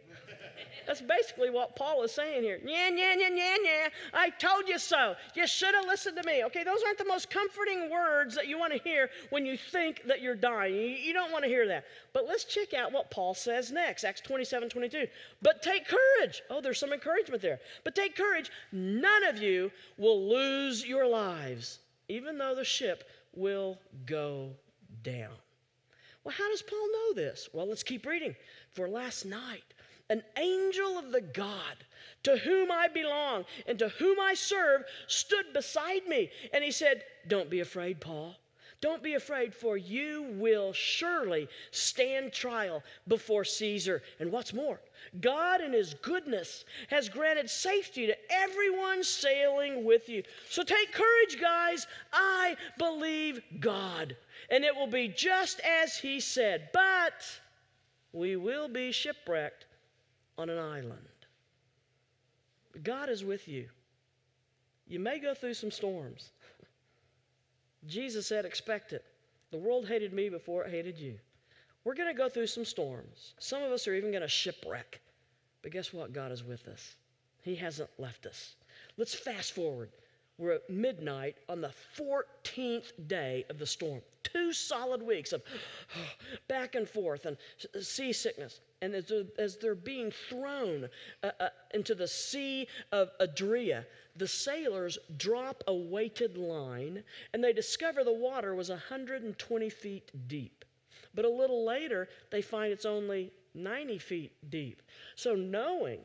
That's 0.88 1.02
basically 1.02 1.50
what 1.50 1.76
Paul 1.76 2.02
is 2.04 2.14
saying 2.14 2.44
here. 2.44 2.60
Yeah, 2.64 2.90
yeah, 2.90 3.14
yeah, 3.18 3.30
yeah, 3.30 3.56
yeah. 3.62 3.88
I 4.14 4.30
told 4.30 4.70
you 4.70 4.80
so. 4.80 5.16
You 5.36 5.46
should 5.46 5.76
have 5.76 5.86
listened 5.86 6.16
to 6.16 6.24
me. 6.26 6.46
Okay, 6.46 6.64
those 6.64 6.82
aren't 6.86 6.98
the 6.98 7.06
most 7.06 7.30
comforting 7.30 7.92
words 7.92 8.34
that 8.36 8.48
you 8.48 8.58
want 8.58 8.72
to 8.72 8.80
hear 8.80 9.10
when 9.30 9.46
you 9.46 9.58
think 9.58 10.04
that 10.06 10.22
you're 10.22 10.34
dying. 10.34 10.74
You, 10.74 10.82
you 10.82 11.14
don't 11.14 11.32
want 11.32 11.44
to 11.44 11.50
hear 11.50 11.68
that. 11.68 11.84
But 12.14 12.26
let's 12.26 12.46
check 12.46 12.74
out 12.74 12.94
what 12.94 13.12
Paul 13.12 13.34
says 13.34 13.70
next 13.70 14.06
Acts 14.06 14.22
27 14.22 14.70
22. 14.70 15.08
But 15.42 15.62
take 15.62 15.84
courage. 15.88 16.42
Oh, 16.50 16.62
there's 16.62 16.80
some 16.80 16.94
encouragement 16.94 17.42
there. 17.42 17.60
But 17.84 17.94
take 17.94 18.16
courage. 18.16 18.50
None 18.72 19.26
of 19.26 19.42
you 19.42 19.70
will 19.98 20.30
lose 20.30 20.86
your 20.86 21.06
lives, 21.06 21.80
even 22.08 22.38
though 22.38 22.56
the 22.56 22.64
ship 22.64 23.04
will 23.36 23.78
go 24.06 24.52
down. 25.04 25.36
Well, 26.28 26.36
how 26.38 26.50
does 26.50 26.62
Paul 26.62 26.92
know 26.92 27.14
this? 27.14 27.48
Well, 27.54 27.70
let's 27.70 27.84
keep 27.84 28.06
reading. 28.06 28.36
For 28.74 28.90
last 28.90 29.24
night, 29.24 29.64
an 30.10 30.22
angel 30.38 30.98
of 30.98 31.14
the 31.14 31.22
God 31.22 31.78
to 32.24 32.36
whom 32.36 32.70
I 32.70 32.90
belong 32.90 33.46
and 33.66 33.80
to 33.80 33.88
whom 33.88 34.20
I 34.20 34.34
serve 34.34 34.84
stood 35.08 35.54
beside 35.54 36.06
me. 36.06 36.30
And 36.52 36.66
he 36.66 36.72
said, 36.72 37.06
Don't 37.30 37.50
be 37.50 37.62
afraid, 37.62 38.02
Paul. 38.02 38.36
Don't 38.82 39.02
be 39.02 39.14
afraid, 39.14 39.56
for 39.56 39.78
you 39.78 40.24
will 40.34 40.74
surely 40.74 41.48
stand 41.72 42.34
trial 42.34 42.84
before 43.08 43.46
Caesar. 43.46 44.04
And 44.20 44.30
what's 44.30 44.54
more, 44.54 44.82
God 45.22 45.62
in 45.62 45.72
His 45.72 45.94
goodness 45.96 46.66
has 46.90 47.08
granted 47.08 47.50
safety 47.50 48.06
to 48.06 48.18
everyone 48.30 49.02
sailing 49.02 49.86
with 49.86 50.10
you. 50.10 50.24
So 50.50 50.62
take 50.62 50.92
courage, 50.92 51.40
guys. 51.40 51.88
I 52.12 52.58
believe 52.78 53.42
God. 53.62 54.18
And 54.50 54.64
it 54.64 54.76
will 54.76 54.88
be 54.88 55.08
just 55.08 55.60
as 55.62 55.98
He 55.98 56.20
said. 56.20 56.70
But 56.74 57.24
we 58.14 58.36
will 58.36 58.68
be 58.68 58.92
shipwrecked 58.92 59.66
on 60.38 60.50
an 60.50 60.60
island. 60.60 61.08
But 62.72 62.84
God 62.84 63.10
is 63.10 63.24
with 63.24 63.48
you. 63.48 63.68
You 64.88 65.00
may 65.00 65.20
go 65.20 65.34
through 65.34 65.56
some 65.56 65.72
storms. 65.72 66.32
Jesus 67.86 68.28
said, 68.28 68.46
expect 68.46 68.94
it. 68.94 69.04
The 69.52 69.58
world 69.58 69.88
hated 69.88 70.14
me 70.14 70.30
before 70.30 70.64
it 70.64 70.72
hated 70.72 70.98
you. 70.98 71.16
We're 71.84 71.96
going 71.96 72.14
to 72.14 72.18
go 72.18 72.28
through 72.30 72.48
some 72.48 72.66
storms. 72.66 73.34
Some 73.40 73.64
of 73.64 73.72
us 73.72 73.88
are 73.88 73.94
even 73.94 74.12
going 74.12 74.22
to 74.22 74.28
shipwreck. 74.28 75.00
But 75.62 75.72
guess 75.72 75.94
what? 75.94 76.14
God 76.14 76.32
is 76.32 76.44
with 76.44 76.68
us. 76.68 76.96
He 77.44 77.56
hasn't 77.56 77.90
left 77.98 78.26
us. 78.26 78.56
Let's 78.98 79.14
fast 79.14 79.54
forward. 79.54 79.90
We're 80.38 80.54
at 80.54 80.70
midnight 80.70 81.38
on 81.48 81.62
the 81.62 81.72
14th 81.98 82.92
day 83.08 83.46
of 83.50 83.58
the 83.58 83.66
storm. 83.66 84.02
Two 84.34 84.54
solid 84.54 85.02
weeks 85.02 85.34
of 85.34 85.44
back 86.48 86.76
and 86.76 86.88
forth 86.88 87.26
and 87.26 87.38
seasickness 87.82 88.62
and 88.82 88.94
as 88.94 89.08
they're, 89.08 89.24
as 89.40 89.58
they're 89.58 89.76
being 89.76 90.12
thrown 90.12 90.88
uh, 91.24 91.32
uh, 91.40 91.50
into 91.74 91.96
the 91.96 92.08
Sea 92.08 92.68
of 92.92 93.10
Adria, 93.20 93.86
the 94.16 94.28
sailors 94.28 94.98
drop 95.18 95.64
a 95.68 95.74
weighted 95.74 96.38
line 96.38 97.04
and 97.34 97.44
they 97.44 97.54
discover 97.54 98.04
the 98.04 98.12
water 98.12 98.54
was 98.56 98.70
120 98.70 99.70
feet 99.70 100.12
deep. 100.28 100.66
But 101.16 101.26
a 101.26 101.30
little 101.30 101.66
later, 101.66 102.08
they 102.32 102.42
find 102.42 102.72
it's 102.72 102.86
only 102.86 103.32
90 103.56 103.98
feet 103.98 104.32
deep. 104.52 104.84
So, 105.16 105.34
knowing 105.34 106.00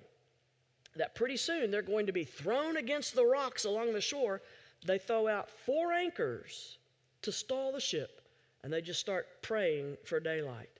that 0.96 1.14
pretty 1.14 1.36
soon 1.36 1.70
they're 1.70 1.82
going 1.82 2.06
to 2.06 2.12
be 2.12 2.24
thrown 2.24 2.78
against 2.78 3.14
the 3.14 3.24
rocks 3.24 3.64
along 3.64 3.92
the 3.92 4.00
shore, 4.00 4.40
they 4.86 4.98
throw 4.98 5.28
out 5.28 5.50
four 5.50 5.92
anchors 5.92 6.78
to 7.22 7.32
stall 7.32 7.72
the 7.72 7.80
ship 7.80 8.22
and 8.62 8.72
they 8.72 8.80
just 8.80 9.00
start 9.00 9.26
praying 9.42 9.96
for 10.04 10.20
daylight. 10.20 10.70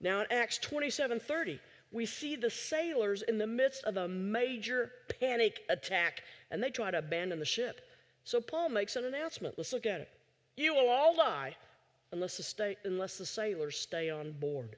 Now 0.00 0.20
in 0.20 0.26
Acts 0.30 0.58
27:30, 0.58 1.58
we 1.90 2.06
see 2.06 2.36
the 2.36 2.50
sailors 2.50 3.22
in 3.22 3.38
the 3.38 3.46
midst 3.46 3.84
of 3.84 3.96
a 3.96 4.08
major 4.08 4.92
panic 5.20 5.60
attack 5.68 6.22
and 6.50 6.62
they 6.62 6.70
try 6.70 6.90
to 6.90 6.98
abandon 6.98 7.38
the 7.38 7.44
ship. 7.44 7.80
So 8.24 8.40
Paul 8.40 8.68
makes 8.68 8.96
an 8.96 9.04
announcement. 9.04 9.56
Let's 9.56 9.72
look 9.72 9.86
at 9.86 10.00
it. 10.00 10.10
You 10.56 10.74
will 10.74 10.88
all 10.88 11.16
die 11.16 11.56
unless 12.12 12.36
the, 12.36 12.42
stay, 12.42 12.76
unless 12.84 13.18
the 13.18 13.26
sailors 13.26 13.78
stay 13.78 14.10
on 14.10 14.32
board. 14.32 14.76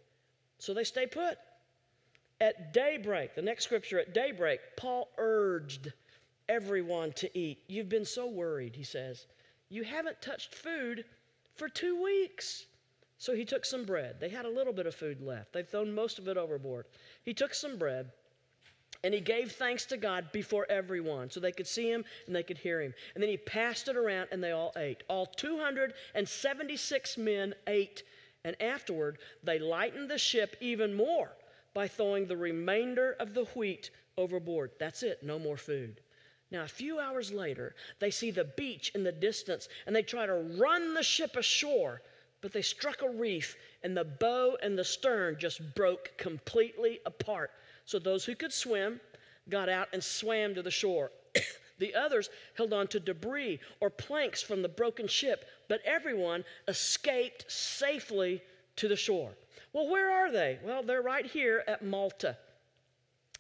So 0.59 0.75
they 0.75 0.85
stay 0.85 1.07
put. 1.07 1.39
At 2.41 2.73
daybreak, 2.73 3.35
the 3.35 3.43
next 3.43 3.65
scripture, 3.65 3.99
at 3.99 4.15
daybreak, 4.15 4.61
Paul 4.77 5.09
urged 5.19 5.93
everyone 6.49 7.13
to 7.15 7.39
eat. 7.39 7.59
You've 7.69 7.89
been 7.89 8.05
so 8.05 8.27
worried, 8.27 8.75
he 8.75 8.83
says. 8.83 9.27
You 9.71 9.85
haven't 9.85 10.21
touched 10.21 10.55
food 10.55 11.05
for 11.55 11.69
two 11.69 12.03
weeks. 12.03 12.67
So 13.19 13.35
he 13.35 13.45
took 13.45 13.65
some 13.65 13.85
bread. 13.85 14.17
They 14.19 14.31
had 14.31 14.47
a 14.47 14.51
little 14.51 14.73
bit 14.73 14.87
of 14.87 14.95
food 14.95 15.21
left. 15.21 15.53
They'd 15.53 15.69
thrown 15.69 15.95
most 15.95 16.19
of 16.19 16.27
it 16.27 16.37
overboard. 16.37 16.87
He 17.23 17.35
took 17.35 17.55
some 17.55 17.77
bread 17.77 18.11
and 19.05 19.15
he 19.15 19.21
gave 19.21 19.53
thanks 19.53 19.85
to 19.87 19.97
God 19.97 20.33
before 20.33 20.67
everyone 20.71 21.31
so 21.31 21.39
they 21.39 21.53
could 21.53 21.67
see 21.67 21.91
him 21.91 22.05
and 22.27 22.35
they 22.35 22.43
could 22.43 22.59
hear 22.59 22.81
him. 22.81 22.95
And 23.15 23.23
then 23.23 23.31
he 23.31 23.37
passed 23.37 23.89
it 23.89 23.97
around 23.97 24.29
and 24.33 24.43
they 24.43 24.53
all 24.53 24.73
ate. 24.77 25.03
All 25.09 25.27
276 25.27 27.19
men 27.19 27.55
ate. 27.67 28.03
And 28.45 28.61
afterward, 28.61 29.19
they 29.45 29.59
lightened 29.59 30.11
the 30.11 30.19
ship 30.19 30.57
even 30.61 30.95
more 30.95 31.31
by 31.75 31.89
throwing 31.89 32.27
the 32.27 32.37
remainder 32.37 33.17
of 33.21 33.35
the 33.35 33.45
wheat 33.45 33.91
overboard. 34.17 34.71
That's 34.79 35.03
it, 35.03 35.23
no 35.23 35.39
more 35.39 35.59
food. 35.59 36.01
Now, 36.51 36.65
a 36.65 36.69
few 36.69 36.99
hours 36.99 37.33
later, 37.33 37.75
they 38.01 38.11
see 38.11 38.31
the 38.31 38.45
beach 38.45 38.93
in 38.95 39.05
the 39.05 39.13
distance 39.13 39.69
and 39.87 39.95
they 39.95 40.03
try 40.03 40.27
to 40.27 40.35
run 40.35 40.95
the 40.95 41.03
ship 41.03 41.37
ashore 41.37 42.03
but 42.41 42.53
they 42.53 42.63
struck 42.63 43.03
a 43.03 43.09
reef, 43.09 43.57
and 43.83 43.97
the 43.97 44.05
bow 44.05 44.57
and 44.63 44.79
the 44.79 44.85
stern 44.85 45.37
just 45.39 45.75
broke 45.75 46.17
completely 46.17 47.01
apart. 47.05 47.51
So 47.85 47.99
those 47.99 48.25
who 48.25 48.35
could 48.35 48.53
swim 48.53 49.01
got 49.49 49.69
out 49.69 49.89
and 49.93 50.03
swam 50.03 50.55
to 50.55 50.63
the 50.63 50.71
shore. 50.71 51.11
the 51.79 51.95
others 51.95 52.31
held 52.55 52.73
on 52.73 52.87
to 52.89 53.01
debris 53.01 53.61
or 53.81 53.91
planks 53.91 54.43
from 54.43 54.63
the 54.63 54.69
broken 54.69 55.07
ship, 55.07 55.45
but 55.69 55.81
everyone 55.85 56.45
escaped 56.69 57.51
safely 57.51 58.43
to 58.77 58.89
the 58.89 58.97
shore. 58.97 59.33
Well, 59.73 59.89
where 59.89 60.11
are 60.11 60.33
they? 60.33 60.59
Well, 60.65 60.83
they're 60.83 61.03
right 61.03 61.27
here 61.27 61.63
at 61.67 61.85
Malta. 61.85 62.37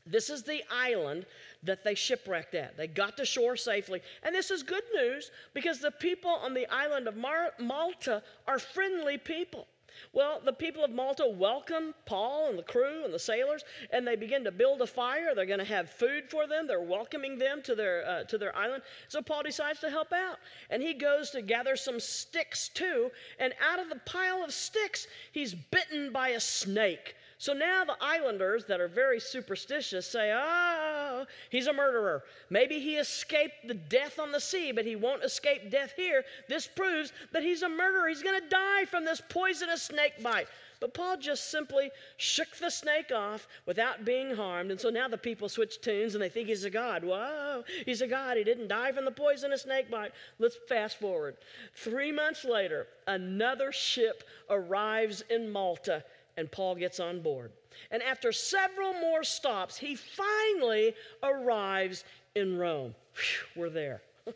This 0.07 0.31
is 0.31 0.43
the 0.43 0.63
island 0.71 1.27
that 1.63 1.85
they 1.85 1.95
shipwrecked 1.95 2.55
at. 2.55 2.77
They 2.77 2.87
got 2.87 3.17
to 3.19 3.25
shore 3.25 3.57
safely. 3.57 4.01
And 4.23 4.35
this 4.35 4.51
is 4.51 4.63
good 4.63 4.85
news 4.95 5.31
because 5.55 5.81
the 5.81 5.91
people 5.91 6.31
on 6.31 6.55
the 6.55 6.67
island 6.73 7.09
of 7.09 7.17
Mar- 7.17 7.53
Malta 7.59 8.23
are 8.47 8.59
friendly 8.59 9.19
people. 9.19 9.67
Well, 10.13 10.41
the 10.45 10.53
people 10.53 10.85
of 10.85 10.91
Malta 10.91 11.27
welcome 11.27 11.95
Paul 12.07 12.49
and 12.49 12.59
the 12.59 12.63
crew 12.63 13.05
and 13.05 13.13
the 13.13 13.19
sailors, 13.19 13.65
and 13.93 14.07
they 14.07 14.17
begin 14.17 14.45
to 14.45 14.53
build 14.53 14.81
a 14.81 14.87
fire. 14.87 15.35
They're 15.35 15.47
going 15.47 15.59
to 15.59 15.65
have 15.65 15.91
food 15.91 16.31
for 16.31 16.47
them. 16.47 16.67
They're 16.67 16.81
welcoming 16.81 17.39
them 17.39 17.63
to 17.63 17.75
their 17.75 18.07
uh, 18.09 18.25
to 18.25 18.39
their 18.39 18.55
island. 18.57 18.83
So 19.09 19.21
Paul 19.21 19.43
decides 19.43 19.81
to 19.81 19.91
help 19.91 20.13
out, 20.13 20.39
and 20.71 20.83
he 20.83 20.95
goes 20.95 21.31
to 21.31 21.43
gather 21.43 21.77
some 21.77 22.01
sticks 22.01 22.69
too. 22.69 23.11
And 23.39 23.53
out 23.61 23.79
of 23.79 23.89
the 23.89 24.01
pile 24.07 24.43
of 24.43 24.53
sticks, 24.53 25.07
he's 25.33 25.55
bitten 25.55 26.13
by 26.13 26.31
a 26.31 26.41
snake. 26.41 27.15
So 27.41 27.55
now 27.55 27.87
the 27.87 27.97
islanders 28.03 28.67
that 28.67 28.83
are 28.83 28.87
very 28.87 29.19
superstitious 29.19 30.07
say, 30.07 30.31
Oh, 30.31 31.25
he's 31.49 31.69
a 31.69 31.73
murderer. 31.73 32.23
Maybe 32.51 32.79
he 32.79 32.97
escaped 32.97 33.67
the 33.67 33.73
death 33.73 34.19
on 34.19 34.31
the 34.31 34.39
sea, 34.39 34.73
but 34.73 34.85
he 34.85 34.95
won't 34.95 35.25
escape 35.25 35.71
death 35.71 35.95
here. 35.97 36.23
This 36.51 36.67
proves 36.67 37.15
that 37.33 37.43
he's 37.43 37.63
a 37.63 37.69
murderer. 37.71 38.09
He's 38.09 38.23
going 38.23 38.39
to 38.39 38.47
die 38.47 38.85
from 38.85 39.07
this 39.07 39.23
poisonous 39.27 39.81
snake 39.81 40.23
bite. 40.23 40.49
But 40.81 40.93
Paul 40.93 41.17
just 41.17 41.51
simply 41.51 41.91
shook 42.19 42.57
the 42.57 42.71
snake 42.71 43.11
off 43.11 43.49
without 43.65 44.05
being 44.05 44.35
harmed. 44.35 44.71
And 44.71 44.81
so 44.81 44.91
now 44.91 45.09
the 45.09 45.17
people 45.17 45.49
switch 45.49 45.81
tunes 45.81 46.15
and 46.15 46.23
they 46.23 46.29
think 46.29 46.49
he's 46.49 46.65
a 46.65 46.71
god. 46.71 47.03
Whoa, 47.03 47.65
he's 47.87 48.03
a 48.03 48.07
god. 48.07 48.37
He 48.37 48.45
didn't 48.45 48.69
die 48.69 48.93
from 48.93 49.07
the 49.07 49.11
poisonous 49.11 49.63
snake 49.63 49.91
bite. 49.91 50.13
Let's 50.39 50.59
fast 50.69 51.01
forward. 51.01 51.37
Three 51.75 52.13
months 52.13 52.45
later, 52.45 52.87
another 53.07 53.73
ship 53.73 54.25
arrives 54.51 55.25
in 55.31 55.51
Malta 55.51 56.05
and 56.37 56.51
Paul 56.51 56.75
gets 56.75 57.01
on 57.01 57.21
board. 57.21 57.53
And 57.91 58.03
after 58.03 58.33
several 58.33 58.93
more 58.95 59.25
stops, 59.25 59.77
he 59.77 59.95
finally 59.95 60.95
arrives 61.23 62.05
in 62.35 62.57
Rome. 62.59 62.95
Whew, 63.15 63.63
we're 63.63 63.71
there. 63.71 64.03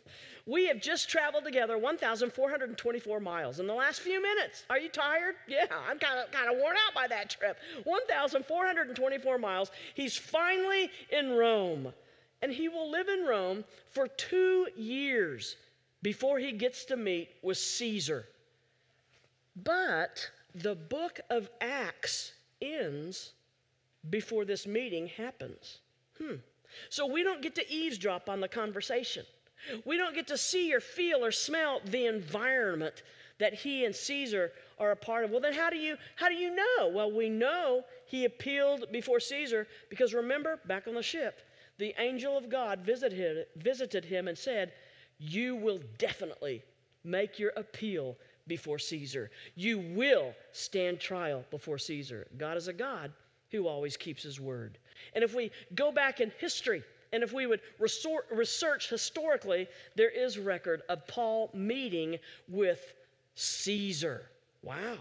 We 0.47 0.67
have 0.67 0.79
just 0.79 1.09
traveled 1.09 1.43
together 1.43 1.75
1,424 1.79 3.19
miles 3.19 3.59
in 3.59 3.65
the 3.65 3.73
last 3.73 4.01
few 4.01 4.21
minutes. 4.21 4.63
Are 4.69 4.77
you 4.77 4.89
tired? 4.89 5.35
Yeah, 5.47 5.65
I'm 5.89 5.97
kind 5.97 6.19
of 6.19 6.31
kind 6.31 6.51
of 6.51 6.57
worn 6.59 6.75
out 6.85 6.93
by 6.93 7.07
that 7.07 7.31
trip. 7.31 7.57
1,424 7.83 9.37
miles. 9.39 9.71
He's 9.95 10.15
finally 10.15 10.91
in 11.11 11.31
Rome, 11.31 11.91
and 12.43 12.51
he 12.51 12.69
will 12.69 12.91
live 12.91 13.07
in 13.07 13.25
Rome 13.25 13.63
for 13.89 14.07
two 14.07 14.67
years 14.75 15.55
before 16.03 16.37
he 16.37 16.51
gets 16.51 16.85
to 16.85 16.95
meet 16.95 17.29
with 17.41 17.57
Caesar. 17.57 18.27
But 19.55 20.29
the 20.55 20.75
book 20.75 21.19
of 21.29 21.49
Acts 21.59 22.33
ends 22.61 23.33
before 24.09 24.45
this 24.45 24.65
meeting 24.65 25.07
happens. 25.07 25.79
Hmm. 26.17 26.35
So 26.89 27.05
we 27.05 27.23
don't 27.23 27.41
get 27.41 27.55
to 27.55 27.71
eavesdrop 27.71 28.29
on 28.29 28.39
the 28.39 28.47
conversation. 28.47 29.25
We 29.83 29.97
don't 29.97 30.15
get 30.15 30.27
to 30.27 30.37
see 30.37 30.73
or 30.73 30.79
feel 30.79 31.23
or 31.25 31.31
smell 31.31 31.81
the 31.85 32.05
environment 32.05 33.03
that 33.37 33.53
he 33.53 33.85
and 33.85 33.95
Caesar 33.95 34.51
are 34.79 34.91
a 34.91 34.95
part 34.95 35.25
of. 35.25 35.31
Well, 35.31 35.39
then 35.39 35.53
how 35.53 35.69
do 35.69 35.77
you 35.77 35.97
how 36.15 36.29
do 36.29 36.35
you 36.35 36.55
know? 36.55 36.89
Well, 36.89 37.11
we 37.11 37.29
know 37.29 37.83
he 38.05 38.25
appealed 38.25 38.91
before 38.91 39.19
Caesar 39.19 39.67
because 39.89 40.13
remember 40.13 40.59
back 40.65 40.87
on 40.87 40.93
the 40.93 41.03
ship, 41.03 41.41
the 41.77 41.93
angel 41.97 42.37
of 42.37 42.49
God 42.49 42.79
visited 42.81 43.47
visited 43.57 44.05
him 44.05 44.27
and 44.27 44.37
said, 44.37 44.73
"You 45.19 45.55
will 45.55 45.79
definitely 45.97 46.63
make 47.03 47.39
your 47.39 47.51
appeal 47.57 48.17
before 48.47 48.79
Caesar. 48.79 49.31
You 49.55 49.79
will 49.79 50.33
stand 50.51 50.99
trial 50.99 51.43
before 51.51 51.77
Caesar. 51.77 52.27
God 52.37 52.57
is 52.57 52.67
a 52.67 52.73
God 52.73 53.11
who 53.51 53.67
always 53.67 53.97
keeps 53.97 54.23
his 54.23 54.39
word. 54.39 54.77
And 55.13 55.23
if 55.23 55.33
we 55.33 55.51
go 55.75 55.91
back 55.91 56.19
in 56.19 56.31
history, 56.39 56.83
and 57.13 57.23
if 57.23 57.31
we 57.31 57.47
would 57.47 57.61
research 57.79 58.89
historically, 58.89 59.67
there 59.95 60.09
is 60.09 60.37
record 60.37 60.81
of 60.89 61.07
Paul 61.07 61.49
meeting 61.53 62.17
with 62.47 62.93
Caesar. 63.35 64.23
Wow. 64.63 64.97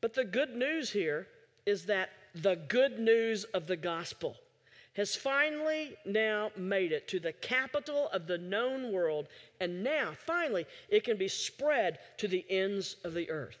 But 0.00 0.14
the 0.14 0.24
good 0.24 0.54
news 0.54 0.90
here 0.90 1.26
is 1.66 1.86
that 1.86 2.10
the 2.34 2.56
good 2.68 2.98
news 2.98 3.44
of 3.44 3.66
the 3.66 3.76
gospel 3.76 4.36
has 4.98 5.14
finally 5.14 5.94
now 6.04 6.50
made 6.56 6.90
it 6.90 7.06
to 7.06 7.20
the 7.20 7.32
capital 7.32 8.08
of 8.12 8.26
the 8.26 8.36
known 8.36 8.92
world, 8.92 9.28
and 9.60 9.84
now 9.84 10.10
finally 10.26 10.66
it 10.88 11.04
can 11.04 11.16
be 11.16 11.28
spread 11.28 12.00
to 12.16 12.26
the 12.26 12.44
ends 12.50 12.96
of 13.04 13.14
the 13.14 13.30
earth. 13.30 13.58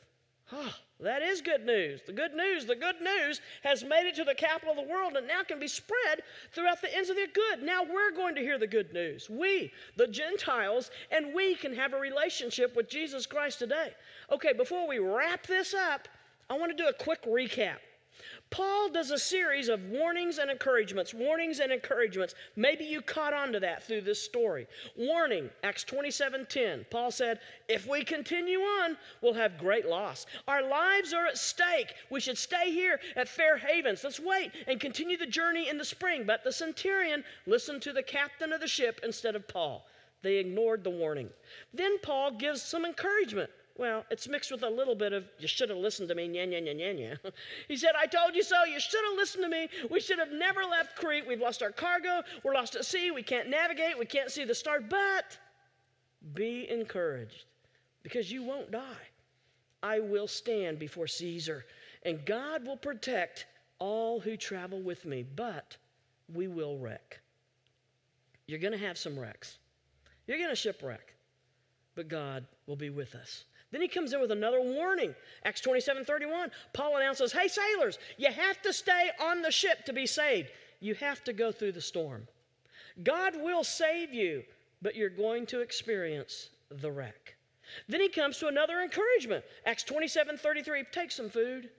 Oh, 0.52 0.74
that 0.98 1.22
is 1.22 1.40
good 1.40 1.64
news. 1.64 2.00
The 2.04 2.12
good 2.12 2.34
news, 2.34 2.66
the 2.66 2.74
good 2.74 3.00
news 3.00 3.40
has 3.62 3.84
made 3.84 4.08
it 4.08 4.16
to 4.16 4.24
the 4.24 4.34
capital 4.34 4.76
of 4.76 4.84
the 4.84 4.92
world 4.92 5.14
and 5.14 5.28
now 5.28 5.44
can 5.44 5.60
be 5.60 5.68
spread 5.68 6.22
throughout 6.52 6.82
the 6.82 6.92
ends 6.92 7.08
of 7.08 7.14
the 7.14 7.22
earth. 7.22 7.34
good. 7.34 7.62
Now 7.62 7.84
we're 7.84 8.10
going 8.10 8.34
to 8.34 8.40
hear 8.40 8.58
the 8.58 8.66
good 8.66 8.92
news. 8.92 9.30
We, 9.30 9.70
the 9.96 10.08
Gentiles, 10.08 10.90
and 11.12 11.32
we 11.32 11.54
can 11.54 11.72
have 11.72 11.92
a 11.92 12.00
relationship 12.00 12.74
with 12.74 12.90
Jesus 12.90 13.26
Christ 13.26 13.60
today. 13.60 13.92
Okay, 14.32 14.54
before 14.54 14.88
we 14.88 14.98
wrap 14.98 15.46
this 15.46 15.72
up, 15.72 16.08
I 16.50 16.58
want 16.58 16.76
to 16.76 16.82
do 16.82 16.88
a 16.88 16.92
quick 16.92 17.22
recap. 17.26 17.76
Paul 18.50 18.88
does 18.88 19.10
a 19.10 19.18
series 19.18 19.68
of 19.68 19.84
warnings 19.90 20.38
and 20.38 20.50
encouragements, 20.50 21.12
warnings 21.12 21.60
and 21.60 21.70
encouragements. 21.70 22.34
Maybe 22.56 22.84
you 22.84 23.02
caught 23.02 23.34
on 23.34 23.52
to 23.52 23.60
that 23.60 23.82
through 23.82 24.00
this 24.02 24.22
story. 24.22 24.66
Warning, 24.96 25.50
Acts 25.62 25.84
27:10. 25.84 26.86
Paul 26.90 27.10
said, 27.10 27.40
"If 27.68 27.86
we 27.86 28.04
continue 28.04 28.60
on, 28.60 28.96
we'll 29.20 29.34
have 29.34 29.58
great 29.58 29.86
loss. 29.86 30.26
Our 30.46 30.62
lives 30.62 31.12
are 31.12 31.26
at 31.26 31.36
stake. 31.36 31.94
We 32.08 32.20
should 32.20 32.38
stay 32.38 32.70
here 32.70 33.00
at 33.16 33.28
Fair 33.28 33.58
Havens. 33.58 34.02
Let's 34.02 34.20
wait 34.20 34.52
and 34.66 34.80
continue 34.80 35.16
the 35.16 35.26
journey 35.26 35.68
in 35.68 35.76
the 35.76 35.84
spring." 35.84 36.24
But 36.24 36.42
the 36.42 36.52
centurion 36.52 37.24
listened 37.46 37.82
to 37.82 37.92
the 37.92 38.02
captain 38.02 38.52
of 38.52 38.60
the 38.60 38.68
ship 38.68 39.00
instead 39.02 39.36
of 39.36 39.46
Paul. 39.46 39.86
They 40.22 40.36
ignored 40.36 40.82
the 40.82 40.90
warning. 40.90 41.32
Then 41.72 41.98
Paul 41.98 42.32
gives 42.32 42.62
some 42.62 42.84
encouragement. 42.84 43.50
Well, 43.78 44.04
it's 44.10 44.28
mixed 44.28 44.50
with 44.50 44.64
a 44.64 44.68
little 44.68 44.96
bit 44.96 45.12
of, 45.12 45.24
you 45.38 45.46
should 45.46 45.68
have 45.68 45.78
listened 45.78 46.08
to 46.08 46.14
me, 46.16 46.28
nya, 46.28 46.48
nya, 46.48 46.60
nya, 46.60 46.76
nya, 46.76 46.98
nya. 46.98 47.32
He 47.68 47.76
said, 47.76 47.92
I 47.96 48.06
told 48.06 48.34
you 48.34 48.42
so. 48.42 48.64
You 48.64 48.80
should 48.80 49.04
have 49.08 49.16
listened 49.16 49.44
to 49.44 49.48
me. 49.48 49.68
We 49.88 50.00
should 50.00 50.18
have 50.18 50.32
never 50.32 50.64
left 50.64 50.96
Crete. 50.96 51.26
We've 51.26 51.40
lost 51.40 51.62
our 51.62 51.70
cargo. 51.70 52.22
We're 52.42 52.54
lost 52.54 52.74
at 52.74 52.84
sea. 52.84 53.12
We 53.12 53.22
can't 53.22 53.48
navigate. 53.48 53.96
We 53.96 54.04
can't 54.04 54.32
see 54.32 54.44
the 54.44 54.54
stars. 54.54 54.82
But 54.90 55.38
be 56.34 56.68
encouraged 56.68 57.44
because 58.02 58.32
you 58.32 58.42
won't 58.42 58.72
die. 58.72 59.06
I 59.80 60.00
will 60.00 60.26
stand 60.26 60.80
before 60.80 61.06
Caesar, 61.06 61.64
and 62.02 62.26
God 62.26 62.66
will 62.66 62.76
protect 62.76 63.46
all 63.78 64.18
who 64.18 64.36
travel 64.36 64.82
with 64.82 65.04
me, 65.04 65.24
but 65.36 65.76
we 66.34 66.48
will 66.48 66.78
wreck. 66.78 67.20
You're 68.46 68.58
going 68.58 68.72
to 68.72 68.86
have 68.86 68.98
some 68.98 69.16
wrecks. 69.16 69.58
You're 70.26 70.38
going 70.38 70.50
to 70.50 70.56
shipwreck, 70.56 71.14
but 71.94 72.08
God 72.08 72.44
will 72.66 72.76
be 72.76 72.90
with 72.90 73.14
us. 73.14 73.44
Then 73.70 73.82
he 73.82 73.88
comes 73.88 74.12
in 74.12 74.20
with 74.20 74.30
another 74.30 74.60
warning. 74.60 75.14
Acts 75.44 75.60
27 75.60 76.04
31. 76.04 76.50
Paul 76.72 76.96
announces, 76.96 77.32
Hey, 77.32 77.48
sailors, 77.48 77.98
you 78.16 78.32
have 78.32 78.62
to 78.62 78.72
stay 78.72 79.10
on 79.20 79.42
the 79.42 79.50
ship 79.50 79.84
to 79.86 79.92
be 79.92 80.06
saved. 80.06 80.48
You 80.80 80.94
have 80.94 81.22
to 81.24 81.32
go 81.32 81.52
through 81.52 81.72
the 81.72 81.80
storm. 81.80 82.26
God 83.02 83.34
will 83.36 83.64
save 83.64 84.14
you, 84.14 84.42
but 84.80 84.96
you're 84.96 85.10
going 85.10 85.46
to 85.46 85.60
experience 85.60 86.50
the 86.70 86.90
wreck. 86.90 87.36
Then 87.88 88.00
he 88.00 88.08
comes 88.08 88.38
to 88.38 88.48
another 88.48 88.80
encouragement. 88.80 89.44
Acts 89.66 89.84
27 89.84 90.38
33. 90.38 90.84
Take 90.90 91.12
some 91.12 91.28
food. 91.28 91.70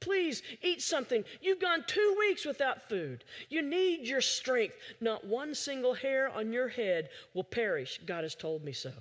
Please 0.00 0.42
eat 0.62 0.82
something. 0.82 1.24
You've 1.40 1.60
gone 1.60 1.84
two 1.86 2.16
weeks 2.18 2.44
without 2.44 2.88
food. 2.88 3.24
You 3.48 3.62
need 3.62 4.06
your 4.06 4.20
strength. 4.20 4.76
Not 5.00 5.24
one 5.24 5.54
single 5.54 5.94
hair 5.94 6.28
on 6.28 6.52
your 6.52 6.68
head 6.68 7.08
will 7.34 7.44
perish. 7.44 8.00
God 8.04 8.22
has 8.22 8.34
told 8.34 8.62
me 8.64 8.72
so. 8.72 8.92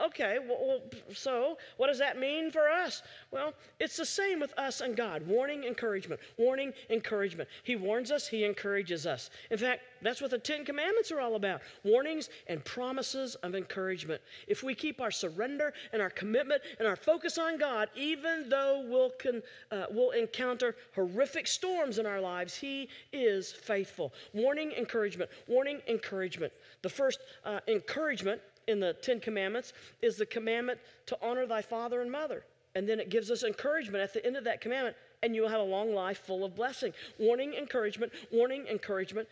Okay, 0.00 0.38
well, 0.48 0.80
so 1.12 1.58
what 1.76 1.88
does 1.88 1.98
that 1.98 2.18
mean 2.18 2.52
for 2.52 2.68
us? 2.68 3.02
Well, 3.32 3.52
it's 3.80 3.96
the 3.96 4.06
same 4.06 4.38
with 4.38 4.56
us 4.56 4.80
and 4.80 4.96
God 4.96 5.26
warning, 5.26 5.64
encouragement, 5.64 6.20
warning, 6.36 6.72
encouragement. 6.88 7.48
He 7.64 7.74
warns 7.74 8.12
us, 8.12 8.28
He 8.28 8.44
encourages 8.44 9.06
us. 9.06 9.30
In 9.50 9.58
fact, 9.58 9.82
that's 10.00 10.20
what 10.20 10.30
the 10.30 10.38
Ten 10.38 10.64
Commandments 10.64 11.10
are 11.10 11.20
all 11.20 11.34
about 11.34 11.62
warnings 11.82 12.30
and 12.46 12.64
promises 12.64 13.34
of 13.36 13.56
encouragement. 13.56 14.22
If 14.46 14.62
we 14.62 14.74
keep 14.74 15.00
our 15.00 15.10
surrender 15.10 15.72
and 15.92 16.00
our 16.00 16.10
commitment 16.10 16.62
and 16.78 16.86
our 16.86 16.96
focus 16.96 17.36
on 17.36 17.58
God, 17.58 17.88
even 17.96 18.48
though 18.48 18.84
we'll, 18.88 19.10
con, 19.10 19.42
uh, 19.72 19.86
we'll 19.90 20.12
encounter 20.12 20.76
horrific 20.94 21.48
storms 21.48 21.98
in 21.98 22.06
our 22.06 22.20
lives, 22.20 22.56
He 22.56 22.88
is 23.12 23.50
faithful. 23.50 24.12
Warning, 24.32 24.70
encouragement, 24.72 25.28
warning, 25.48 25.80
encouragement. 25.88 26.52
The 26.82 26.88
first 26.88 27.18
uh, 27.44 27.58
encouragement 27.66 28.40
in 28.68 28.78
the 28.78 28.92
Ten 28.92 29.18
Commandments 29.18 29.72
is 30.02 30.16
the 30.16 30.26
commandment 30.26 30.78
to 31.06 31.18
honor 31.20 31.46
thy 31.46 31.62
father 31.62 32.00
and 32.00 32.12
mother. 32.12 32.44
And 32.74 32.88
then 32.88 33.00
it 33.00 33.08
gives 33.08 33.30
us 33.30 33.42
encouragement 33.42 34.04
at 34.04 34.12
the 34.12 34.24
end 34.24 34.36
of 34.36 34.44
that 34.44 34.60
commandment, 34.60 34.94
and 35.22 35.34
you 35.34 35.42
will 35.42 35.48
have 35.48 35.60
a 35.60 35.64
long 35.64 35.94
life 35.94 36.18
full 36.18 36.44
of 36.44 36.54
blessing. 36.54 36.92
Warning, 37.18 37.54
encouragement, 37.54 38.12
warning, 38.30 38.66
encouragement. 38.68 39.26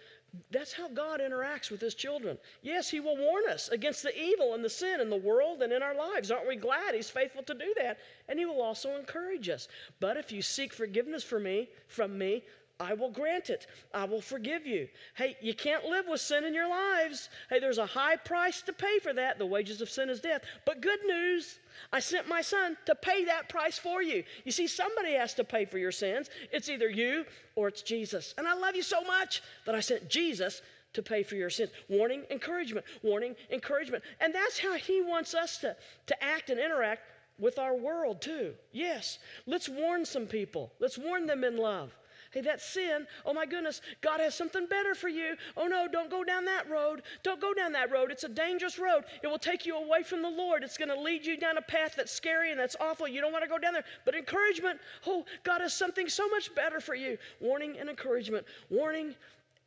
That's 0.51 0.73
how 0.73 0.89
God 0.89 1.21
interacts 1.21 1.71
with 1.71 1.81
his 1.81 1.95
children. 1.95 2.39
Yes, 2.63 2.89
he 2.91 2.99
will 2.99 3.17
warn 3.17 3.45
us 3.49 3.69
against 3.69 4.03
the 4.03 4.19
evil 4.19 4.55
and 4.55 4.65
the 4.65 4.71
sin 4.71 5.01
in 5.01 5.11
the 5.11 5.17
world 5.17 5.63
and 5.63 5.73
in 5.73 5.83
our 5.83 5.95
lives. 5.95 6.31
Aren't 6.31 6.49
we 6.49 6.57
glad 6.57 6.95
he's 6.95 7.11
faithful 7.11 7.43
to 7.45 7.55
do 7.55 7.73
that? 7.79 7.99
And 8.29 8.39
he 8.39 8.47
will 8.47 8.63
also 8.63 8.97
encourage 8.97 9.49
us. 9.49 9.69
But 10.01 10.17
if 10.17 10.33
you 10.33 10.43
seek 10.43 10.73
forgiveness 10.73 11.23
for 11.23 11.39
me, 11.39 11.69
from 11.89 12.19
me, 12.19 12.43
I 12.79 12.93
will 12.93 13.11
grant 13.11 13.49
it. 13.49 13.67
I 13.95 14.05
will 14.05 14.21
forgive 14.21 14.67
you. 14.67 14.89
Hey, 15.15 15.37
you 15.41 15.55
can't 15.55 15.85
live 15.85 16.07
with 16.09 16.21
sin 16.21 16.45
in 16.45 16.53
your 16.53 16.69
lives. 16.69 17.31
Hey, 17.49 17.59
there's 17.59 17.79
a 17.79 17.87
high 17.87 18.17
price 18.17 18.61
to 18.63 18.73
pay 18.73 18.99
for 18.99 19.15
that. 19.15 19.39
The 19.39 19.47
wages 19.47 19.81
of 19.81 19.89
sin 19.89 20.11
is 20.11 20.21
death. 20.21 20.43
But 20.67 20.83
good 20.83 21.01
news, 21.07 21.59
I 21.91 22.01
sent 22.01 22.29
my 22.29 22.43
son 22.43 22.77
to 22.85 22.95
pay 22.95 23.25
that 23.25 23.49
price 23.49 23.79
for 23.79 24.03
you. 24.03 24.25
You 24.45 24.53
see, 24.53 24.67
somebody 24.67 25.15
has 25.15 25.33
to 25.35 25.45
pay 25.45 25.65
for 25.65 25.79
your 25.79 25.93
sins. 25.93 26.29
It's 26.53 26.69
either 26.69 26.91
you 26.91 27.25
or 27.55 27.69
it's 27.69 27.81
Jesus. 27.81 28.35
And 28.37 28.47
I 28.47 28.53
love 28.53 28.77
you 28.77 28.83
so 28.83 29.01
much 29.03 29.43
that 29.65 29.75
I 29.75 29.81
sent 29.81 30.11
Jesus 30.11 30.61
to 30.93 31.03
pay 31.03 31.23
for 31.23 31.37
your 31.37 31.51
sins. 31.51 31.71
Warning, 31.89 32.25
encouragement, 32.31 32.85
warning, 33.03 33.37
encouragement. 33.51 34.05
And 34.21 34.35
that's 34.35 34.59
how 34.59 34.75
he 34.75 35.01
wants 35.01 35.35
us 35.35 35.59
to, 35.59 35.77
to 36.07 36.25
act 36.25 36.51
and 36.51 36.61
interact 36.61 37.03
with 37.39 37.59
our 37.59 37.75
world, 37.75 38.21
too. 38.21 38.53
Yes, 38.73 39.19
let's 39.47 39.69
warn 39.69 40.05
some 40.05 40.27
people, 40.27 40.73
let's 40.79 40.99
warn 40.99 41.27
them 41.27 41.43
in 41.43 41.57
love. 41.57 41.97
Hey, 42.37 42.43
that 42.43 42.61
sin, 42.61 43.07
oh 43.25 43.33
my 43.33 43.47
goodness, 43.47 43.81
God 44.03 44.21
has 44.21 44.35
something 44.35 44.67
better 44.67 44.95
for 44.95 45.09
you. 45.09 45.37
Oh 45.57 45.67
no, 45.67 45.89
don't 45.91 46.11
go 46.11 46.23
down 46.23 46.45
that 46.45 46.69
road. 46.69 47.01
Don't 47.23 47.41
go 47.41 47.55
down 47.55 47.73
that 47.73 47.91
road. 47.91 48.11
It's 48.11 48.25
a 48.25 48.29
dangerous 48.29 48.79
road. 48.79 49.05
It 49.23 49.27
will 49.27 49.39
take 49.39 49.65
you 49.65 49.79
away 49.79 50.03
from 50.03 50.21
the 50.21 50.29
Lord. 50.29 50.63
It's 50.63 50.77
going 50.77 50.91
to 50.91 51.01
lead 51.01 51.25
you 51.25 51.39
down 51.39 51.57
a 51.57 51.63
path 51.63 51.95
that's 51.97 52.13
scary 52.13 52.51
and 52.51 52.61
that's 52.61 52.77
awful. 52.79 53.09
You 53.09 53.23
don't 53.23 53.33
want 53.33 53.45
to 53.45 53.49
go 53.49 53.57
down 53.57 53.73
there. 53.73 53.87
But 54.05 54.17
encouragement, 54.17 54.81
oh, 55.07 55.25
God 55.45 55.63
has 55.63 55.73
something 55.73 56.11
so 56.11 56.29
much 56.29 56.55
better 56.55 56.79
for 56.79 56.95
you. 56.95 57.17
Warning 57.41 57.79
and 57.79 57.89
encouragement. 57.89 58.45
Warning 58.69 59.15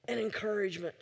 and 0.08 0.20
encouragement. 0.20 0.94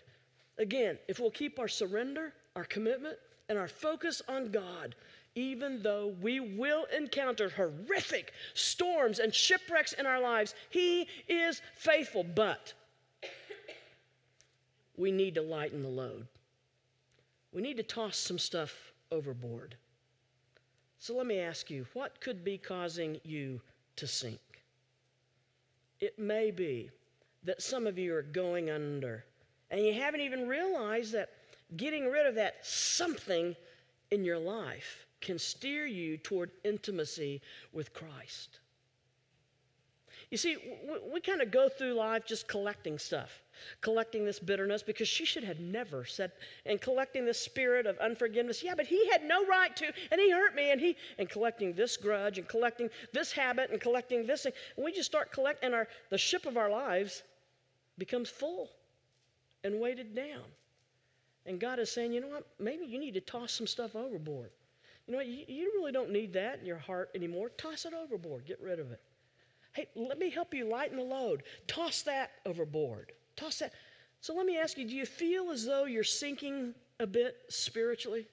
Again, 0.60 0.98
if 1.10 1.20
we'll 1.20 1.32
keep 1.32 1.60
our 1.60 1.68
surrender, 1.68 2.32
our 2.56 2.64
commitment, 2.64 3.18
and 3.50 3.60
our 3.60 3.68
focus 3.68 4.22
on 4.30 4.52
God, 4.52 4.96
even 5.38 5.84
though 5.84 6.16
we 6.20 6.40
will 6.40 6.86
encounter 6.86 7.48
horrific 7.48 8.34
storms 8.56 9.20
and 9.20 9.32
shipwrecks 9.32 9.94
in 9.94 10.08
our 10.08 10.20
lives, 10.20 10.56
He 10.72 11.08
is 11.28 11.62
faithful. 11.76 12.24
But 12.24 12.74
we 14.98 15.12
need 15.12 15.36
to 15.36 15.44
lighten 15.44 15.84
the 15.84 15.90
load. 15.90 16.26
We 17.54 17.62
need 17.62 17.78
to 17.78 17.84
toss 17.84 18.18
some 18.18 18.40
stuff 18.40 18.92
overboard. 19.12 19.76
So 20.98 21.16
let 21.16 21.28
me 21.28 21.40
ask 21.40 21.70
you 21.70 21.86
what 21.94 22.20
could 22.20 22.44
be 22.44 22.58
causing 22.58 23.20
you 23.24 23.62
to 23.98 24.08
sink? 24.08 24.40
It 26.00 26.18
may 26.18 26.50
be 26.50 26.90
that 27.44 27.62
some 27.62 27.86
of 27.86 28.00
you 28.00 28.16
are 28.16 28.24
going 28.24 28.72
under 28.72 29.24
and 29.70 29.82
you 29.82 29.94
haven't 29.94 30.22
even 30.22 30.48
realized 30.48 31.14
that 31.14 31.30
getting 31.76 32.10
rid 32.10 32.26
of 32.26 32.34
that 32.36 32.66
something 32.66 33.56
in 34.10 34.26
your 34.26 34.40
life 34.40 35.07
can 35.22 35.40
steer 35.40 35.86
you 35.86 36.18
toward 36.18 36.52
intimacy 36.64 37.42
with 37.74 37.94
Christ. 37.94 38.60
You 40.30 40.38
see, 40.38 40.58
we, 40.88 41.14
we 41.14 41.22
kind 41.22 41.42
of 41.42 41.52
go 41.52 41.70
through 41.70 41.94
life 41.94 42.26
just 42.26 42.48
collecting 42.48 43.00
stuff, 43.00 43.42
collecting 43.82 44.26
this 44.26 44.40
bitterness 44.40 44.84
because 44.84 45.08
she 45.08 45.24
should 45.24 45.44
have 45.44 45.60
never 45.60 46.04
said, 46.04 46.32
and 46.66 46.82
collecting 46.82 47.26
this 47.26 47.40
spirit 47.40 47.86
of 47.86 47.98
unforgiveness. 48.00 48.62
Yeah, 48.62 48.76
but 48.76 48.88
he 48.88 49.08
had 49.10 49.24
no 49.24 49.46
right 49.46 49.74
to, 49.78 49.86
and 50.12 50.20
he 50.20 50.30
hurt 50.30 50.54
me, 50.54 50.72
and 50.72 50.82
he, 50.82 50.98
and 51.18 51.30
collecting 51.30 51.74
this 51.74 51.96
grudge, 51.96 52.38
and 52.38 52.48
collecting 52.48 52.90
this 53.14 53.32
habit, 53.32 53.72
and 53.72 53.80
collecting 53.80 54.28
this 54.28 54.44
thing. 54.44 54.54
And 54.76 54.86
we 54.86 54.92
just 54.92 55.10
start 55.10 55.32
collecting, 55.32 55.68
and 55.68 55.76
our, 55.76 55.88
the 56.10 56.18
ship 56.18 56.46
of 56.46 56.58
our 56.58 56.70
lives 56.70 57.24
becomes 57.98 58.30
full 58.30 58.70
and 59.64 59.80
weighted 59.80 60.14
down. 60.14 60.44
And 61.46 61.58
God 61.60 61.80
is 61.80 61.90
saying, 61.90 62.12
you 62.12 62.20
know 62.20 62.28
what? 62.28 62.46
Maybe 62.60 62.86
you 62.86 63.00
need 63.00 63.14
to 63.14 63.22
toss 63.22 63.54
some 63.54 63.68
stuff 63.68 63.96
overboard. 63.96 64.50
You 65.08 65.14
know 65.14 65.18
what? 65.20 65.28
You, 65.28 65.46
you 65.48 65.72
really 65.76 65.92
don't 65.92 66.12
need 66.12 66.34
that 66.34 66.60
in 66.60 66.66
your 66.66 66.78
heart 66.78 67.10
anymore. 67.16 67.50
Toss 67.58 67.86
it 67.86 67.94
overboard. 67.94 68.46
Get 68.46 68.62
rid 68.62 68.80
of 68.80 68.92
it. 68.92 69.02
Hey, 69.74 69.88
let 69.96 70.20
me 70.20 70.30
help 70.30 70.54
you 70.54 70.66
lighten 70.66 70.98
the 70.98 71.04
load. 71.04 71.44
Toss 71.68 72.02
that 72.04 72.32
overboard. 72.46 73.14
Toss 73.36 73.60
that. 73.60 73.74
So 74.22 74.36
let 74.36 74.46
me 74.46 74.58
ask 74.58 74.78
you 74.78 74.88
do 74.88 74.96
you 74.96 75.06
feel 75.06 75.52
as 75.52 75.66
though 75.66 75.86
you're 75.86 76.04
sinking 76.04 76.74
a 77.00 77.08
bit 77.08 77.38
spiritually? 77.50 78.28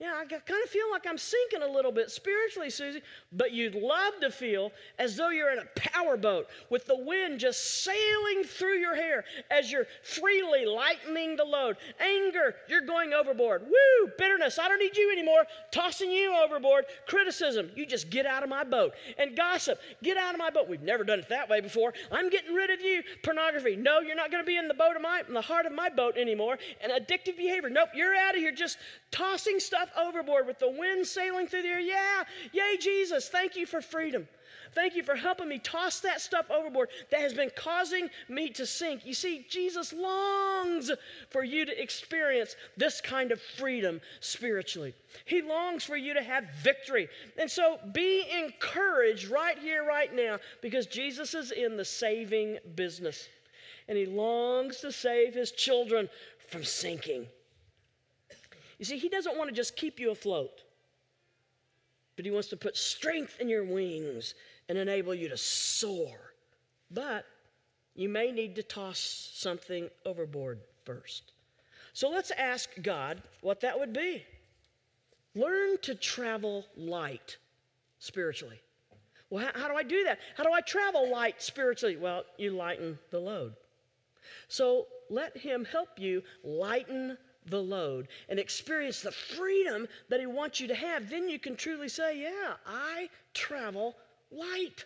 Yeah, 0.00 0.14
I 0.20 0.24
kind 0.24 0.62
of 0.64 0.70
feel 0.70 0.90
like 0.90 1.06
I'm 1.06 1.16
sinking 1.16 1.62
a 1.62 1.68
little 1.68 1.92
bit 1.92 2.10
spiritually, 2.10 2.68
Susie, 2.68 3.00
but 3.30 3.52
you'd 3.52 3.76
love 3.76 4.14
to 4.22 4.30
feel 4.30 4.72
as 4.98 5.16
though 5.16 5.28
you're 5.28 5.52
in 5.52 5.60
a 5.60 5.66
powerboat 5.76 6.48
with 6.68 6.84
the 6.86 6.98
wind 6.98 7.38
just 7.38 7.84
sailing 7.84 8.42
through 8.42 8.78
your 8.78 8.96
hair 8.96 9.24
as 9.52 9.70
you're 9.70 9.86
freely 10.02 10.66
lightening 10.66 11.36
the 11.36 11.44
load. 11.44 11.76
Anger, 12.00 12.56
you're 12.68 12.80
going 12.80 13.12
overboard. 13.12 13.62
Woo! 13.62 14.10
Bitterness, 14.18 14.58
I 14.58 14.68
don't 14.68 14.80
need 14.80 14.96
you 14.96 15.12
anymore. 15.12 15.44
Tossing 15.70 16.10
you 16.10 16.34
overboard. 16.44 16.86
Criticism, 17.06 17.70
you 17.76 17.86
just 17.86 18.10
get 18.10 18.26
out 18.26 18.42
of 18.42 18.48
my 18.48 18.64
boat. 18.64 18.94
And 19.16 19.36
gossip, 19.36 19.78
get 20.02 20.16
out 20.16 20.34
of 20.34 20.40
my 20.40 20.50
boat. 20.50 20.68
We've 20.68 20.82
never 20.82 21.04
done 21.04 21.20
it 21.20 21.28
that 21.28 21.48
way 21.48 21.60
before. 21.60 21.94
I'm 22.10 22.30
getting 22.30 22.52
rid 22.52 22.70
of 22.70 22.80
you. 22.80 23.04
Pornography, 23.22 23.76
no, 23.76 24.00
you're 24.00 24.16
not 24.16 24.32
going 24.32 24.42
to 24.42 24.46
be 24.46 24.56
in 24.56 24.66
the 24.66 24.74
boat 24.74 24.96
of 24.96 25.02
my, 25.02 25.22
in 25.28 25.34
the 25.34 25.40
heart 25.40 25.66
of 25.66 25.72
my 25.72 25.88
boat 25.88 26.16
anymore. 26.16 26.58
And 26.82 26.90
addictive 26.90 27.36
behavior, 27.36 27.70
nope, 27.70 27.90
you're 27.94 28.16
out 28.16 28.34
of 28.34 28.40
here 28.40 28.50
just 28.50 28.78
tossing 29.12 29.60
stuff 29.84 30.06
overboard 30.06 30.46
with 30.46 30.58
the 30.58 30.70
wind 30.70 31.06
sailing 31.06 31.46
through 31.46 31.62
the 31.62 31.68
air. 31.68 31.80
Yeah, 31.80 32.24
yay, 32.52 32.76
Jesus. 32.78 33.28
Thank 33.28 33.56
you 33.56 33.66
for 33.66 33.80
freedom. 33.80 34.26
Thank 34.74 34.96
you 34.96 35.04
for 35.04 35.14
helping 35.14 35.48
me 35.48 35.58
toss 35.58 36.00
that 36.00 36.20
stuff 36.20 36.50
overboard 36.50 36.88
that 37.10 37.20
has 37.20 37.32
been 37.32 37.50
causing 37.54 38.08
me 38.28 38.48
to 38.50 38.66
sink. 38.66 39.06
You 39.06 39.14
see, 39.14 39.46
Jesus 39.48 39.92
longs 39.92 40.90
for 41.30 41.44
you 41.44 41.64
to 41.64 41.82
experience 41.82 42.56
this 42.76 43.00
kind 43.00 43.30
of 43.30 43.40
freedom 43.40 44.00
spiritually. 44.20 44.94
He 45.26 45.42
longs 45.42 45.84
for 45.84 45.96
you 45.96 46.12
to 46.14 46.22
have 46.22 46.44
victory. 46.62 47.08
And 47.38 47.48
so 47.48 47.78
be 47.92 48.24
encouraged 48.32 49.28
right 49.28 49.58
here, 49.58 49.86
right 49.86 50.12
now, 50.12 50.38
because 50.60 50.86
Jesus 50.86 51.34
is 51.34 51.52
in 51.52 51.76
the 51.76 51.84
saving 51.84 52.58
business. 52.74 53.28
And 53.86 53.96
he 53.96 54.06
longs 54.06 54.78
to 54.78 54.90
save 54.90 55.34
his 55.34 55.52
children 55.52 56.08
from 56.48 56.64
sinking. 56.64 57.26
You 58.84 58.86
see, 58.86 58.98
He 58.98 59.08
doesn't 59.08 59.38
want 59.38 59.48
to 59.48 59.56
just 59.56 59.76
keep 59.76 59.98
you 59.98 60.10
afloat, 60.10 60.62
but 62.16 62.26
He 62.26 62.30
wants 62.30 62.48
to 62.48 62.56
put 62.58 62.76
strength 62.76 63.40
in 63.40 63.48
your 63.48 63.64
wings 63.64 64.34
and 64.68 64.76
enable 64.76 65.14
you 65.14 65.26
to 65.30 65.38
soar. 65.38 66.34
But 66.90 67.24
you 67.94 68.10
may 68.10 68.30
need 68.30 68.54
to 68.56 68.62
toss 68.62 69.30
something 69.32 69.88
overboard 70.04 70.60
first. 70.84 71.32
So 71.94 72.10
let's 72.10 72.30
ask 72.32 72.68
God 72.82 73.22
what 73.40 73.62
that 73.62 73.78
would 73.78 73.94
be. 73.94 74.22
Learn 75.34 75.78
to 75.80 75.94
travel 75.94 76.66
light 76.76 77.38
spiritually. 78.00 78.60
Well, 79.30 79.46
how, 79.46 79.62
how, 79.62 79.68
do 79.68 79.76
I 79.76 79.82
do 79.82 80.04
that? 80.04 80.18
How 80.36 80.44
do 80.44 80.52
I 80.52 80.60
travel 80.60 81.10
light 81.10 81.40
spiritually? 81.40 81.96
Well, 81.96 82.24
you 82.36 82.50
lighten 82.50 82.98
the 83.10 83.18
load. 83.18 83.54
So 84.48 84.88
let 85.08 85.34
Him 85.38 85.64
help 85.64 85.98
you 85.98 86.22
lighten 86.42 87.16
the 87.46 87.62
load 87.62 88.08
and 88.28 88.38
experience 88.38 89.00
the 89.00 89.12
freedom 89.12 89.86
that 90.08 90.20
He 90.20 90.26
wants 90.26 90.60
you 90.60 90.68
to 90.68 90.74
have, 90.74 91.10
then 91.10 91.28
you 91.28 91.38
can 91.38 91.56
truly 91.56 91.88
say, 91.88 92.20
Yeah, 92.20 92.54
I 92.66 93.08
travel 93.32 93.96
light. 94.30 94.84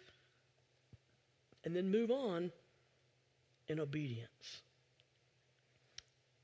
And 1.64 1.74
then 1.74 1.90
move 1.90 2.10
on 2.10 2.50
in 3.68 3.80
obedience. 3.80 4.62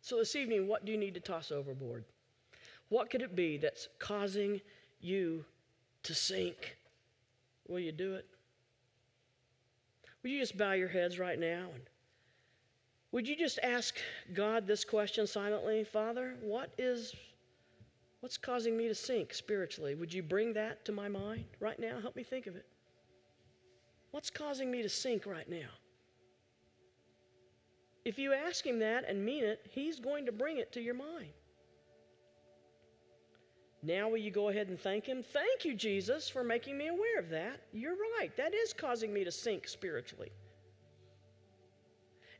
So, 0.03 0.19
this 0.19 0.37
evening, 0.37 0.69
what 0.69 0.85
do 0.85 0.93
you 0.93 0.99
need 0.99 1.15
to 1.15 1.21
toss 1.21 1.51
overboard? 1.51 2.05
What 2.91 3.09
could 3.11 3.23
it 3.23 3.35
be 3.35 3.57
that's 3.57 3.89
causing 3.99 4.61
you 5.01 5.45
to 6.03 6.15
sink? 6.15 6.77
Will 7.69 7.81
you 7.81 7.93
do 7.93 8.15
it? 8.15 8.27
Will 10.23 10.31
you 10.31 10.41
just 10.41 10.59
bow 10.59 10.73
your 10.73 10.89
heads 10.89 11.19
right 11.19 11.39
now 11.39 11.69
and 11.75 11.83
would 13.15 13.29
you 13.29 13.37
just 13.37 13.61
ask 13.63 13.95
God 14.33 14.67
this 14.67 14.85
question 14.85 15.25
silently? 15.25 15.85
Father, 15.85 16.35
what 16.43 16.73
is 16.79 17.15
what's 18.19 18.37
causing 18.37 18.77
me 18.77 18.89
to 18.89 18.95
sink 18.95 19.33
spiritually? 19.33 19.95
Would 19.95 20.13
you 20.13 20.21
bring 20.21 20.53
that 20.55 20.85
to 20.87 20.91
my 20.91 21.07
mind 21.07 21.45
right 21.61 21.79
now? 21.79 22.01
Help 22.01 22.17
me 22.17 22.25
think 22.25 22.49
of 22.49 22.57
it. 22.57 22.67
What's 24.11 24.31
causing 24.31 24.69
me 24.69 24.83
to 24.83 24.89
sink 24.89 25.27
right 25.27 25.49
now? 25.49 25.69
If 28.05 28.19
you 28.19 28.33
ask 28.33 28.67
him 28.67 28.81
that 28.81 29.09
and 29.09 29.25
mean 29.25 29.45
it, 29.45 29.61
he's 29.71 30.01
going 30.01 30.27
to 30.27 30.33
bring 30.33 30.57
it 30.59 30.73
to 30.73 30.81
your 30.81 30.95
mind. 30.95 31.31
Now, 33.85 34.09
will 34.09 34.19
you 34.19 34.33
go 34.33 34.49
ahead 34.49 34.67
and 34.67 34.81
thank 34.81 35.07
him? 35.07 35.23
Thank 35.23 35.65
you, 35.65 35.75
Jesus, 35.75 36.29
for 36.29 36.43
making 36.43 36.77
me 36.77 36.89
aware 36.89 37.21
of 37.21 37.31
that. 37.31 37.61
You're 37.73 37.97
right. 38.19 38.37
That 38.37 38.55
is 38.55 38.73
causing 38.73 39.15
me 39.15 39.23
to 39.23 39.31
sink 39.31 39.69
spiritually 39.69 40.33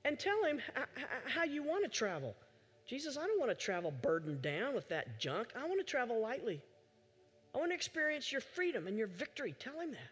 and 0.05 0.19
tell 0.19 0.45
him 0.45 0.61
how 1.27 1.45
you 1.45 1.63
want 1.63 1.85
to 1.85 1.91
travel. 1.91 2.35
Jesus, 2.87 3.17
I 3.17 3.27
don't 3.27 3.41
want 3.41 3.51
to 3.51 3.55
travel 3.55 3.91
burdened 3.91 4.43
down 4.43 4.75
with 4.75 4.89
that 4.91 5.19
junk. 5.19 5.49
I 5.57 5.67
want 5.67 5.81
to 5.81 5.91
travel 5.91 6.21
lightly. 6.21 6.63
I 7.55 7.59
want 7.59 7.71
to 7.71 7.75
experience 7.75 8.31
your 8.31 8.41
freedom 8.41 8.87
and 8.87 8.99
your 8.99 9.07
victory. 9.07 9.55
Tell 9.59 9.81
him 9.81 9.93
that. 9.93 10.11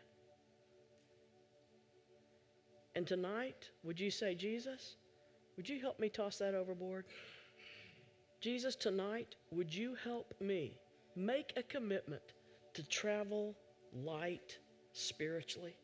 And 2.94 3.06
tonight, 3.06 3.68
would 3.84 3.98
you 3.98 4.10
say, 4.10 4.34
Jesus, 4.34 4.96
would 5.56 5.68
you 5.68 5.80
help 5.80 5.98
me 5.98 6.08
toss 6.08 6.38
that 6.38 6.54
overboard? 6.54 7.04
Jesus, 8.40 8.74
tonight, 8.74 9.34
would 9.50 9.74
you 9.74 9.94
help 10.02 10.34
me 10.40 10.78
make 11.14 11.52
a 11.56 11.62
commitment 11.62 12.22
to 12.74 12.82
travel 12.82 13.54
light 13.94 14.58
spiritually? 14.92 15.76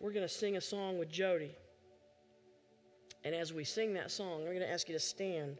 We're 0.00 0.12
going 0.12 0.26
to 0.26 0.32
sing 0.32 0.56
a 0.56 0.60
song 0.60 0.98
with 0.98 1.10
Jody. 1.10 1.54
And 3.24 3.34
as 3.34 3.52
we 3.52 3.64
sing 3.64 3.94
that 3.94 4.10
song, 4.10 4.42
we're 4.42 4.54
going 4.54 4.60
to 4.60 4.70
ask 4.70 4.88
you 4.88 4.94
to 4.94 5.00
stand. 5.00 5.58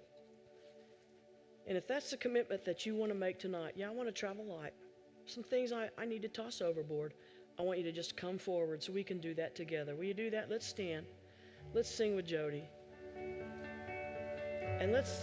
And 1.67 1.77
if 1.77 1.87
that's 1.87 2.11
the 2.11 2.17
commitment 2.17 2.65
that 2.65 2.87
you 2.87 2.95
want 2.95 3.13
to 3.13 3.19
make 3.19 3.39
tonight, 3.39 3.75
yeah, 3.77 3.89
I 3.89 3.91
want 3.91 4.09
to 4.09 4.13
travel 4.13 4.45
light. 4.45 4.73
Some 5.27 5.43
things 5.43 5.73
I, 5.73 5.91
I 5.99 6.07
need 6.07 6.23
to 6.23 6.29
toss 6.29 6.63
overboard. 6.63 7.15
I 7.59 7.63
want 7.63 7.79
you 7.79 7.85
to 7.85 7.93
just 7.93 8.17
come 8.17 8.39
forward 8.39 8.83
so 8.83 8.93
we 8.93 9.03
can 9.03 9.19
do 9.19 9.35
that 9.35 9.55
together. 9.55 9.95
Will 9.97 10.05
you 10.05 10.15
do 10.15 10.31
that? 10.31 10.49
Let's 10.49 10.67
stand. 10.67 11.05
Let's 11.75 11.91
sing 11.91 12.15
with 12.15 12.27
Jody. 12.27 12.63
And 14.81 14.93
let's 14.93 15.23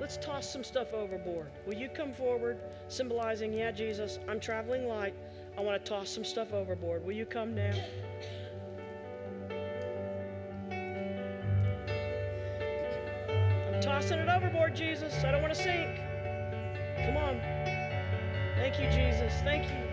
let's 0.00 0.16
toss 0.16 0.50
some 0.50 0.64
stuff 0.64 0.94
overboard. 0.94 1.50
Will 1.66 1.74
you 1.74 1.88
come 1.88 2.14
forward 2.14 2.58
symbolizing, 2.88 3.52
yeah, 3.52 3.70
Jesus, 3.70 4.18
I'm 4.26 4.40
traveling 4.40 4.88
light. 4.88 5.14
I 5.56 5.60
want 5.62 5.84
to 5.84 5.88
toss 5.88 6.08
some 6.08 6.24
stuff 6.24 6.52
overboard. 6.52 7.04
Will 7.04 7.12
you 7.12 7.26
come 7.26 7.54
now? 7.54 7.72
I'm 13.68 13.80
tossing 13.80 14.18
it 14.18 14.28
overboard, 14.28 14.74
Jesus. 14.74 15.24
I 15.24 15.32
don't 15.32 15.42
want 15.42 15.54
to 15.54 15.62
sink. 15.62 15.96
Come 17.06 17.16
on. 17.16 17.40
Thank 18.56 18.78
you, 18.78 18.86
Jesus. 18.90 19.32
Thank 19.42 19.64
you. 19.70 19.89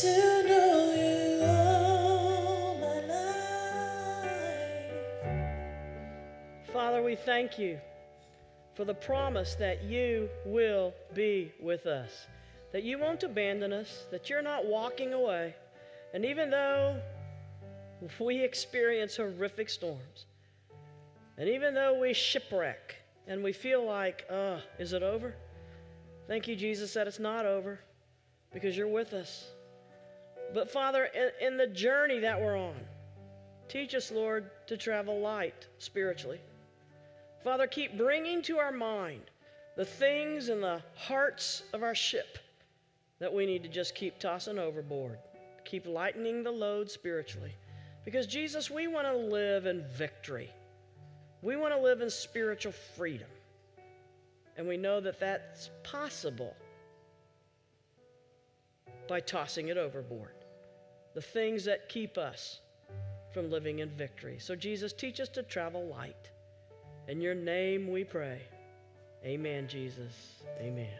To 0.00 0.42
know 0.48 0.92
you. 0.96 1.14
Father, 6.72 7.00
we 7.00 7.14
thank 7.14 7.60
you 7.60 7.78
for 8.74 8.84
the 8.84 8.94
promise 8.94 9.54
that 9.54 9.84
you 9.84 10.28
will 10.44 10.92
be 11.14 11.52
with 11.60 11.86
us, 11.86 12.26
that 12.72 12.82
you 12.82 12.98
won't 12.98 13.22
abandon 13.22 13.72
us, 13.72 14.06
that 14.10 14.28
you're 14.28 14.42
not 14.42 14.66
walking 14.66 15.12
away. 15.12 15.54
And 16.12 16.24
even 16.24 16.50
though 16.50 17.00
we 18.18 18.42
experience 18.42 19.16
horrific 19.16 19.70
storms, 19.70 20.26
and 21.38 21.48
even 21.48 21.72
though 21.72 22.00
we 22.00 22.12
shipwreck 22.12 22.96
and 23.28 23.44
we 23.44 23.52
feel 23.52 23.86
like, 23.86 24.26
uh, 24.28 24.58
is 24.80 24.92
it 24.92 25.04
over? 25.04 25.36
Thank 26.26 26.48
you, 26.48 26.56
Jesus, 26.56 26.92
that 26.94 27.06
it's 27.06 27.20
not 27.20 27.46
over 27.46 27.78
because 28.52 28.76
you're 28.76 28.88
with 28.88 29.12
us. 29.12 29.53
But 30.52 30.70
Father, 30.70 31.08
in, 31.14 31.48
in 31.48 31.56
the 31.56 31.66
journey 31.66 32.20
that 32.20 32.40
we're 32.40 32.58
on, 32.58 32.76
teach 33.68 33.94
us, 33.94 34.10
Lord, 34.10 34.50
to 34.66 34.76
travel 34.76 35.20
light 35.20 35.66
spiritually. 35.78 36.40
Father, 37.42 37.66
keep 37.66 37.96
bringing 37.96 38.42
to 38.42 38.58
our 38.58 38.72
mind 38.72 39.22
the 39.76 39.84
things 39.84 40.48
in 40.48 40.60
the 40.60 40.82
hearts 40.94 41.62
of 41.72 41.82
our 41.82 41.94
ship 41.94 42.38
that 43.18 43.32
we 43.32 43.46
need 43.46 43.62
to 43.62 43.68
just 43.68 43.94
keep 43.94 44.18
tossing 44.18 44.58
overboard. 44.58 45.18
Keep 45.64 45.86
lightening 45.86 46.42
the 46.42 46.50
load 46.50 46.90
spiritually. 46.90 47.54
Because, 48.04 48.26
Jesus, 48.26 48.70
we 48.70 48.86
want 48.86 49.06
to 49.06 49.16
live 49.16 49.66
in 49.66 49.84
victory. 49.96 50.50
We 51.42 51.56
want 51.56 51.74
to 51.74 51.80
live 51.80 52.00
in 52.00 52.10
spiritual 52.10 52.72
freedom. 52.72 53.28
And 54.56 54.68
we 54.68 54.76
know 54.76 55.00
that 55.00 55.18
that's 55.18 55.70
possible 55.82 56.54
by 59.08 59.20
tossing 59.20 59.68
it 59.68 59.76
overboard. 59.76 60.34
The 61.14 61.22
things 61.22 61.64
that 61.64 61.88
keep 61.88 62.18
us 62.18 62.60
from 63.32 63.50
living 63.50 63.80
in 63.80 63.90
victory. 63.90 64.38
So, 64.38 64.54
Jesus, 64.54 64.92
teach 64.92 65.20
us 65.20 65.28
to 65.30 65.42
travel 65.42 65.86
light. 65.86 66.30
In 67.08 67.20
your 67.20 67.34
name 67.34 67.90
we 67.90 68.04
pray. 68.04 68.42
Amen, 69.24 69.68
Jesus. 69.68 70.42
Amen. 70.60 70.98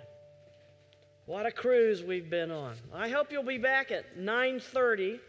What 1.27 1.47
a 1.47 1.51
cruise 1.51 2.03
we've 2.03 2.29
been 2.29 2.51
on. 2.51 2.75
I 2.93 3.09
hope 3.09 3.33
you'll 3.33 3.43
be 3.43 3.59
back 3.59 3.91
at 3.91 4.19
9:30, 4.19 5.21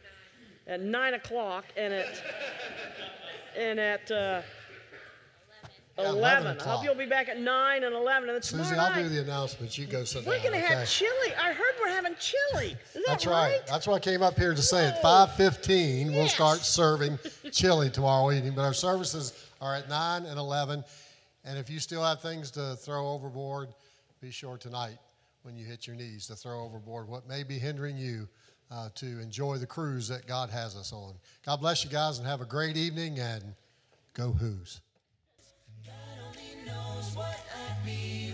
at 0.67 0.82
9 0.82 1.13
o'clock, 1.13 1.65
and 1.78 1.93
at 1.93 2.23
and 3.55 3.80
at 3.80 4.11
uh, 4.11 4.41
11. 5.98 6.18
11 6.18 6.60
I 6.60 6.64
hope 6.64 6.84
you'll 6.84 6.96
be 6.96 7.06
back 7.06 7.30
at 7.30 7.39
9 7.39 7.84
and 7.84 7.96
11. 7.96 8.30
And 8.30 8.36
then 8.36 8.41
Susie, 8.41 8.76
I'll 8.76 8.93
do 9.02 9.08
the 9.08 9.22
announcements. 9.22 9.78
You 9.78 9.86
go 9.86 10.04
sit 10.04 10.26
we're 10.26 10.39
going 10.39 10.52
to 10.52 10.64
okay? 10.64 10.76
have 10.76 10.89
chili. 10.89 11.34
I 11.41 11.54
heard 11.54 11.74
we're 11.82 11.89
having 11.89 12.16
chili. 12.20 12.76
Is 12.93 12.93
that 12.93 13.04
That's 13.08 13.26
right. 13.26 13.62
That's 13.68 13.88
why 13.88 13.96
I 13.96 14.00
came 14.00 14.22
up 14.22 14.38
here 14.38 14.54
to 14.54 14.62
say. 14.62 14.88
At 14.88 15.02
5:15, 15.02 16.12
we'll 16.14 16.28
start 16.28 16.60
serving 16.60 17.18
chili 17.52 17.89
tomorrow 17.89 18.32
evening. 18.32 18.54
But 18.56 18.64
our 18.64 18.74
services 18.74 19.48
are 19.62 19.76
at 19.76 19.88
9 19.88 20.26
and 20.26 20.38
11. 20.38 20.84
And 21.46 21.58
if 21.58 21.70
you 21.70 21.80
still 21.80 22.04
have 22.04 22.22
things 22.22 22.52
to 22.52 22.76
throw 22.76 23.08
overboard, 23.08 23.70
be 24.20 24.32
sure 24.32 24.58
tonight 24.58 24.98
when 25.43 25.56
you 25.56 25.64
hit 25.64 25.88
your 25.88 25.96
knees 25.96 26.28
to 26.28 26.36
throw 26.36 26.64
overboard 26.64 27.08
what 27.08 27.28
may 27.28 27.43
be 27.43 27.60
hindering 27.60 27.96
you 27.96 28.28
uh, 28.72 28.89
to 28.96 29.22
enjoy 29.22 29.58
the 29.58 29.66
cruise 29.66 30.08
that 30.08 30.26
God 30.26 30.50
has 30.50 30.76
us 30.76 30.91
on. 30.91 31.14
God 31.46 31.58
bless 31.58 31.84
you 31.84 31.89
guys 31.89 32.18
and 32.18 32.28
have 32.28 32.41
a 32.41 32.46
great 32.46 32.76
evening 32.76 33.20
and 33.20 33.43
go 34.14 34.32
Who's 34.32 34.82
knows 36.66 37.16
what 37.16 37.39
I 37.53 37.86
mean. 37.86 38.24